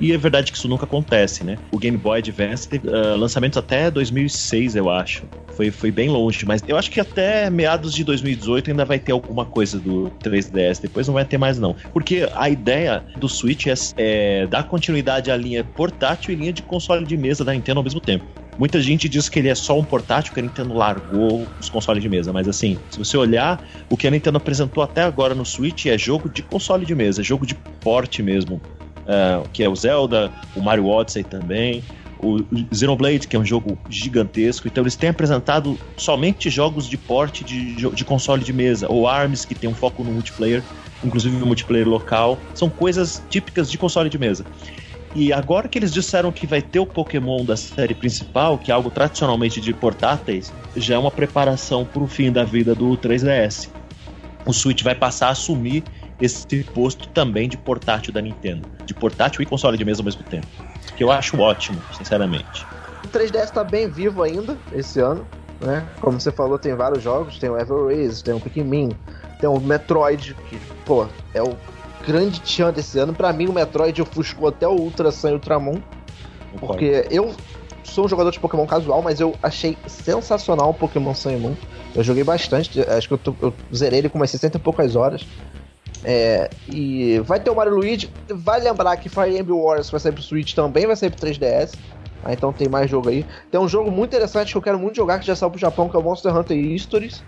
e 0.01 0.13
é 0.13 0.17
verdade 0.17 0.51
que 0.51 0.59
isso 0.59 0.69
nunca 0.69 0.85
acontece, 0.85 1.45
né? 1.45 1.59
O 1.71 1.79
Game 1.79 1.97
Boy 1.97 2.19
Advance 2.19 2.69
teve 2.69 2.89
uh, 2.89 3.17
lançamentos 3.17 3.57
até 3.57 3.91
2006, 3.91 4.77
eu 4.77 4.91
acho. 4.91 5.25
Foi, 5.55 5.71
foi 5.71 5.91
bem 5.91 6.09
longe, 6.09 6.47
mas 6.47 6.63
eu 6.67 6.77
acho 6.77 6.91
que 6.91 6.99
até 6.99 7.51
meados 7.51 7.95
de 7.95 8.03
2018 8.05 8.71
ainda 8.71 8.85
vai 8.85 8.99
ter 8.99 9.13
alguma 9.13 9.45
coisa 9.45 9.79
do 9.79 10.11
3DS. 10.23 10.81
Depois 10.81 11.07
não 11.07 11.15
vai 11.15 11.25
ter 11.25 11.39
mais, 11.39 11.59
não. 11.59 11.77
Porque 11.93 12.29
a 12.35 12.49
ideia 12.49 13.05
do 13.17 13.29
Switch 13.29 13.67
é, 13.67 13.75
é 13.97 14.47
dar 14.47 14.65
continuidade 14.65 15.31
à 15.31 15.37
linha 15.37 15.63
portátil 15.63 16.33
e 16.33 16.37
linha 16.37 16.53
de 16.53 16.63
console 16.63 17.05
de 17.05 17.17
mesa 17.17 17.45
da 17.45 17.53
Nintendo 17.53 17.81
ao 17.81 17.85
mesmo 17.85 18.01
tempo. 18.01 18.25
Muita 18.59 18.81
gente 18.81 19.09
diz 19.09 19.29
que 19.29 19.39
ele 19.39 19.49
é 19.49 19.55
só 19.55 19.79
um 19.79 19.85
portátil, 19.85 20.33
que 20.35 20.41
a 20.41 20.43
Nintendo 20.43 20.75
largou 20.75 21.47
os 21.59 21.71
consoles 21.71 22.03
de 22.03 22.09
mesa, 22.09 22.33
mas 22.33 22.47
assim, 22.47 22.79
se 22.91 22.99
você 22.99 23.17
olhar, 23.17 23.63
o 23.89 23.97
que 23.97 24.07
a 24.07 24.11
Nintendo 24.11 24.37
apresentou 24.37 24.83
até 24.83 25.03
agora 25.03 25.35
no 25.35 25.45
Switch 25.45 25.87
é 25.87 25.97
jogo 25.97 26.29
de 26.29 26.43
console 26.43 26.85
de 26.85 26.95
mesa, 26.95 27.23
é 27.23 27.25
jogo 27.25 27.47
de 27.47 27.55
porte 27.81 28.23
mesmo 28.23 28.61
uh, 29.03 29.49
que 29.53 29.63
é 29.63 29.69
o 29.69 29.75
Zelda, 29.75 30.31
o 30.55 30.61
Mario 30.61 30.87
Odyssey 30.87 31.25
também, 31.25 31.83
o 32.23 32.39
Xenoblade, 32.73 33.27
que 33.27 33.35
é 33.35 33.39
um 33.39 33.45
jogo 33.45 33.77
gigantesco. 33.91 34.69
Então 34.69 34.83
eles 34.83 34.95
têm 34.95 35.11
apresentado 35.11 35.79
somente 35.97 36.49
jogos 36.49 36.89
de 36.89 36.97
porte 36.97 37.43
de, 37.43 37.75
de 37.75 38.05
console 38.05 38.45
de 38.45 38.53
mesa, 38.53 38.87
ou 38.89 39.09
ARMS, 39.09 39.45
que 39.45 39.55
tem 39.55 39.69
um 39.69 39.75
foco 39.75 40.05
no 40.05 40.13
multiplayer, 40.13 40.63
inclusive 41.05 41.37
no 41.37 41.47
multiplayer 41.47 41.89
local. 41.89 42.39
São 42.55 42.71
coisas 42.71 43.23
típicas 43.29 43.71
de 43.71 43.77
console 43.77 44.09
de 44.09 44.19
mesa. 44.19 44.45
E 45.15 45.33
agora 45.33 45.69
que 45.69 45.79
eles 45.79 45.93
disseram 45.93 46.33
que 46.33 46.47
vai 46.47 46.63
ter 46.63 46.79
o 46.79 46.87
Pokémon 46.87 47.45
da 47.45 47.57
série 47.57 47.95
principal, 47.95 48.57
que 48.57 48.71
é 48.71 48.75
algo 48.75 48.91
tradicionalmente 48.91 49.61
de 49.61 49.75
portáteis, 49.75 50.53
já 50.75 50.95
é 50.95 50.99
uma 50.99 51.11
preparação 51.11 51.85
para 51.85 52.03
o 52.03 52.07
fim 52.07 52.33
da 52.33 52.45
vida 52.45 52.75
do 52.75 52.97
3DS. 52.97 53.69
O 54.47 54.53
Switch 54.53 54.83
vai 54.83 54.95
passar 54.95 55.27
a 55.27 55.31
assumir 55.31 55.85
esse 56.23 56.63
posto 56.63 57.09
também 57.09 57.49
de 57.49 57.57
portátil 57.57 58.13
da 58.13 58.23
Nintendo. 58.23 58.69
De 58.87 58.95
portátil 58.95 59.43
e 59.43 59.47
console 59.47 59.77
de 59.77 59.85
mesa 59.85 60.01
ao 60.01 60.05
mesmo 60.05 60.23
tempo. 60.23 60.47
Que 60.97 61.03
eu 61.03 61.11
acho 61.11 61.39
ótimo, 61.41 61.83
sinceramente. 61.93 62.65
O 63.05 63.09
3DS 63.09 63.51
tá 63.51 63.65
bem 63.65 63.89
vivo 63.89 64.23
ainda 64.23 64.57
esse 64.73 65.01
ano, 65.01 65.27
né? 65.61 65.85
Como 66.01 66.21
você 66.21 66.31
falou, 66.31 66.59
tem 66.59 66.75
vários 66.75 67.03
jogos, 67.03 67.39
tem 67.39 67.51
o 67.51 67.59
Ever 67.59 67.77
Oasis, 67.77 68.23
tem 68.23 68.33
o 68.33 68.41
Pikmin, 68.41 68.93
tem 69.41 69.49
o 69.49 69.59
Metroid, 69.59 70.37
que, 70.49 70.57
pô, 70.87 71.07
é 71.35 71.43
o 71.43 71.57
grande 72.07 72.41
tchan 72.41 72.73
desse 72.73 73.01
ano. 73.01 73.13
Para 73.13 73.33
mim, 73.33 73.49
o 73.49 73.53
Metroid 73.53 74.01
ofuscou 74.01 74.49
até 74.49 74.69
o 74.69 74.73
Ultra 74.73 75.11
Sun 75.11 75.31
e 75.31 75.33
Ultramon. 75.33 75.81
Porque 76.61 77.07
eu 77.11 77.35
sou 77.83 78.05
um 78.05 78.09
jogador 78.09 78.31
de 78.31 78.39
Pokémon 78.39 78.67
casual, 78.67 79.03
mas 79.03 79.19
eu 79.19 79.35
achei 79.43 79.77
sensacional 79.87 80.71
o 80.71 80.75
Pokémon 80.75 81.15
Sun 81.15 81.31
e 81.33 81.37
Moon. 81.37 81.57
Eu 81.95 82.05
joguei 82.05 82.23
bastante, 82.23 82.81
acho 82.81 83.09
que 83.09 83.15
eu, 83.15 83.19
tô, 83.19 83.35
eu 83.41 83.53
zerei 83.75 83.99
ele 83.99 84.09
com 84.09 84.19
umas 84.19 84.31
60 84.31 84.57
e 84.57 84.61
poucas 84.61 84.95
horas. 84.95 85.27
É, 86.05 86.51
e 86.69 87.21
vai 87.21 87.39
ter 87.39 87.51
o 87.51 87.55
Mario 87.55 87.75
Luigi. 87.75 88.11
Vai 88.29 88.61
lembrar 88.61 88.97
que 88.97 89.09
Fire 89.09 89.37
Emblem 89.37 89.59
Wars 89.59 89.91
vai 89.91 90.01
sair 90.01 90.13
pro 90.13 90.23
Switch 90.23 90.55
também, 90.55 90.87
vai 90.87 90.97
sair 90.97 91.11
pro 91.11 91.27
3DS. 91.27 91.75
Ah, 92.25 92.33
então 92.33 92.53
tem 92.53 92.69
mais 92.69 92.91
jogo 92.91 93.09
aí. 93.09 93.27
Tem 93.51 93.61
um 93.61 93.69
jogo 93.69 93.91
muito 93.91 94.11
interessante 94.11 94.53
que 94.53 94.59
eu 94.59 94.63
quero 94.63 94.79
muito 94.79 94.97
jogar, 94.97 95.19
que 95.19 95.27
já 95.27 95.35
saiu 95.35 95.51
pro 95.51 95.61
Japão, 95.61 95.89
que 95.89 95.97
é 95.97 95.99
o 95.99 96.03
Monster 96.03 96.37
Hunter 96.37 96.57
Histories. 96.57 97.23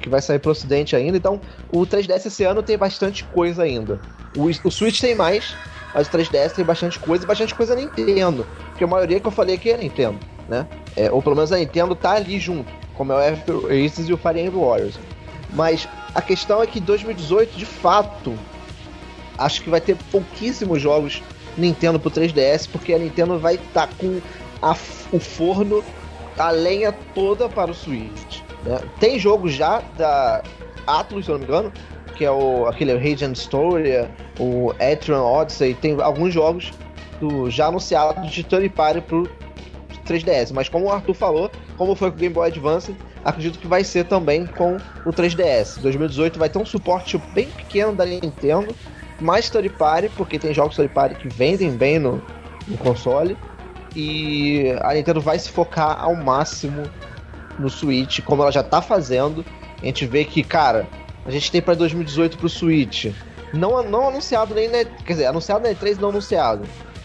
Que 0.00 0.08
vai 0.08 0.22
sair 0.22 0.38
pro 0.38 0.50
ocidente 0.50 0.96
ainda. 0.96 1.16
Então, 1.16 1.40
o 1.70 1.80
3DS 1.80 2.26
esse 2.26 2.44
ano 2.44 2.62
tem 2.62 2.78
bastante 2.78 3.22
coisa 3.24 3.62
ainda. 3.62 4.00
O, 4.34 4.44
o 4.44 4.70
Switch 4.70 4.98
tem 4.98 5.14
mais, 5.14 5.54
mas 5.92 6.06
o 6.06 6.10
3DS 6.10 6.52
tem 6.52 6.64
bastante 6.64 6.98
coisa 6.98 7.24
e 7.24 7.26
bastante 7.26 7.54
coisa 7.54 7.74
Nintendo. 7.74 8.46
Porque 8.70 8.84
a 8.84 8.86
maioria 8.86 9.20
que 9.20 9.26
eu 9.26 9.30
falei 9.30 9.56
aqui 9.56 9.70
é 9.70 9.76
Nintendo, 9.76 10.18
né? 10.48 10.66
É, 10.96 11.10
ou 11.10 11.20
pelo 11.20 11.36
menos 11.36 11.52
a 11.52 11.58
Nintendo 11.58 11.94
tá 11.94 12.12
ali 12.12 12.38
junto, 12.38 12.72
como 12.94 13.12
é 13.12 13.32
o 13.46 13.66
Aces 13.66 14.08
e 14.08 14.12
o 14.12 14.16
Fire 14.16 14.40
Emblem 14.40 14.64
Warriors. 14.64 14.98
Mas 15.52 15.86
a 16.14 16.22
questão 16.22 16.62
é 16.62 16.66
que 16.66 16.80
2018, 16.80 17.56
de 17.56 17.66
fato, 17.66 18.36
acho 19.38 19.62
que 19.62 19.70
vai 19.70 19.80
ter 19.80 19.96
pouquíssimos 20.10 20.80
jogos 20.80 21.22
Nintendo 21.56 21.98
pro 21.98 22.10
3DS, 22.10 22.68
porque 22.70 22.92
a 22.92 22.98
Nintendo 22.98 23.38
vai 23.38 23.54
estar 23.56 23.86
tá 23.86 23.92
com 23.98 24.20
a, 24.62 24.72
o 25.12 25.18
forno, 25.18 25.84
a 26.38 26.50
lenha 26.50 26.92
toda 27.14 27.48
para 27.48 27.70
o 27.70 27.74
Switch. 27.74 28.40
Né? 28.64 28.80
Tem 28.98 29.18
jogo 29.18 29.48
já 29.48 29.82
da 29.96 30.42
Atlus, 30.86 31.26
se 31.26 31.30
eu 31.30 31.38
não 31.38 31.40
me 31.40 31.46
engano, 31.46 31.72
que 32.16 32.24
é 32.24 32.30
o, 32.30 32.66
aquele 32.66 32.92
Radiant 32.92 33.36
Story, 33.36 34.08
o 34.38 34.72
Etrian 34.78 35.22
Odyssey, 35.22 35.74
tem 35.74 36.00
alguns 36.00 36.34
jogos 36.34 36.72
do, 37.20 37.50
já 37.50 37.66
anunciados 37.66 38.30
de 38.30 38.42
third 38.42 38.68
party 38.70 39.00
pro 39.00 39.28
3DS. 40.06 40.52
Mas 40.52 40.68
como 40.68 40.86
o 40.86 40.90
Arthur 40.90 41.14
falou, 41.14 41.50
como 41.76 41.94
foi 41.94 42.10
com 42.10 42.16
o 42.16 42.20
Game 42.20 42.34
Boy 42.34 42.48
Advance, 42.48 42.94
acredito 43.24 43.58
que 43.58 43.66
vai 43.66 43.84
ser 43.84 44.04
também 44.04 44.46
com 44.46 44.76
o 45.04 45.10
3DS. 45.10 45.80
2018 45.80 46.38
vai 46.38 46.48
ter 46.48 46.58
um 46.58 46.64
suporte 46.64 47.18
bem 47.34 47.48
pequeno 47.48 47.94
da 47.94 48.04
Nintendo, 48.04 48.74
mais 49.20 49.50
third 49.50 49.68
party, 49.70 50.10
porque 50.16 50.38
tem 50.38 50.54
jogos 50.54 50.76
third 50.76 50.92
party 50.92 51.14
que 51.16 51.28
vendem 51.28 51.70
bem 51.72 51.98
no, 51.98 52.22
no 52.66 52.76
console. 52.78 53.36
E 53.94 54.72
a 54.82 54.94
Nintendo 54.94 55.20
vai 55.20 55.38
se 55.38 55.50
focar 55.50 56.00
ao 56.00 56.14
máximo 56.14 56.82
no 57.58 57.68
Switch, 57.68 58.20
como 58.20 58.42
ela 58.42 58.52
já 58.52 58.62
tá 58.62 58.80
fazendo. 58.80 59.44
A 59.82 59.84
gente 59.84 60.06
vê 60.06 60.24
que, 60.24 60.42
cara, 60.42 60.86
a 61.26 61.30
gente 61.30 61.50
tem 61.50 61.60
para 61.60 61.74
2018 61.74 62.38
pro 62.38 62.48
Switch. 62.48 63.06
Não, 63.52 63.82
não 63.82 64.08
anunciado 64.08 64.54
nem 64.54 64.68
na, 64.68 64.84
Quer 64.84 65.12
dizer, 65.14 65.26
anunciado 65.26 65.64
na 65.64 65.70
E3 65.70 65.98
não 65.98 66.10
anunciado. 66.10 66.64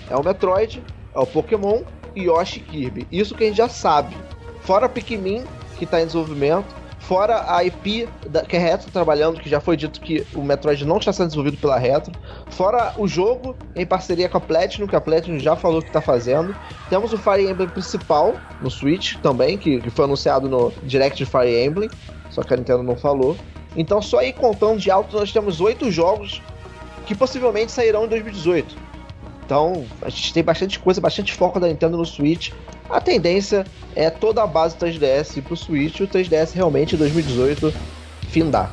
É 0.10 0.15
o 0.15 0.23
Metroid, 0.23 0.84
é 1.13 1.19
o 1.19 1.25
Pokémon 1.25 1.82
e 2.15 2.23
Yoshi 2.23 2.60
Kirby. 2.60 3.08
Isso 3.12 3.34
que 3.36 3.43
a 3.43 3.47
gente 3.47 3.58
já 3.58 3.67
sabe. 3.67 4.15
Fora 4.62 4.88
Pikmin, 4.88 5.43
que 5.78 5.84
está 5.84 6.02
em 6.02 6.06
desenvolvimento, 6.06 6.74
Fora 7.06 7.46
a 7.56 7.64
IP 7.64 8.10
da, 8.28 8.42
que 8.44 8.58
a 8.58 8.60
Retro 8.60 8.90
trabalhando, 8.90 9.40
que 9.40 9.48
já 9.48 9.60
foi 9.60 9.78
dito 9.78 10.02
que 10.02 10.26
o 10.34 10.42
Metroid 10.42 10.84
não 10.86 10.98
está 10.98 11.14
sendo 11.14 11.28
desenvolvido 11.28 11.58
pela 11.58 11.78
Retro. 11.78 12.12
Fora 12.50 12.96
o 12.98 13.08
jogo 13.08 13.56
em 13.76 13.86
parceria 13.86 14.28
com 14.28 14.40
a 14.40 14.42
Platinum, 14.42 14.88
que 14.88 14.96
a 14.96 15.02
Platinum 15.02 15.38
já 15.38 15.56
falou 15.56 15.84
que 15.84 15.90
está 15.90 16.02
fazendo. 16.02 16.56
Temos 16.90 17.14
o 17.14 17.18
Fire 17.20 17.48
Emblem 17.48 17.70
principal 17.70 18.34
no 18.60 18.72
Switch 18.72 19.18
também, 19.18 19.56
que, 19.56 19.82
que 19.82 19.92
foi 19.92 20.06
anunciado 20.06 20.50
no 20.50 20.72
Direct 20.82 21.16
de 21.16 21.30
Fire 21.30 21.64
Emblem, 21.64 21.92
só 22.32 22.42
que 22.42 22.52
a 22.56 22.58
Nintendo 22.58 22.82
não 22.82 22.96
falou. 22.96 23.38
Então, 23.78 24.02
só 24.02 24.18
aí 24.18 24.34
contando 24.34 24.80
de 24.80 24.90
alto, 24.90 25.16
nós 25.16 25.32
temos 25.32 25.62
oito 25.62 25.92
jogos 25.92 26.42
que 27.06 27.14
possivelmente 27.14 27.72
sairão 27.72 28.06
em 28.06 28.08
2018. 28.08 28.76
Então, 29.46 29.86
a 30.02 30.10
gente 30.10 30.34
tem 30.34 30.44
bastante 30.44 30.80
coisa, 30.80 31.00
bastante 31.00 31.34
foco 31.34 31.60
da 31.60 31.68
Nintendo 31.68 31.98
no 31.98 32.06
Switch. 32.06 32.52
A 32.89 33.02
tendência 33.02 33.65
é 33.95 34.10
toda 34.10 34.43
a 34.43 34.48
base 34.48 34.78
3DS 34.78 35.38
ir 35.38 35.41
pro 35.41 35.56
Switch 35.56 36.00
e 36.00 36.04
o 36.04 36.08
3DS 36.08 36.54
realmente 36.54 36.95
em 36.95 36.98
2018 36.98 37.74
findar. 38.28 38.71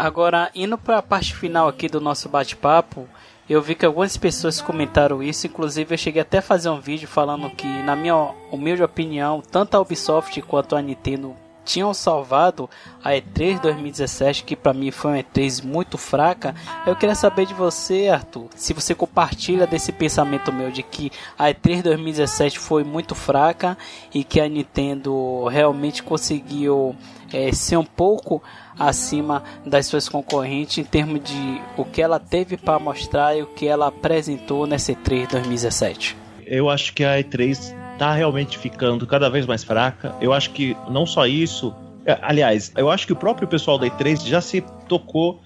Agora, 0.00 0.50
indo 0.54 0.78
para 0.78 0.96
a 0.96 1.02
parte 1.02 1.36
final 1.36 1.68
aqui 1.68 1.86
do 1.86 2.00
nosso 2.00 2.26
bate-papo, 2.26 3.06
eu 3.46 3.60
vi 3.60 3.74
que 3.74 3.84
algumas 3.84 4.16
pessoas 4.16 4.58
comentaram 4.58 5.22
isso, 5.22 5.46
inclusive 5.46 5.92
eu 5.92 5.98
cheguei 5.98 6.22
até 6.22 6.38
a 6.38 6.42
fazer 6.42 6.70
um 6.70 6.80
vídeo 6.80 7.06
falando 7.06 7.50
que, 7.50 7.66
na 7.66 7.94
minha 7.94 8.16
humilde 8.50 8.82
opinião, 8.82 9.42
tanto 9.42 9.74
a 9.74 9.80
Ubisoft 9.80 10.40
quanto 10.40 10.74
a 10.74 10.80
Nintendo 10.80 11.36
tinham 11.66 11.92
salvado 11.92 12.68
a 13.04 13.10
E3 13.10 13.60
2017, 13.60 14.44
que 14.44 14.56
para 14.56 14.72
mim 14.72 14.90
foi 14.90 15.10
uma 15.10 15.18
E3 15.22 15.62
muito 15.62 15.98
fraca. 15.98 16.54
Eu 16.86 16.96
queria 16.96 17.14
saber 17.14 17.44
de 17.44 17.52
você, 17.52 18.08
Arthur, 18.08 18.48
se 18.56 18.72
você 18.72 18.94
compartilha 18.94 19.66
desse 19.66 19.92
pensamento 19.92 20.50
meu 20.50 20.70
de 20.70 20.82
que 20.82 21.12
a 21.38 21.48
E3 21.48 21.82
2017 21.82 22.58
foi 22.58 22.84
muito 22.84 23.14
fraca 23.14 23.76
e 24.14 24.24
que 24.24 24.40
a 24.40 24.48
Nintendo 24.48 25.44
realmente 25.46 26.02
conseguiu 26.02 26.96
é, 27.32 27.52
ser 27.52 27.76
um 27.76 27.84
pouco 27.84 28.42
acima 28.78 29.42
das 29.64 29.86
suas 29.86 30.08
concorrentes 30.08 30.78
em 30.78 30.84
termos 30.84 31.22
de 31.22 31.60
o 31.76 31.84
que 31.84 32.00
ela 32.00 32.18
teve 32.18 32.56
para 32.56 32.78
mostrar 32.78 33.36
e 33.36 33.42
o 33.42 33.46
que 33.46 33.66
ela 33.66 33.88
apresentou 33.88 34.66
nessa 34.66 34.92
E3 34.92 35.30
2017. 35.30 36.16
Eu 36.46 36.68
acho 36.68 36.92
que 36.92 37.04
a 37.04 37.18
E3 37.22 37.74
tá 37.98 38.12
realmente 38.12 38.58
ficando 38.58 39.06
cada 39.06 39.28
vez 39.28 39.46
mais 39.46 39.62
fraca. 39.62 40.14
Eu 40.20 40.32
acho 40.32 40.50
que 40.50 40.76
não 40.88 41.06
só 41.06 41.26
isso. 41.26 41.74
é, 42.06 42.18
Aliás, 42.22 42.72
eu 42.76 42.90
acho 42.90 43.06
que 43.06 43.12
o 43.12 43.16
próprio 43.16 43.46
pessoal 43.46 43.78
da 43.78 43.86
E3 43.86 44.26
já 44.26 44.40
se 44.40 44.62
tocou 44.88 45.40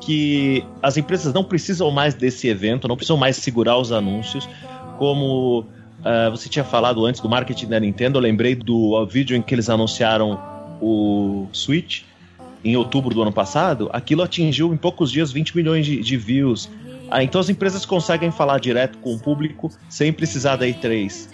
que 0.00 0.64
as 0.82 0.96
empresas 0.96 1.32
não 1.32 1.44
precisam 1.44 1.90
mais 1.90 2.14
desse 2.14 2.48
evento, 2.48 2.88
não 2.88 2.96
precisam 2.96 3.16
mais 3.16 3.36
segurar 3.36 3.78
os 3.78 3.92
anúncios. 3.92 4.48
Como 4.98 5.66
ah, 6.04 6.30
você 6.30 6.48
tinha 6.48 6.64
falado 6.64 7.04
antes 7.04 7.20
do 7.20 7.28
marketing 7.28 7.66
da 7.66 7.80
Nintendo, 7.80 8.18
eu 8.18 8.22
lembrei 8.22 8.54
do 8.54 9.04
vídeo 9.06 9.36
em 9.36 9.42
que 9.42 9.54
eles 9.54 9.68
anunciaram 9.68 10.38
o 10.80 11.48
Switch 11.52 12.02
em 12.64 12.76
outubro 12.76 13.14
do 13.14 13.22
ano 13.22 13.32
passado. 13.32 13.88
Aquilo 13.92 14.22
atingiu 14.22 14.72
em 14.72 14.76
poucos 14.76 15.10
dias 15.10 15.32
20 15.32 15.56
milhões 15.56 15.86
de, 15.86 16.00
de 16.00 16.16
views. 16.16 16.68
Ah, 17.10 17.22
então 17.24 17.40
as 17.40 17.48
empresas 17.48 17.84
conseguem 17.84 18.30
falar 18.30 18.60
direto 18.60 18.98
com 18.98 19.14
o 19.14 19.18
público 19.18 19.70
sem 19.88 20.12
precisar 20.12 20.56
da 20.56 20.66
E3. 20.66 21.28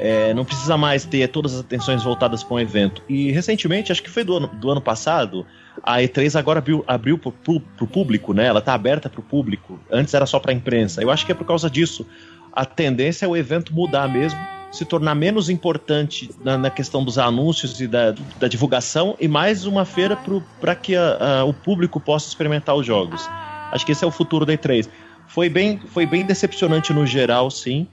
É, 0.00 0.32
não 0.32 0.44
precisa 0.44 0.76
mais 0.76 1.04
ter 1.04 1.26
todas 1.28 1.54
as 1.54 1.60
atenções 1.60 2.04
voltadas 2.04 2.44
para 2.44 2.54
um 2.54 2.60
evento. 2.60 3.02
E 3.08 3.32
recentemente, 3.32 3.90
acho 3.90 4.02
que 4.02 4.08
foi 4.08 4.22
do 4.22 4.36
ano, 4.36 4.46
do 4.46 4.70
ano 4.70 4.80
passado, 4.80 5.44
a 5.82 5.98
E3 5.98 6.38
agora 6.38 6.60
abriu, 6.60 6.84
abriu 6.86 7.18
para 7.18 7.30
o 7.30 7.86
público, 7.86 8.32
né? 8.32 8.46
Ela 8.46 8.60
está 8.60 8.74
aberta 8.74 9.10
para 9.10 9.20
o 9.20 9.22
público. 9.22 9.78
Antes 9.90 10.14
era 10.14 10.24
só 10.24 10.38
para 10.38 10.52
a 10.52 10.54
imprensa. 10.54 11.02
Eu 11.02 11.10
acho 11.10 11.26
que 11.26 11.32
é 11.32 11.34
por 11.34 11.44
causa 11.44 11.68
disso. 11.68 12.06
A 12.52 12.64
tendência 12.64 13.26
é 13.26 13.28
o 13.28 13.36
evento 13.36 13.74
mudar 13.74 14.08
mesmo, 14.08 14.38
se 14.70 14.84
tornar 14.84 15.14
menos 15.14 15.48
importante 15.48 16.30
na, 16.44 16.58
na 16.58 16.70
questão 16.70 17.02
dos 17.02 17.18
anúncios 17.18 17.80
e 17.80 17.86
da, 17.86 18.12
da 18.38 18.48
divulgação 18.48 19.16
e 19.18 19.26
mais 19.26 19.64
uma 19.64 19.84
feira 19.84 20.16
para 20.60 20.74
que 20.74 20.94
a- 20.94 21.40
a- 21.40 21.44
o 21.44 21.52
público 21.54 21.98
possa 21.98 22.28
experimentar 22.28 22.74
os 22.76 22.86
jogos. 22.86 23.26
Acho 23.72 23.84
que 23.84 23.92
esse 23.92 24.04
é 24.04 24.06
o 24.06 24.10
futuro 24.10 24.44
da 24.44 24.52
E3. 24.52 24.88
Foi 25.26 25.48
bem, 25.48 25.78
foi 25.92 26.06
bem 26.06 26.24
decepcionante 26.24 26.92
no 26.92 27.06
geral, 27.06 27.50
sim. 27.50 27.86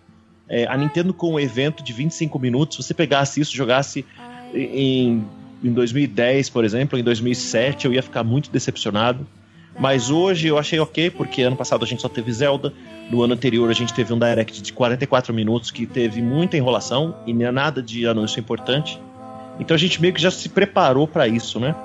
É, 0.48 0.68
a 0.68 0.78
Nintendo 0.78 1.14
com 1.14 1.34
um 1.34 1.40
evento 1.40 1.84
de 1.84 1.92
25 1.92 2.38
minutos, 2.40 2.78
se 2.78 2.84
você 2.84 2.94
pegasse 2.94 3.42
isso, 3.42 3.56
jogasse 3.56 4.06
em, 4.54 5.26
em 5.64 5.74
2010, 5.74 6.50
por 6.50 6.64
exemplo, 6.64 7.00
em 7.00 7.04
2007, 7.04 7.86
eu 7.86 7.94
ia 7.94 8.04
ficar 8.04 8.24
muito 8.24 8.52
decepcionado. 8.52 9.26
Mas 9.78 10.10
hoje 10.10 10.48
eu 10.48 10.58
achei 10.58 10.80
ok, 10.80 11.10
porque 11.10 11.42
ano 11.42 11.56
passado 11.56 11.84
a 11.84 11.88
gente 11.88 12.02
só 12.02 12.08
teve 12.08 12.32
Zelda, 12.32 12.74
no 13.10 13.22
ano 13.22 13.34
anterior 13.34 13.70
a 13.70 13.74
gente 13.74 13.94
teve 13.94 14.14
um 14.14 14.20
Direct 14.20 14.62
de 14.62 14.72
44 14.74 15.34
minutos 15.34 15.70
que 15.70 15.86
teve 15.86 16.22
muita 16.22 16.56
enrolação 16.56 17.16
e 17.26 17.34
nem 17.34 17.52
nada 17.52 17.82
de 17.82 18.08
anúncio 18.08 18.40
importante. 18.40 19.02
Então 19.60 19.76
a 19.76 19.78
gente 19.78 20.02
meio 20.02 20.14
que 20.14 20.22
já 20.22 20.32
se 20.32 20.50
preparou 20.50 21.08
para 21.08 21.28
isso, 21.28 21.60
né? 21.60 21.76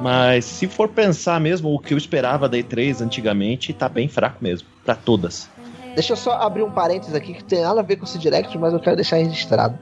Mas 0.00 0.46
se 0.46 0.66
for 0.66 0.88
pensar 0.88 1.38
mesmo 1.40 1.74
o 1.74 1.78
que 1.78 1.92
eu 1.92 1.98
esperava 1.98 2.48
da 2.48 2.56
E3 2.56 3.02
antigamente, 3.02 3.72
tá 3.72 3.88
bem 3.88 4.08
fraco 4.08 4.38
mesmo, 4.40 4.66
para 4.84 4.94
todas. 4.94 5.48
Deixa 5.94 6.14
eu 6.14 6.16
só 6.16 6.32
abrir 6.32 6.62
um 6.62 6.70
parênteses 6.70 7.14
aqui 7.14 7.34
que 7.34 7.44
tem 7.44 7.62
nada 7.62 7.80
a 7.80 7.82
ver 7.82 7.96
com 7.96 8.04
esse 8.04 8.18
direct, 8.18 8.56
mas 8.56 8.72
eu 8.72 8.80
quero 8.80 8.96
deixar 8.96 9.16
registrado. 9.16 9.78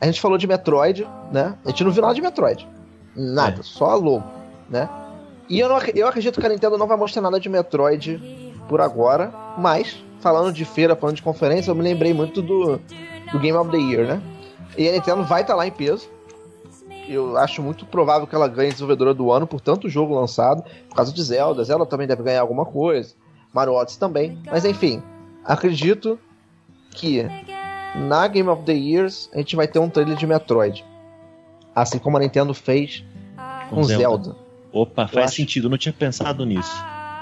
A 0.00 0.06
gente 0.06 0.20
falou 0.20 0.38
de 0.38 0.46
Metroid, 0.46 1.06
né? 1.32 1.54
A 1.64 1.70
gente 1.70 1.82
não 1.82 1.90
viu 1.90 2.02
nada 2.02 2.14
de 2.14 2.22
Metroid. 2.22 2.66
Nada, 3.16 3.60
É. 3.60 3.62
só 3.62 3.90
a 3.90 3.94
logo, 3.96 4.24
né? 4.68 4.88
E 5.50 5.58
eu, 5.58 5.68
não, 5.68 5.78
eu 5.96 6.06
acredito 6.06 6.40
que 6.40 6.46
a 6.46 6.48
Nintendo 6.48 6.78
não 6.78 6.86
vai 6.86 6.96
mostrar 6.96 7.20
nada 7.20 7.40
de 7.40 7.48
Metroid 7.48 8.20
por 8.68 8.80
agora, 8.80 9.34
mas, 9.58 10.00
falando 10.20 10.52
de 10.52 10.64
feira, 10.64 10.94
falando 10.94 11.16
de 11.16 11.22
conferência, 11.22 11.72
eu 11.72 11.74
me 11.74 11.82
lembrei 11.82 12.14
muito 12.14 12.40
do, 12.40 12.80
do 13.32 13.38
Game 13.40 13.58
of 13.58 13.68
the 13.68 13.76
Year, 13.76 14.06
né? 14.06 14.22
E 14.78 14.88
a 14.88 14.92
Nintendo 14.92 15.24
vai 15.24 15.42
estar 15.42 15.56
lá 15.56 15.66
em 15.66 15.72
peso. 15.72 16.08
Eu 17.08 17.36
acho 17.36 17.60
muito 17.60 17.84
provável 17.84 18.28
que 18.28 18.34
ela 18.36 18.46
ganhe 18.46 18.70
desenvolvedora 18.70 19.12
do 19.12 19.32
ano 19.32 19.44
por 19.44 19.60
tanto 19.60 19.88
jogo 19.88 20.14
lançado, 20.14 20.62
por 20.88 20.94
causa 20.94 21.12
de 21.12 21.20
Zelda. 21.20 21.64
Zelda 21.64 21.84
também 21.84 22.06
deve 22.06 22.22
ganhar 22.22 22.42
alguma 22.42 22.64
coisa. 22.64 23.12
Mario 23.52 23.74
Odyssey 23.74 23.98
também. 23.98 24.38
Mas 24.46 24.64
enfim, 24.64 25.02
acredito 25.44 26.16
que 26.92 27.26
na 27.96 28.28
Game 28.28 28.48
of 28.48 28.62
the 28.62 28.72
Years 28.72 29.28
a 29.34 29.38
gente 29.38 29.56
vai 29.56 29.66
ter 29.66 29.80
um 29.80 29.90
trailer 29.90 30.16
de 30.16 30.28
Metroid. 30.28 30.84
Assim 31.74 31.98
como 31.98 32.16
a 32.16 32.20
Nintendo 32.20 32.54
fez 32.54 33.04
com 33.68 33.76
Com 33.76 33.82
Zelda. 33.82 34.24
Zelda. 34.24 34.49
Opa, 34.72 35.06
faz 35.08 35.26
acho- 35.26 35.36
sentido, 35.36 35.66
eu 35.66 35.70
não 35.70 35.78
tinha 35.78 35.92
pensado 35.92 36.44
nisso. 36.46 36.72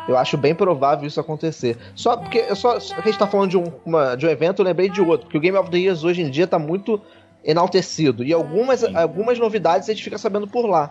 Eu 0.09 0.17
acho 0.17 0.37
bem 0.39 0.55
provável 0.55 1.07
isso 1.07 1.21
acontecer. 1.21 1.77
Só 1.95 2.17
porque 2.17 2.39
eu 2.49 2.57
só, 2.57 2.81
só 2.81 2.95
que 2.95 3.01
a 3.03 3.05
gente 3.05 3.19
tá 3.19 3.27
falando 3.27 3.51
de 3.51 3.59
um, 3.59 3.71
uma- 3.85 4.15
de 4.17 4.27
um 4.27 4.31
evento, 4.31 4.61
eu 4.61 4.65
lembrei 4.65 4.89
de 4.89 5.01
outro. 5.03 5.27
Porque 5.27 5.37
o 5.37 5.41
Game 5.41 5.57
of 5.59 5.71
the 5.71 5.77
Years 5.79 6.03
hoje 6.03 6.23
em 6.23 6.31
dia 6.31 6.47
tá 6.47 6.59
muito 6.59 7.01
enaltecido. 7.45 8.25
E 8.25 8.33
algumas, 8.33 8.83
algumas 8.95 9.39
novidades 9.39 9.89
a 9.89 9.93
gente 9.93 10.03
fica 10.05 10.17
sabendo 10.19 10.47
por 10.47 10.67
lá. 10.67 10.91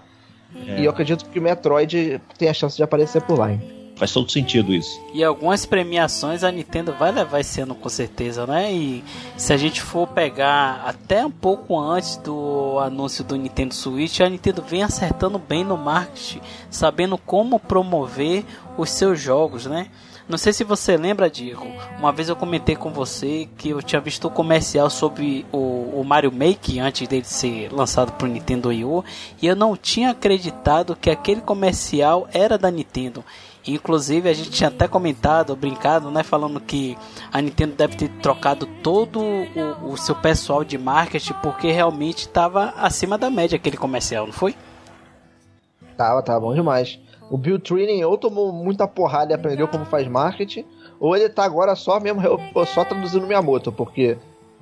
É. 0.67 0.79
E 0.81 0.85
eu 0.85 0.91
acredito 0.91 1.25
que 1.25 1.39
o 1.39 1.41
Metroid 1.41 2.21
tem 2.37 2.47
a 2.49 2.53
chance 2.53 2.77
de 2.77 2.83
aparecer 2.83 3.21
por 3.21 3.37
lá. 3.39 3.51
Hein? 3.51 3.61
Faz 3.97 4.11
todo 4.11 4.31
sentido 4.31 4.73
isso. 4.73 5.01
E 5.11 5.23
algumas 5.23 5.65
premiações 5.65 6.43
a 6.43 6.51
Nintendo 6.51 6.93
vai 6.93 7.11
levar 7.11 7.39
esse 7.39 7.59
ano 7.59 7.73
com 7.73 7.89
certeza, 7.89 8.45
né? 8.45 8.71
E 8.71 9.03
se 9.35 9.51
a 9.51 9.57
gente 9.57 9.81
for 9.81 10.07
pegar 10.07 10.83
até 10.85 11.25
um 11.25 11.31
pouco 11.31 11.79
antes 11.79 12.17
do 12.17 12.77
anúncio 12.79 13.23
do 13.23 13.35
Nintendo 13.35 13.73
Switch, 13.73 14.19
a 14.19 14.29
Nintendo 14.29 14.61
vem 14.61 14.83
acertando 14.83 15.39
bem 15.39 15.63
no 15.63 15.77
marketing, 15.77 16.41
sabendo 16.69 17.17
como 17.17 17.59
promover 17.59 18.45
os 18.77 18.91
seus 18.91 19.19
jogos, 19.19 19.65
né? 19.65 19.87
Não 20.29 20.37
sei 20.37 20.51
se 20.51 20.65
você 20.65 20.97
lembra, 20.97 21.29
Diego. 21.29 21.65
Uma 21.97 22.11
vez 22.11 22.27
eu 22.27 22.35
comentei 22.35 22.75
com 22.75 22.91
você 22.91 23.47
que 23.57 23.69
eu 23.69 23.81
tinha 23.81 24.01
visto 24.01 24.27
o 24.27 24.29
comercial 24.29 24.89
sobre 24.89 25.45
o, 25.53 26.01
o 26.01 26.03
Mario 26.05 26.33
Make 26.33 26.79
antes 26.79 27.07
dele 27.07 27.23
ser 27.23 27.71
lançado 27.71 28.11
para 28.11 28.27
o 28.27 28.29
Nintendo 28.29 28.69
U 28.69 29.05
e 29.41 29.47
eu 29.47 29.55
não 29.55 29.77
tinha 29.77 30.11
acreditado 30.11 30.97
que 30.97 31.09
aquele 31.09 31.39
comercial 31.39 32.27
era 32.33 32.57
da 32.57 32.69
Nintendo. 32.69 33.23
Inclusive 33.73 34.29
a 34.29 34.33
gente 34.33 34.49
tinha 34.49 34.69
até 34.69 34.87
comentado, 34.87 35.55
brincado, 35.55 36.09
né, 36.09 36.23
falando 36.23 36.59
que 36.59 36.97
a 37.31 37.41
Nintendo 37.41 37.75
deve 37.75 37.95
ter 37.95 38.09
trocado 38.21 38.65
todo 38.81 39.19
o, 39.19 39.91
o 39.91 39.97
seu 39.97 40.15
pessoal 40.15 40.63
de 40.63 40.77
marketing 40.77 41.33
porque 41.41 41.71
realmente 41.71 42.19
estava 42.19 42.73
acima 42.77 43.17
da 43.17 43.29
média 43.29 43.55
aquele 43.55 43.77
comercial, 43.77 44.25
não 44.25 44.33
foi? 44.33 44.55
Tava, 45.97 46.21
tava 46.21 46.39
bom 46.39 46.53
demais. 46.53 46.99
O 47.29 47.37
Bill 47.37 47.59
Training 47.59 48.03
ou 48.03 48.17
tomou 48.17 48.53
muita 48.53 48.87
porrada 48.87 49.33
e 49.33 49.35
aprendeu 49.35 49.67
como 49.67 49.83
faz 49.85 50.07
marketing, 50.07 50.63
ou 50.99 51.15
ele 51.15 51.27
tá 51.27 51.43
agora 51.43 51.75
só 51.75 51.99
mesmo 51.99 52.21
só 52.73 52.85
traduzindo 52.85 53.27
Miyamoto, 53.27 53.71
porque 53.71 54.17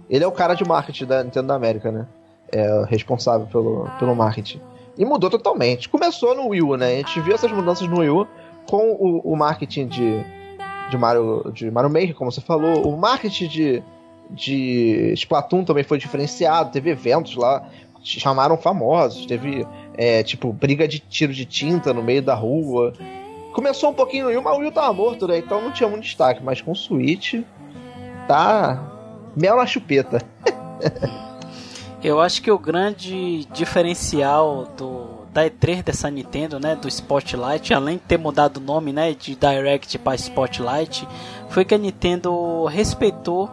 ele 0.10 0.24
é 0.24 0.28
o 0.28 0.32
cara 0.32 0.54
de 0.56 0.66
marketing 0.66 1.06
da 1.06 1.24
Nintendo 1.24 1.48
da 1.48 1.56
América, 1.56 1.92
né? 1.92 2.08
É 2.52 2.86
responsável 2.88 3.48
pelo, 3.48 3.88
pelo 4.00 4.16
marketing. 4.16 4.62
E 4.98 5.04
mudou 5.04 5.30
totalmente. 5.30 5.90
Começou 5.90 6.36
no 6.36 6.50
Wii 6.50 6.62
U, 6.62 6.78
né? 6.78 6.94
A 6.94 6.98
gente 6.98 7.20
viu 7.20 7.36
essas 7.36 7.52
mudanças 7.52 7.88
no 7.88 8.00
Wii 8.00 8.10
U 8.10 8.28
com 8.70 8.92
o, 8.94 9.34
o 9.34 9.36
marketing 9.36 9.88
de, 9.88 10.24
de, 10.90 10.98
Mario, 10.98 11.52
de 11.54 11.70
Mario 11.70 11.90
Maker, 11.90 12.16
como 12.16 12.32
você 12.32 12.42
falou. 12.42 12.88
O 12.88 12.98
marketing 12.98 13.48
de, 13.48 13.84
de 14.30 15.12
Splatoon 15.14 15.64
também 15.64 15.84
foi 15.84 15.98
diferenciado. 15.98 16.72
Teve 16.72 16.90
eventos 16.92 17.36
lá, 17.36 17.68
chamaram 18.04 18.58
famosos. 18.58 19.26
Teve, 19.26 19.66
é, 19.98 20.24
tipo, 20.24 20.52
briga 20.52 20.88
de 20.88 21.00
tiro 21.00 21.34
de 21.34 21.46
tinta 21.46 21.94
no 21.94 22.04
meio 22.04 22.22
da 22.22 22.36
rua. 22.36 22.94
Começou 23.54 23.90
um 23.90 23.94
pouquinho 23.94 24.26
mas 24.44 24.58
o 24.58 24.60
Wii 24.60 24.72
tava 24.72 24.94
morto, 24.94 25.28
né? 25.28 25.38
Então 25.38 25.62
não 25.62 25.72
tinha 25.72 25.88
muito 25.88 26.04
destaque. 26.04 26.44
Mas 26.44 26.62
com 26.62 26.72
o 26.72 26.76
Switch, 26.76 27.36
tá 28.28 29.32
mel 29.36 29.58
na 29.58 29.66
chupeta. 29.66 30.22
Eu 32.04 32.20
acho 32.22 32.42
que 32.42 32.52
o 32.52 32.60
grande 32.60 33.46
diferencial 33.46 34.68
do 34.78 35.05
da 35.36 35.44
E3 35.44 35.84
dessa 35.84 36.10
Nintendo, 36.10 36.62
né, 36.62 36.78
do 36.78 36.88
Spotlight, 36.88 37.74
além 37.74 37.98
de 37.98 38.04
ter 38.04 38.18
mudado 38.18 38.56
o 38.58 38.62
nome, 38.62 38.94
né, 38.94 39.14
de 39.14 39.36
Direct 39.36 40.00
para 40.00 40.16
Spotlight, 40.16 41.06
foi 41.50 41.66
que 41.66 41.76
a 41.76 41.78
Nintendo 41.78 42.64
respeitou 42.64 43.52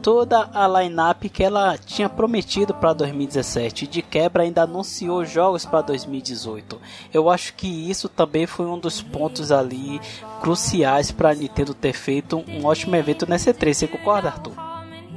toda 0.00 0.48
a 0.54 0.68
line-up 0.68 1.28
que 1.28 1.42
ela 1.42 1.76
tinha 1.76 2.08
prometido 2.08 2.72
para 2.72 2.92
2017 2.92 3.84
e 3.84 3.88
de 3.88 4.00
quebra 4.02 4.44
ainda 4.44 4.62
anunciou 4.62 5.24
jogos 5.24 5.66
para 5.66 5.80
2018. 5.80 6.80
Eu 7.12 7.28
acho 7.28 7.54
que 7.54 7.66
isso 7.66 8.08
também 8.08 8.46
foi 8.46 8.66
um 8.66 8.78
dos 8.78 9.02
pontos 9.02 9.50
ali 9.50 10.00
cruciais 10.40 11.10
para 11.10 11.30
a 11.30 11.34
Nintendo 11.34 11.74
ter 11.74 11.94
feito 11.94 12.44
um 12.46 12.64
ótimo 12.64 12.94
evento 12.94 13.28
nessa 13.28 13.52
E3. 13.52 13.74
Você 13.74 13.88
concorda, 13.88 14.28
Arthur? 14.28 14.63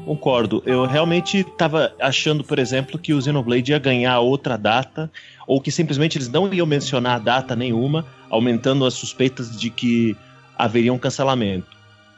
Concordo. 0.08 0.64
Eu 0.66 0.86
realmente 0.86 1.40
estava 1.40 1.94
achando, 2.00 2.42
por 2.42 2.58
exemplo, 2.60 2.98
que 2.98 3.14
o 3.14 3.22
Xenoblade 3.22 3.74
ia 3.74 3.78
ganhar 3.78 4.18
outra 4.22 4.58
data, 4.58 5.12
ou 5.46 5.60
que 5.60 5.70
simplesmente 5.70 6.18
eles 6.18 6.30
não 6.30 6.54
iam 6.54 6.66
mencionar 6.66 7.20
data 7.20 7.58
nenhuma, 7.58 8.06
aumentando 8.30 8.86
as 8.86 8.94
suspeitas 8.94 9.60
de 9.60 9.70
que 9.70 10.16
haveria 10.58 10.94
um 10.94 10.98
cancelamento. 10.98 11.68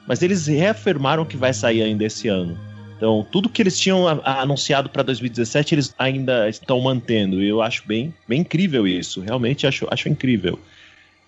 Mas 0.08 0.22
eles 0.22 0.46
reafirmaram 0.46 1.26
que 1.26 1.36
vai 1.36 1.52
sair 1.52 1.82
ainda 1.82 2.06
esse 2.06 2.28
ano. 2.28 2.56
Então, 2.96 3.26
tudo 3.32 3.50
que 3.50 3.60
eles 3.60 3.80
tinham 3.80 4.08
anunciado 4.24 4.88
para 4.88 5.02
2017, 5.02 5.74
eles 5.74 5.96
ainda 5.98 6.48
estão 6.48 6.80
mantendo. 6.80 7.42
E 7.42 7.48
eu 7.48 7.60
acho 7.60 7.82
bem, 7.88 8.14
bem 8.28 8.42
incrível 8.42 8.88
isso. 8.88 9.20
Realmente 9.22 9.66
acho, 9.66 9.88
acho 9.90 10.08
incrível. 10.08 10.60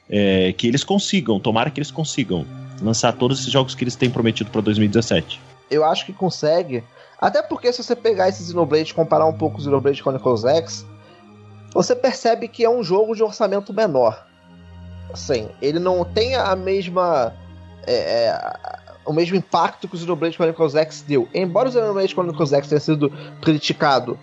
É, 0.07 0.53
que 0.55 0.67
eles 0.67 0.83
consigam, 0.83 1.39
tomara 1.39 1.71
que 1.71 1.79
eles 1.79 1.89
consigam 1.89 2.45
lançar 2.79 3.13
todos 3.13 3.39
esses 3.39 3.51
jogos 3.51 3.73
que 3.73 3.83
eles 3.83 3.95
têm 3.95 4.11
prometido 4.11 4.51
para 4.51 4.61
2017 4.61 5.39
eu 5.71 5.85
acho 5.85 6.05
que 6.05 6.13
consegue. 6.13 6.83
Até 7.19 7.41
porque 7.41 7.71
se 7.71 7.81
você 7.81 7.95
pegar 7.95 8.29
esse 8.29 8.43
Xenoblade 8.43 8.91
e 8.91 8.93
comparar 8.93 9.25
um 9.25 9.33
pouco 9.33 9.57
o 9.57 9.61
Xenoblade 9.61 10.01
Chronicles 10.01 10.43
X, 10.43 10.85
você 11.73 11.95
percebe 11.95 12.47
que 12.47 12.65
é 12.65 12.69
um 12.69 12.83
jogo 12.83 13.15
de 13.15 13.23
orçamento 13.23 13.73
menor. 13.73 14.27
Assim, 15.11 15.49
ele 15.61 15.79
não 15.79 16.03
tem 16.03 16.35
a 16.35 16.55
mesma. 16.55 17.33
É, 17.87 17.93
é, 17.93 18.81
o 19.05 19.13
mesmo 19.13 19.35
impacto 19.35 19.87
que 19.87 19.95
o 19.95 19.97
Xenoblade 19.97 20.35
Chronicles 20.35 20.75
X 20.75 21.01
deu. 21.07 21.27
Embora 21.33 21.69
o 21.69 21.71
Xenoblade 21.71 22.13
Chronicles 22.13 22.53
X 22.53 22.67
tenha 22.67 22.79
sido 22.79 23.09
criticado 23.41 24.19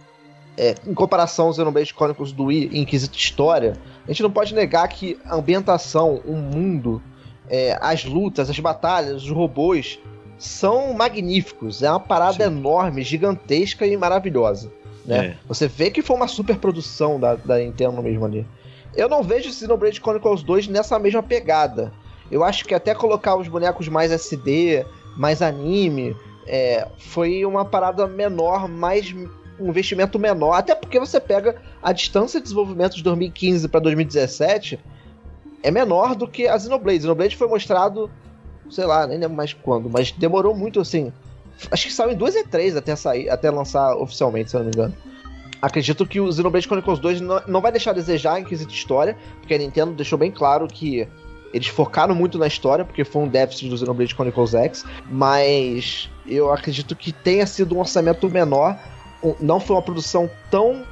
é, 0.57 0.74
em 0.86 0.92
comparação 0.92 1.46
ao 1.46 1.55
Xenoblade 1.55 1.94
Chronicles 1.94 2.32
do 2.32 2.44
Wii 2.44 2.70
em 2.72 2.84
quesito 2.84 3.16
história, 3.16 3.76
a 4.05 4.09
gente 4.09 4.22
não 4.22 4.30
pode 4.30 4.55
negar 4.55 4.88
que 4.88 5.18
a 5.24 5.36
ambientação, 5.36 6.20
o 6.24 6.34
mundo, 6.34 7.01
é, 7.49 7.78
as 7.80 8.05
lutas, 8.05 8.51
as 8.51 8.59
batalhas, 8.59 9.22
os 9.22 9.30
robôs 9.30 9.99
são 10.39 10.93
magníficos. 10.95 11.82
É 11.82 11.91
uma 11.91 12.01
parada 12.01 12.45
Sim. 12.45 12.51
enorme, 12.51 13.03
gigantesca 13.03 13.86
e 13.86 13.97
maravilhosa. 13.97 14.70
Né? 15.05 15.26
É. 15.26 15.36
Você 15.47 15.66
vê 15.66 15.91
que 15.91 16.03
foi 16.03 16.16
uma 16.16 16.28
super 16.28 16.57
produção 16.57 17.18
da, 17.18 17.34
da 17.34 17.59
Nintendo 17.59 18.03
mesmo 18.03 18.24
ali. 18.24 18.47
Eu 18.95 19.09
não 19.09 19.22
vejo 19.22 19.53
Xenoblade 19.53 20.01
Chronicles 20.01 20.43
2 20.43 20.68
nessa 20.68 20.99
mesma 20.99 21.22
pegada. 21.22 21.93
Eu 22.30 22.45
acho 22.45 22.64
que 22.64 22.74
até 22.74 22.95
colocar 22.95 23.36
os 23.36 23.49
bonecos 23.49 23.89
mais 23.89 24.12
SD, 24.12 24.84
mais 25.16 25.41
anime, 25.41 26.16
é, 26.47 26.86
foi 26.99 27.45
uma 27.45 27.64
parada 27.64 28.07
menor, 28.07 28.68
mais 28.68 29.14
um 29.59 29.68
investimento 29.68 30.18
menor. 30.18 30.53
Até 30.53 30.74
porque 30.74 30.99
você 30.99 31.20
pega 31.20 31.57
a 31.82 31.93
distância 31.93 32.39
de 32.39 32.45
desenvolvimento 32.45 32.97
de 32.97 33.03
2015 33.03 33.68
para 33.68 33.80
2017 33.80 34.78
é 35.62 35.70
menor 35.70 36.14
do 36.14 36.28
que 36.28 36.47
a 36.47 36.59
Xenoblade. 36.59 37.01
Xenoblade 37.01 37.36
foi 37.36 37.49
mostrado 37.49 38.11
sei 38.71 38.85
lá, 38.85 39.07
nem 39.07 39.19
lembro 39.19 39.37
mais 39.37 39.53
quando, 39.53 39.89
mas 39.89 40.12
demorou 40.12 40.55
muito 40.55 40.81
assim. 40.81 41.12
Acho 41.71 41.87
que 41.87 41.93
saiu 41.93 42.12
em 42.12 42.16
2 42.16 42.37
e 42.37 42.45
3 42.45 42.77
até 42.77 42.95
sair, 42.95 43.29
até 43.29 43.51
lançar 43.51 43.97
oficialmente, 43.97 44.51
se 44.51 44.57
eu 44.57 44.61
não 44.61 44.66
me 44.66 44.73
engano. 44.75 44.95
Acredito 45.61 46.07
que 46.07 46.21
o 46.21 46.33
Xenoblade 46.33 46.66
Chronicles 46.66 47.01
2 47.01 47.21
não, 47.21 47.43
não 47.49 47.61
vai 47.61 47.73
deixar 47.73 47.91
a 47.91 47.95
desejar 47.95 48.41
em 48.41 48.45
quesito 48.45 48.73
história, 48.73 49.16
porque 49.41 49.55
a 49.55 49.59
Nintendo 49.59 49.93
deixou 49.93 50.16
bem 50.16 50.31
claro 50.31 50.69
que 50.69 51.09
eles 51.53 51.66
focaram 51.66 52.14
muito 52.14 52.39
na 52.39 52.47
história, 52.47 52.85
porque 52.85 53.05
foi 53.05 53.23
um 53.23 53.29
déficit 53.29 53.69
do 53.69 53.77
Xenoblade 53.77 54.14
Chronicles 54.14 54.55
X, 54.55 54.85
mas 55.11 56.09
eu 56.27 56.53
acredito 56.53 56.95
que 56.95 57.12
tenha 57.12 57.47
sido 57.47 57.75
um 57.75 57.81
orçamento 57.81 58.29
menor, 58.29 58.79
não 59.41 59.59
foi 59.59 59.75
uma 59.75 59.83
produção 59.83 60.31
tão 60.51 60.85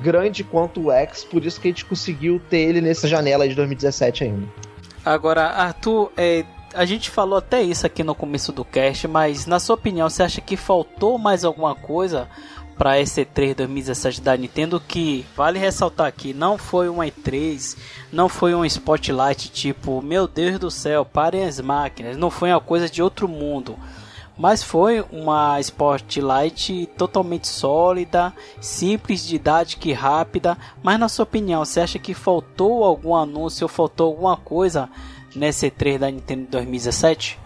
grande 0.00 0.42
quanto 0.42 0.86
o 0.86 0.90
X, 0.90 1.22
por 1.22 1.44
isso 1.44 1.60
que 1.60 1.68
a 1.68 1.70
gente 1.70 1.84
conseguiu 1.84 2.40
ter 2.50 2.60
ele 2.60 2.80
nessa 2.80 3.06
janela 3.06 3.48
de 3.48 3.54
2017 3.54 4.24
ainda. 4.24 4.48
Agora, 5.04 5.46
Arthur, 5.48 6.10
é, 6.16 6.44
a 6.74 6.84
gente 6.84 7.10
falou 7.10 7.38
até 7.38 7.62
isso 7.62 7.86
aqui 7.86 8.02
no 8.02 8.14
começo 8.14 8.52
do 8.52 8.64
cast, 8.64 9.06
mas 9.08 9.46
na 9.46 9.58
sua 9.58 9.74
opinião, 9.74 10.08
você 10.08 10.22
acha 10.22 10.40
que 10.40 10.56
faltou 10.56 11.18
mais 11.18 11.44
alguma 11.44 11.74
coisa 11.74 12.28
para 12.78 12.98
esse 12.98 13.24
E3 13.24 13.54
2017 13.56 14.20
da 14.22 14.36
Nintendo 14.36 14.80
que 14.80 15.26
vale 15.36 15.58
ressaltar 15.58 16.06
aqui, 16.06 16.32
não 16.32 16.56
foi 16.56 16.88
uma 16.88 17.04
E3, 17.04 17.76
não 18.10 18.28
foi 18.28 18.54
um 18.54 18.64
spotlight 18.64 19.50
tipo, 19.50 20.00
meu 20.00 20.26
Deus 20.26 20.58
do 20.58 20.70
céu, 20.70 21.04
parem 21.04 21.44
as 21.44 21.60
máquinas, 21.60 22.16
não 22.16 22.30
foi 22.30 22.50
uma 22.50 22.60
coisa 22.60 22.88
de 22.88 23.02
outro 23.02 23.28
mundo. 23.28 23.76
Mas 24.38 24.62
foi 24.62 25.04
uma 25.12 25.60
Spotlight 25.60 26.88
totalmente 26.96 27.46
sólida, 27.46 28.32
simples, 28.58 29.22
didática 29.26 29.86
e 29.86 29.92
rápida. 29.92 30.56
Mas 30.82 30.98
na 30.98 31.10
sua 31.10 31.24
opinião, 31.24 31.62
você 31.62 31.80
acha 31.80 31.98
que 31.98 32.14
faltou 32.14 32.82
algum 32.82 33.14
anúncio 33.14 33.66
ou 33.66 33.68
faltou 33.68 34.06
alguma 34.06 34.38
coisa 34.38 34.88
nesse 35.34 35.70
E3 35.70 35.98
da 35.98 36.10
Nintendo 36.10 36.46
2017? 36.50 37.38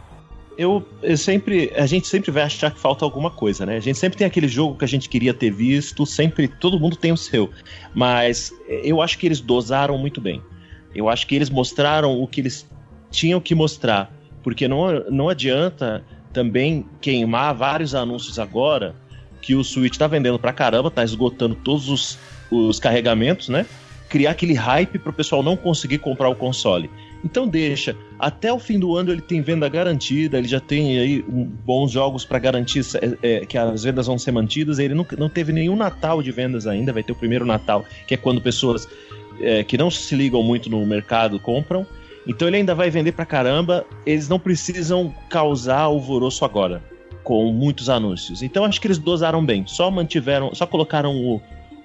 Eu, 0.56 0.86
eu, 1.02 1.16
sempre. 1.16 1.72
A 1.74 1.86
gente 1.86 2.06
sempre 2.06 2.30
vai 2.30 2.44
achar 2.44 2.70
que 2.70 2.78
falta 2.78 3.04
alguma 3.04 3.30
coisa, 3.30 3.66
né? 3.66 3.76
A 3.76 3.80
gente 3.80 3.98
sempre 3.98 4.16
tem 4.16 4.26
aquele 4.26 4.46
jogo 4.46 4.76
que 4.78 4.84
a 4.84 4.88
gente 4.88 5.08
queria 5.08 5.34
ter 5.34 5.50
visto, 5.50 6.06
sempre. 6.06 6.46
Todo 6.46 6.78
mundo 6.78 6.96
tem 6.96 7.10
o 7.10 7.16
seu. 7.16 7.50
Mas 7.92 8.52
eu 8.68 9.02
acho 9.02 9.18
que 9.18 9.26
eles 9.26 9.40
dosaram 9.40 9.98
muito 9.98 10.20
bem. 10.20 10.40
Eu 10.94 11.08
acho 11.08 11.26
que 11.26 11.34
eles 11.34 11.50
mostraram 11.50 12.22
o 12.22 12.28
que 12.28 12.40
eles 12.40 12.66
tinham 13.10 13.40
que 13.40 13.54
mostrar. 13.54 14.12
Porque 14.44 14.68
não, 14.68 15.00
não 15.10 15.28
adianta 15.28 16.04
também 16.32 16.86
queimar 17.00 17.54
vários 17.54 17.94
anúncios 17.94 18.38
agora 18.38 18.94
que 19.40 19.54
o 19.54 19.64
Switch 19.64 19.96
tá 19.96 20.06
vendendo 20.06 20.38
pra 20.38 20.52
caramba, 20.52 20.90
tá 20.90 21.04
esgotando 21.04 21.54
todos 21.54 21.88
os, 21.88 22.18
os 22.50 22.78
carregamentos, 22.78 23.48
né? 23.48 23.66
Criar 24.08 24.30
aquele 24.30 24.54
hype 24.54 24.98
pro 24.98 25.12
pessoal 25.12 25.42
não 25.42 25.56
conseguir 25.56 25.98
comprar 25.98 26.28
o 26.28 26.34
console. 26.34 26.90
Então 27.24 27.48
deixa. 27.48 27.96
Até 28.18 28.52
o 28.52 28.58
fim 28.58 28.78
do 28.78 28.94
ano 28.94 29.10
ele 29.10 29.22
tem 29.22 29.40
venda 29.40 29.68
garantida, 29.68 30.36
ele 30.36 30.46
já 30.46 30.60
tem 30.60 30.98
aí 30.98 31.24
um, 31.26 31.44
bons 31.44 31.90
jogos 31.90 32.24
para 32.24 32.38
garantir 32.38 32.84
é, 33.00 33.16
é, 33.22 33.46
que 33.46 33.56
as 33.56 33.82
vendas 33.82 34.06
vão 34.06 34.18
ser 34.18 34.30
mantidas. 34.30 34.78
Ele 34.78 34.94
não, 34.94 35.06
não 35.18 35.28
teve 35.28 35.52
nenhum 35.52 35.74
Natal 35.74 36.22
de 36.22 36.30
vendas 36.30 36.66
ainda, 36.66 36.92
vai 36.92 37.02
ter 37.02 37.12
o 37.12 37.16
primeiro 37.16 37.46
Natal, 37.46 37.84
que 38.06 38.14
é 38.14 38.16
quando 38.16 38.40
pessoas 38.40 38.86
é, 39.40 39.64
que 39.64 39.78
não 39.78 39.90
se 39.90 40.14
ligam 40.14 40.42
muito 40.42 40.68
no 40.68 40.84
mercado 40.84 41.40
compram. 41.40 41.86
Então 42.26 42.46
ele 42.46 42.58
ainda 42.58 42.74
vai 42.74 42.90
vender 42.90 43.12
pra 43.12 43.24
caramba. 43.24 43.86
Eles 44.04 44.28
não 44.28 44.38
precisam 44.38 45.14
causar 45.28 45.80
alvoroço 45.80 46.44
agora 46.44 46.82
com 47.22 47.50
muitos 47.52 47.88
anúncios. 47.88 48.42
Então 48.42 48.64
acho 48.64 48.80
que 48.80 48.86
eles 48.86 48.98
dosaram 48.98 49.44
bem. 49.44 49.64
Só 49.66 49.90
mantiveram, 49.90 50.54
só 50.54 50.66
colocaram 50.66 51.16
o, 51.16 51.40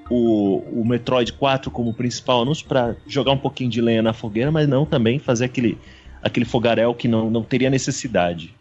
o, 0.09 0.81
o 0.81 0.85
Metroid 0.85 1.31
4 1.33 1.69
como 1.69 1.93
principal 1.93 2.41
anúncio 2.41 2.65
para 2.65 2.95
jogar 3.07 3.31
um 3.31 3.37
pouquinho 3.37 3.69
de 3.69 3.81
lenha 3.81 4.01
na 4.01 4.13
fogueira, 4.13 4.51
mas 4.51 4.67
não 4.67 4.85
também 4.85 5.19
fazer 5.19 5.45
aquele, 5.45 5.77
aquele 6.21 6.45
fogaréu 6.45 6.93
que 6.93 7.07
não, 7.07 7.29
não 7.29 7.43
teria 7.43 7.69
necessidade. 7.69 8.53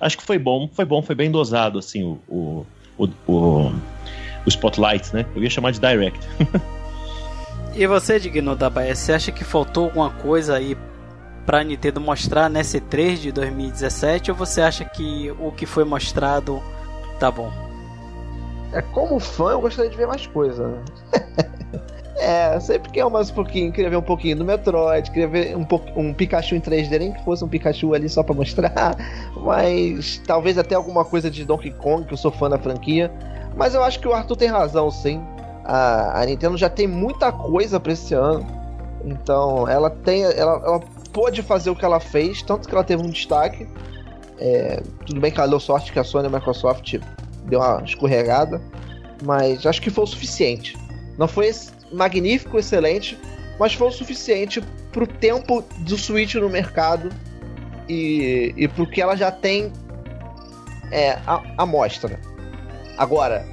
Acho 0.00 0.18
que 0.18 0.24
foi 0.24 0.38
bom, 0.38 0.68
foi 0.72 0.84
bom, 0.84 1.00
foi 1.00 1.14
bem 1.14 1.30
dosado 1.30 1.78
assim 1.78 2.02
o, 2.02 2.18
o, 2.28 2.66
o, 2.98 3.08
o, 3.26 3.72
o 4.44 4.48
Spotlight, 4.48 5.14
né? 5.14 5.24
Eu 5.34 5.42
ia 5.42 5.50
chamar 5.50 5.70
de 5.70 5.80
Direct. 5.80 6.18
e 7.74 7.86
você, 7.86 8.18
Digno 8.18 8.56
da 8.56 8.68
Baia, 8.68 8.94
você 8.94 9.12
acha 9.12 9.32
que 9.32 9.44
faltou 9.44 9.84
alguma 9.84 10.10
coisa 10.10 10.56
aí 10.56 10.76
pra 11.46 11.62
Nintendo 11.62 12.00
mostrar 12.00 12.50
nesse 12.50 12.80
3 12.80 13.22
de 13.22 13.32
2017 13.32 14.32
ou 14.32 14.36
você 14.36 14.60
acha 14.60 14.84
que 14.84 15.30
o 15.38 15.52
que 15.52 15.64
foi 15.64 15.84
mostrado 15.84 16.60
tá 17.20 17.30
bom? 17.30 17.65
É, 18.72 18.82
como 18.82 19.18
fã, 19.18 19.52
eu 19.52 19.60
gostaria 19.60 19.90
de 19.90 19.96
ver 19.96 20.06
mais 20.06 20.26
coisa. 20.26 20.68
Né? 20.68 20.84
é, 22.18 22.60
sempre 22.60 22.90
quer 22.90 23.08
mais 23.08 23.30
um 23.30 23.34
pouquinho, 23.34 23.72
queria 23.72 23.90
ver 23.90 23.96
um 23.96 24.02
pouquinho 24.02 24.36
do 24.36 24.44
Metroid, 24.44 25.10
queria 25.10 25.28
ver 25.28 25.56
um, 25.56 25.66
um 25.96 26.12
Pikachu 26.12 26.54
em 26.54 26.60
3D, 26.60 26.98
nem 26.98 27.12
que 27.12 27.24
fosse 27.24 27.44
um 27.44 27.48
Pikachu 27.48 27.94
ali 27.94 28.08
só 28.08 28.22
pra 28.22 28.34
mostrar, 28.34 28.96
mas 29.36 30.20
talvez 30.26 30.58
até 30.58 30.74
alguma 30.74 31.04
coisa 31.04 31.30
de 31.30 31.44
Donkey 31.44 31.70
Kong, 31.70 32.06
que 32.06 32.12
eu 32.12 32.18
sou 32.18 32.30
fã 32.30 32.48
da 32.50 32.58
franquia. 32.58 33.10
Mas 33.56 33.74
eu 33.74 33.82
acho 33.82 33.98
que 34.00 34.06
o 34.06 34.12
Arthur 34.12 34.36
tem 34.36 34.48
razão, 34.48 34.90
sim. 34.90 35.22
A, 35.64 36.20
a 36.20 36.26
Nintendo 36.26 36.56
já 36.56 36.68
tem 36.68 36.86
muita 36.86 37.32
coisa 37.32 37.80
para 37.80 37.92
esse 37.92 38.12
ano. 38.12 38.46
Então, 39.02 39.66
ela 39.66 39.88
tem. 39.88 40.24
Ela, 40.24 40.60
ela 40.62 40.80
pôde 41.12 41.42
fazer 41.42 41.70
o 41.70 41.76
que 41.76 41.84
ela 41.84 41.98
fez, 41.98 42.42
tanto 42.42 42.68
que 42.68 42.74
ela 42.74 42.84
teve 42.84 43.02
um 43.02 43.08
destaque. 43.08 43.66
É, 44.38 44.82
tudo 45.06 45.18
bem 45.18 45.32
que 45.32 45.40
ela 45.40 45.48
deu 45.48 45.58
sorte 45.58 45.90
que 45.90 45.98
a 45.98 46.04
Sony 46.04 46.24
e 46.24 46.26
a 46.26 46.30
Microsoft 46.30 46.98
deu 47.46 47.60
uma 47.60 47.82
escorregada, 47.84 48.60
mas 49.24 49.64
acho 49.66 49.80
que 49.80 49.90
foi 49.90 50.04
o 50.04 50.06
suficiente. 50.06 50.76
Não 51.18 51.26
foi 51.26 51.50
magnífico, 51.92 52.58
excelente, 52.58 53.18
mas 53.58 53.74
foi 53.74 53.88
o 53.88 53.92
suficiente 53.92 54.62
pro 54.92 55.06
tempo 55.06 55.64
do 55.78 55.96
Switch 55.96 56.34
no 56.34 56.48
mercado 56.48 57.10
e, 57.88 58.52
e 58.56 58.68
pro 58.68 58.86
que 58.86 59.00
ela 59.00 59.16
já 59.16 59.30
tem 59.30 59.72
é, 60.90 61.12
a, 61.26 61.42
a 61.58 61.66
mostra. 61.66 62.20
Agora, 62.98 63.46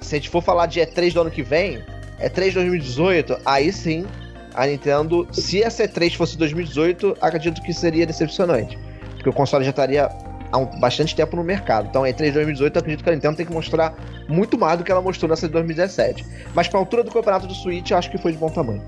se 0.00 0.14
a 0.14 0.18
gente 0.18 0.30
for 0.30 0.42
falar 0.42 0.66
de 0.66 0.80
E3 0.80 1.12
do 1.12 1.20
ano 1.22 1.30
que 1.30 1.42
vem, 1.42 1.82
E3 2.20 2.54
2018, 2.54 3.38
aí 3.44 3.72
sim, 3.72 4.06
a 4.54 4.66
Nintendo, 4.66 5.26
se 5.32 5.62
essa 5.62 5.84
E3 5.84 6.16
fosse 6.16 6.36
2018, 6.36 7.16
acredito 7.20 7.62
que 7.62 7.72
seria 7.72 8.06
decepcionante. 8.06 8.78
Porque 9.14 9.28
o 9.28 9.32
console 9.32 9.64
já 9.64 9.70
estaria 9.70 10.08
há 10.52 10.58
um, 10.58 10.66
bastante 10.78 11.16
tempo 11.16 11.34
no 11.34 11.42
mercado. 11.42 11.88
Então, 11.88 12.02
E3 12.02 12.32
2018, 12.32 12.76
eu 12.76 12.80
acredito 12.80 13.02
que 13.02 13.10
a 13.10 13.14
Nintendo 13.14 13.36
tem 13.36 13.46
que 13.46 13.52
mostrar 13.52 13.94
muito 14.28 14.58
mais 14.58 14.78
do 14.78 14.84
que 14.84 14.92
ela 14.92 15.00
mostrou 15.00 15.28
nessa 15.28 15.46
de 15.46 15.52
2017. 15.54 16.24
Mas 16.54 16.68
pra 16.68 16.78
altura 16.78 17.02
do 17.02 17.10
campeonato 17.10 17.46
do 17.46 17.54
Switch, 17.54 17.90
eu 17.90 17.96
acho 17.96 18.10
que 18.10 18.18
foi 18.18 18.32
de 18.32 18.38
bom 18.38 18.50
tamanho. 18.50 18.82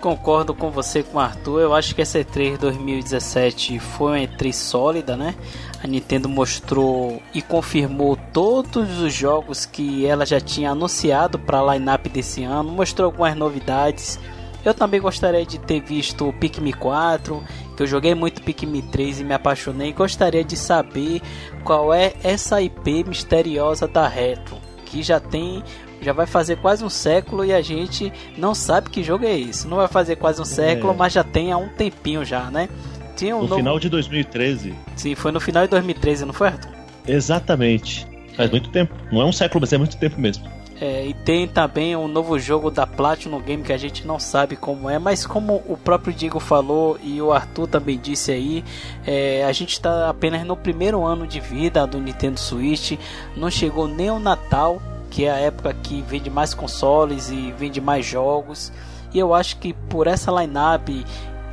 Concordo 0.00 0.54
com 0.54 0.70
você, 0.70 1.02
com 1.02 1.16
o 1.16 1.20
Arthur. 1.20 1.60
Eu 1.62 1.74
acho 1.74 1.94
que 1.94 2.02
essa 2.02 2.18
E3 2.20 2.58
2017 2.58 3.78
foi 3.78 4.12
uma 4.12 4.26
E3 4.26 4.52
sólida, 4.52 5.16
né? 5.16 5.34
A 5.82 5.86
Nintendo 5.86 6.28
mostrou 6.28 7.20
e 7.34 7.40
confirmou 7.40 8.16
todos 8.32 9.00
os 9.00 9.12
jogos 9.12 9.64
que 9.64 10.06
ela 10.06 10.26
já 10.26 10.40
tinha 10.40 10.70
anunciado 10.70 11.38
para 11.38 11.58
a 11.58 11.74
lineup 11.74 12.06
desse 12.08 12.44
ano, 12.44 12.70
mostrou 12.70 13.06
algumas 13.06 13.34
novidades. 13.34 14.18
Eu 14.66 14.74
também 14.74 15.00
gostaria 15.00 15.46
de 15.46 15.58
ter 15.60 15.80
visto 15.80 16.28
o 16.28 16.32
Pikmin 16.32 16.72
4, 16.72 17.40
que 17.76 17.84
eu 17.84 17.86
joguei 17.86 18.16
muito 18.16 18.42
Pikmin 18.42 18.82
3 18.82 19.20
e 19.20 19.24
me 19.24 19.32
apaixonei. 19.32 19.92
Gostaria 19.92 20.42
de 20.42 20.56
saber 20.56 21.22
qual 21.62 21.94
é 21.94 22.14
essa 22.24 22.60
IP 22.60 23.04
misteriosa 23.04 23.86
da 23.86 24.08
Retro, 24.08 24.56
que 24.84 25.04
já 25.04 25.20
tem 25.20 25.62
já 26.02 26.12
vai 26.12 26.26
fazer 26.26 26.56
quase 26.56 26.84
um 26.84 26.90
século 26.90 27.44
e 27.44 27.52
a 27.54 27.62
gente 27.62 28.12
não 28.36 28.54
sabe 28.54 28.90
que 28.90 29.02
jogo 29.02 29.24
é 29.24 29.38
esse. 29.38 29.66
Não 29.68 29.76
vai 29.78 29.88
fazer 29.88 30.16
quase 30.16 30.42
um 30.42 30.44
século, 30.44 30.92
É. 30.92 30.96
mas 30.96 31.12
já 31.12 31.24
tem 31.24 31.52
há 31.52 31.56
um 31.56 31.68
tempinho 31.68 32.24
já, 32.24 32.50
né? 32.50 32.68
Tinha 33.16 33.34
um 33.34 33.42
No 33.42 33.48
novo... 33.48 33.56
final 33.56 33.78
de 33.78 33.88
2013. 33.88 34.74
Sim, 34.94 35.14
foi 35.14 35.30
no 35.32 35.40
final 35.40 35.62
de 35.62 35.70
2013, 35.70 36.24
não 36.26 36.34
foi, 36.34 36.48
Arthur? 36.48 36.70
Exatamente. 37.08 38.06
Faz 38.36 38.50
muito 38.50 38.68
tempo. 38.70 38.94
Não 39.10 39.22
é 39.22 39.24
um 39.24 39.32
século, 39.32 39.60
mas 39.62 39.72
é 39.72 39.78
muito 39.78 39.96
tempo 39.96 40.20
mesmo. 40.20 40.44
É, 40.78 41.06
e 41.06 41.14
tem 41.14 41.48
também 41.48 41.96
um 41.96 42.06
novo 42.06 42.38
jogo 42.38 42.70
da 42.70 42.86
Platinum 42.86 43.40
Game 43.40 43.62
que 43.62 43.72
a 43.72 43.78
gente 43.78 44.06
não 44.06 44.18
sabe 44.18 44.56
como 44.56 44.90
é, 44.90 44.98
mas 44.98 45.26
como 45.26 45.62
o 45.66 45.76
próprio 45.76 46.12
Diego 46.12 46.38
falou 46.38 46.98
e 47.02 47.20
o 47.22 47.32
Arthur 47.32 47.66
também 47.66 47.98
disse 47.98 48.30
aí, 48.30 48.62
é, 49.06 49.42
a 49.44 49.52
gente 49.52 49.72
está 49.72 50.10
apenas 50.10 50.44
no 50.44 50.54
primeiro 50.54 51.02
ano 51.02 51.26
de 51.26 51.40
vida 51.40 51.86
do 51.86 51.98
Nintendo 51.98 52.38
Switch, 52.38 52.98
não 53.34 53.50
chegou 53.50 53.88
nem 53.88 54.10
o 54.10 54.18
Natal, 54.18 54.82
que 55.10 55.24
é 55.24 55.30
a 55.30 55.38
época 55.38 55.72
que 55.72 56.02
vende 56.02 56.28
mais 56.28 56.52
consoles 56.52 57.30
e 57.30 57.52
vende 57.52 57.80
mais 57.80 58.04
jogos, 58.04 58.70
e 59.14 59.18
eu 59.18 59.32
acho 59.32 59.56
que 59.56 59.72
por 59.72 60.06
essa 60.06 60.30
lineup 60.30 60.90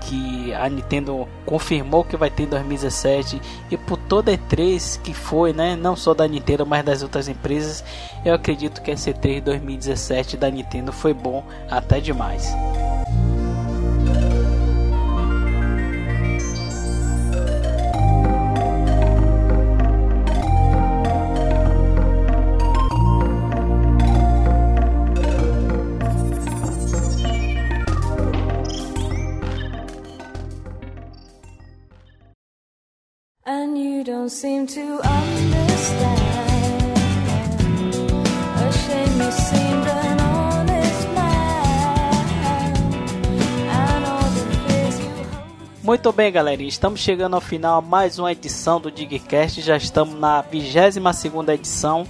que 0.04 0.54
a 0.54 0.70
Nintendo 0.70 1.28
confirmou 1.46 2.04
que 2.04 2.18
vai 2.18 2.30
ter 2.30 2.44
em 2.44 2.48
2017 2.48 3.42
e 3.72 3.78
por 3.78 3.98
toda 3.98 4.32
E3 4.32 5.00
que 5.02 5.14
foi, 5.14 5.54
né, 5.54 5.76
não 5.76 5.96
só 5.96 6.14
da 6.14 6.28
Nintendo, 6.28 6.66
mas 6.66 6.84
das 6.84 7.04
outras 7.04 7.28
empresas, 7.28 7.84
eu 8.26 8.34
acredito 8.34 8.82
que 8.82 8.92
esse 8.92 9.14
E3 9.14 9.42
2017 9.42 10.38
da 10.38 10.50
Nintendo 10.50 10.92
foi 10.92 11.14
bom 11.14 11.44
até 11.70 12.00
demais. 12.00 12.54
Don't 34.24 34.32
seem 34.32 34.66
to 34.66 34.80
understand. 34.80 36.24
Muito 45.84 46.14
bem, 46.14 46.32
galerinha, 46.32 46.70
estamos 46.70 47.02
chegando 47.02 47.36
ao 47.36 47.42
final 47.42 47.82
mais 47.82 48.18
uma 48.18 48.32
edição 48.32 48.80
do 48.80 48.90
Digcast, 48.90 49.62
já 49.62 49.76
estamos 49.76 50.18
na 50.18 50.40
22 50.42 51.14
segunda 51.14 51.54
edição. 51.54 52.08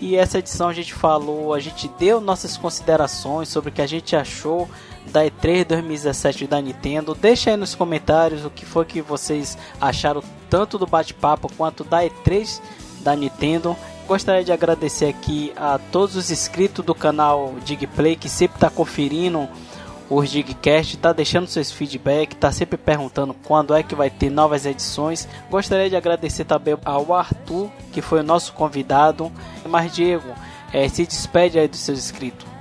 E 0.00 0.16
essa 0.16 0.40
edição 0.40 0.68
a 0.68 0.72
gente 0.72 0.92
falou, 0.92 1.54
a 1.54 1.60
gente 1.60 1.88
deu 1.96 2.20
nossas 2.20 2.56
considerações 2.56 3.48
sobre 3.48 3.70
o 3.70 3.72
que 3.72 3.80
a 3.80 3.86
gente 3.86 4.16
achou 4.16 4.68
da 5.12 5.24
E3 5.24 5.64
2017 5.64 6.46
da 6.46 6.60
Nintendo. 6.60 7.14
Deixa 7.14 7.50
aí 7.50 7.56
nos 7.56 7.74
comentários 7.74 8.44
o 8.44 8.50
que 8.50 8.64
foi 8.64 8.84
que 8.84 9.02
vocês 9.02 9.58
acharam 9.80 10.22
tanto 10.48 10.78
do 10.78 10.86
bate-papo 10.86 11.52
quanto 11.56 11.84
da 11.84 12.02
E3 12.02 12.60
da 13.00 13.14
Nintendo. 13.14 13.76
Gostaria 14.08 14.42
de 14.42 14.52
agradecer 14.52 15.06
aqui 15.06 15.52
a 15.56 15.78
todos 15.78 16.16
os 16.16 16.30
inscritos 16.30 16.84
do 16.84 16.94
canal 16.94 17.54
Digplay 17.64 18.16
que 18.16 18.28
sempre 18.28 18.56
está 18.56 18.68
conferindo 18.68 19.48
os 20.10 20.30
Digcast, 20.30 20.98
tá 20.98 21.12
deixando 21.12 21.46
seus 21.46 21.70
feedback, 21.70 22.36
tá 22.36 22.52
sempre 22.52 22.76
perguntando 22.76 23.34
quando 23.44 23.74
é 23.74 23.82
que 23.82 23.94
vai 23.94 24.10
ter 24.10 24.30
novas 24.30 24.66
edições. 24.66 25.26
Gostaria 25.50 25.88
de 25.88 25.96
agradecer 25.96 26.44
também 26.44 26.76
ao 26.84 27.14
Arthur, 27.14 27.70
que 27.92 28.02
foi 28.02 28.20
o 28.20 28.24
nosso 28.24 28.52
convidado. 28.52 29.32
Mas 29.66 29.92
Diego, 29.92 30.28
eh, 30.72 30.88
se 30.88 31.06
despede 31.06 31.58
aí 31.58 31.68
dos 31.68 31.80
seus 31.80 31.98
inscritos. 31.98 32.51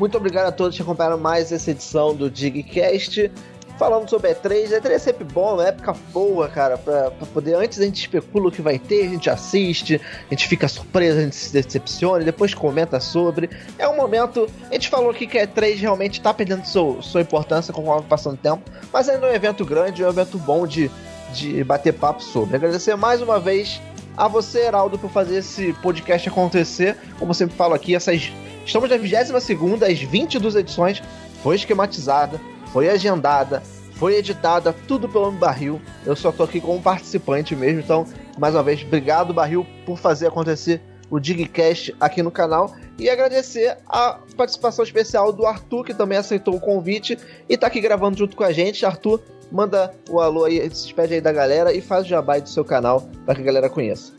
Muito 0.00 0.16
obrigado 0.16 0.46
a 0.46 0.52
todos 0.52 0.74
que 0.74 0.80
acompanharam 0.80 1.18
mais 1.18 1.52
essa 1.52 1.70
edição 1.70 2.14
do 2.14 2.30
Digcast. 2.30 3.30
Falando 3.78 4.08
sobre 4.08 4.34
E3, 4.34 4.68
E3 4.68 4.90
é 4.92 4.98
sempre 4.98 5.24
bom, 5.24 5.54
uma 5.54 5.66
época 5.66 5.94
boa, 6.10 6.48
cara, 6.48 6.78
pra, 6.78 7.10
pra 7.10 7.26
poder. 7.26 7.54
Antes 7.54 7.78
a 7.78 7.84
gente 7.84 8.00
especula 8.00 8.48
o 8.48 8.50
que 8.50 8.62
vai 8.62 8.78
ter, 8.78 9.06
a 9.06 9.08
gente 9.10 9.28
assiste, 9.28 10.00
a 10.26 10.30
gente 10.34 10.48
fica 10.48 10.68
surpreso, 10.68 11.18
a 11.18 11.22
gente 11.22 11.36
se 11.36 11.52
decepciona, 11.52 12.24
depois 12.24 12.54
comenta 12.54 12.98
sobre. 12.98 13.50
É 13.78 13.86
um 13.86 13.96
momento. 13.96 14.48
A 14.70 14.72
gente 14.72 14.88
falou 14.88 15.10
aqui 15.10 15.26
que 15.26 15.38
a 15.38 15.46
E3 15.46 15.78
realmente 15.78 16.18
tá 16.22 16.32
perdendo 16.32 16.64
seu, 16.64 17.02
sua 17.02 17.20
importância 17.20 17.70
conforme 17.70 18.06
passando 18.08 18.34
o 18.34 18.38
tempo, 18.38 18.62
mas 18.90 19.06
ainda 19.06 19.26
é 19.26 19.32
um 19.32 19.34
evento 19.34 19.66
grande, 19.66 20.02
é 20.02 20.06
um 20.06 20.10
evento 20.10 20.38
bom 20.38 20.66
de, 20.66 20.90
de 21.34 21.62
bater 21.62 21.92
papo 21.92 22.22
sobre. 22.22 22.56
Agradecer 22.56 22.96
mais 22.96 23.20
uma 23.20 23.38
vez 23.38 23.82
a 24.16 24.26
você, 24.28 24.60
Heraldo, 24.60 24.98
por 24.98 25.10
fazer 25.10 25.36
esse 25.36 25.74
podcast 25.74 26.26
acontecer. 26.26 26.96
Como 27.18 27.30
eu 27.30 27.34
sempre 27.34 27.54
falo 27.54 27.74
aqui, 27.74 27.94
essas. 27.94 28.32
Estamos 28.64 28.88
na 28.90 28.96
22 28.96 29.42
segunda, 29.42 29.86
as 29.86 30.00
22 30.00 30.54
edições 30.56 31.02
foi 31.42 31.56
esquematizada, 31.56 32.40
foi 32.72 32.88
agendada, 32.88 33.62
foi 33.94 34.16
editada, 34.16 34.72
tudo 34.86 35.08
pelo 35.08 35.28
Homem 35.28 35.40
Barril. 35.40 35.80
Eu 36.06 36.14
só 36.14 36.30
tô 36.30 36.42
aqui 36.42 36.60
como 36.60 36.80
participante 36.80 37.56
mesmo, 37.56 37.80
então, 37.80 38.06
mais 38.38 38.54
uma 38.54 38.62
vez, 38.62 38.82
obrigado, 38.82 39.34
Barril, 39.34 39.66
por 39.84 39.98
fazer 39.98 40.28
acontecer 40.28 40.80
o 41.10 41.18
Digcast 41.18 41.94
aqui 41.98 42.22
no 42.22 42.30
canal. 42.30 42.74
E 42.98 43.08
agradecer 43.08 43.78
a 43.88 44.18
participação 44.36 44.84
especial 44.84 45.32
do 45.32 45.46
Arthur, 45.46 45.84
que 45.84 45.94
também 45.94 46.18
aceitou 46.18 46.54
o 46.54 46.60
convite 46.60 47.18
e 47.48 47.56
tá 47.56 47.66
aqui 47.66 47.80
gravando 47.80 48.16
junto 48.16 48.36
com 48.36 48.44
a 48.44 48.52
gente. 48.52 48.86
Arthur, 48.86 49.20
manda 49.50 49.92
o 50.08 50.20
alô 50.20 50.44
aí, 50.44 50.60
se 50.70 50.84
despede 50.84 51.14
aí 51.14 51.20
da 51.20 51.32
galera 51.32 51.72
e 51.72 51.80
faz 51.80 52.04
o 52.04 52.08
jabá 52.08 52.34
aí 52.34 52.42
do 52.42 52.48
seu 52.48 52.64
canal 52.64 53.08
para 53.24 53.34
que 53.34 53.40
a 53.40 53.44
galera 53.44 53.68
conheça. 53.68 54.12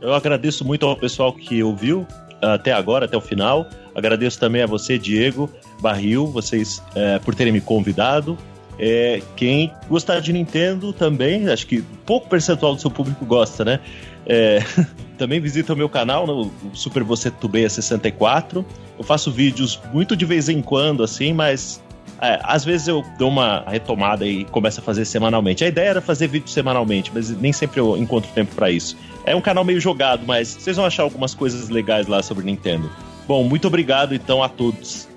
Eu 0.00 0.12
agradeço 0.12 0.64
muito 0.64 0.84
ao 0.84 0.96
pessoal 0.96 1.32
que 1.32 1.62
ouviu 1.62 2.06
até 2.40 2.72
agora, 2.72 3.06
até 3.06 3.16
o 3.16 3.20
final. 3.20 3.66
Agradeço 3.94 4.38
também 4.38 4.62
a 4.62 4.66
você, 4.66 4.98
Diego, 4.98 5.50
Barril, 5.80 6.26
vocês 6.26 6.82
é, 6.94 7.18
por 7.18 7.34
terem 7.34 7.52
me 7.52 7.60
convidado. 7.60 8.36
É, 8.78 9.22
quem 9.36 9.72
gostar 9.88 10.20
de 10.20 10.32
Nintendo 10.32 10.92
também, 10.92 11.48
acho 11.48 11.66
que 11.66 11.82
pouco 12.04 12.28
percentual 12.28 12.74
do 12.74 12.80
seu 12.80 12.90
público 12.90 13.24
gosta, 13.24 13.64
né? 13.64 13.80
É, 14.26 14.62
também 15.16 15.40
visita 15.40 15.72
o 15.72 15.76
meu 15.76 15.88
canal, 15.88 16.26
no 16.26 16.52
Super 16.74 17.02
Você 17.02 17.30
Tubeia 17.30 17.70
64. 17.70 18.64
Eu 18.98 19.04
faço 19.04 19.30
vídeos 19.30 19.80
muito 19.92 20.14
de 20.14 20.24
vez 20.24 20.48
em 20.48 20.60
quando, 20.60 21.02
assim, 21.02 21.32
mas 21.32 21.82
é, 22.20 22.40
às 22.42 22.64
vezes 22.64 22.88
eu 22.88 23.04
dou 23.18 23.28
uma 23.28 23.64
retomada 23.66 24.26
e 24.26 24.44
começo 24.46 24.80
a 24.80 24.82
fazer 24.82 25.04
semanalmente. 25.04 25.64
A 25.64 25.68
ideia 25.68 25.90
era 25.90 26.00
fazer 26.00 26.26
vídeo 26.28 26.48
semanalmente, 26.48 27.10
mas 27.12 27.30
nem 27.30 27.52
sempre 27.52 27.80
eu 27.80 27.96
encontro 27.96 28.30
tempo 28.32 28.54
para 28.54 28.70
isso. 28.70 28.96
É 29.24 29.34
um 29.34 29.40
canal 29.40 29.64
meio 29.64 29.80
jogado, 29.80 30.24
mas 30.26 30.48
vocês 30.48 30.76
vão 30.76 30.86
achar 30.86 31.02
algumas 31.02 31.34
coisas 31.34 31.68
legais 31.68 32.06
lá 32.06 32.22
sobre 32.22 32.44
Nintendo. 32.44 32.90
Bom, 33.26 33.44
muito 33.44 33.66
obrigado 33.66 34.14
então 34.14 34.42
a 34.42 34.48
todos. 34.48 35.08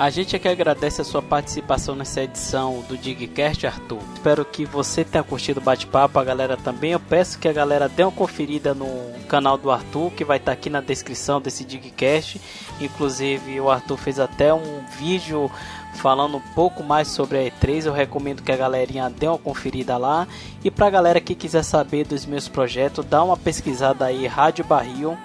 A 0.00 0.08
gente 0.08 0.34
é 0.34 0.38
que 0.38 0.48
agradece 0.48 1.02
a 1.02 1.04
sua 1.04 1.20
participação 1.20 1.94
nessa 1.94 2.22
edição 2.22 2.82
do 2.88 2.96
Digcast, 2.96 3.66
Arthur. 3.66 3.98
Espero 4.14 4.46
que 4.46 4.64
você 4.64 5.04
tenha 5.04 5.22
curtido 5.22 5.60
o 5.60 5.62
bate-papo, 5.62 6.18
a 6.18 6.24
galera 6.24 6.56
também. 6.56 6.92
Eu 6.92 7.00
peço 7.00 7.38
que 7.38 7.46
a 7.46 7.52
galera 7.52 7.86
dê 7.86 8.02
uma 8.02 8.10
conferida 8.10 8.72
no 8.72 8.88
canal 9.28 9.58
do 9.58 9.70
Arthur, 9.70 10.10
que 10.12 10.24
vai 10.24 10.38
estar 10.38 10.52
aqui 10.52 10.70
na 10.70 10.80
descrição 10.80 11.38
desse 11.38 11.66
Digcast. 11.66 12.40
Inclusive, 12.80 13.60
o 13.60 13.68
Arthur 13.68 13.98
fez 13.98 14.18
até 14.18 14.54
um 14.54 14.82
vídeo 14.98 15.50
falando 15.94 16.36
um 16.36 16.54
pouco 16.54 16.82
mais 16.82 17.08
sobre 17.08 17.38
a 17.38 17.50
E3. 17.50 17.86
Eu 17.86 17.92
recomendo 17.92 18.42
que 18.42 18.52
a 18.52 18.56
galerinha 18.56 19.10
dê 19.10 19.26
uma 19.26 19.38
conferida 19.38 19.96
lá. 19.96 20.26
E 20.64 20.70
pra 20.70 20.90
galera 20.90 21.20
que 21.20 21.34
quiser 21.34 21.62
saber 21.62 22.06
dos 22.06 22.26
meus 22.26 22.48
projetos, 22.48 23.04
dá 23.04 23.22
uma 23.22 23.36
pesquisada 23.36 24.04
aí, 24.04 24.26
Rádio 24.26 24.64
Barril 24.64 25.16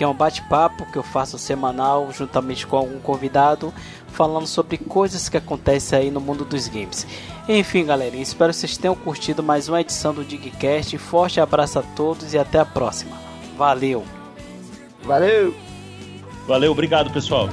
que 0.00 0.04
é 0.04 0.08
um 0.08 0.14
bate-papo 0.14 0.90
que 0.90 0.96
eu 0.96 1.02
faço 1.02 1.36
semanal 1.36 2.10
juntamente 2.10 2.66
com 2.66 2.74
algum 2.74 2.98
convidado, 3.00 3.70
falando 4.08 4.46
sobre 4.46 4.78
coisas 4.78 5.28
que 5.28 5.36
acontecem 5.36 5.98
aí 5.98 6.10
no 6.10 6.22
mundo 6.22 6.42
dos 6.42 6.68
games. 6.68 7.06
Enfim, 7.46 7.84
galera, 7.84 8.16
espero 8.16 8.50
que 8.50 8.56
vocês 8.56 8.78
tenham 8.78 8.94
curtido 8.94 9.42
mais 9.42 9.68
uma 9.68 9.80
edição 9.80 10.14
do 10.14 10.24
Digcast. 10.24 10.96
Forte 10.96 11.38
abraço 11.38 11.80
a 11.80 11.82
todos 11.82 12.32
e 12.32 12.38
até 12.38 12.58
a 12.58 12.64
próxima. 12.64 13.14
Valeu! 13.58 14.02
Valeu! 15.02 15.54
Valeu, 16.46 16.72
obrigado, 16.72 17.10
pessoal. 17.10 17.48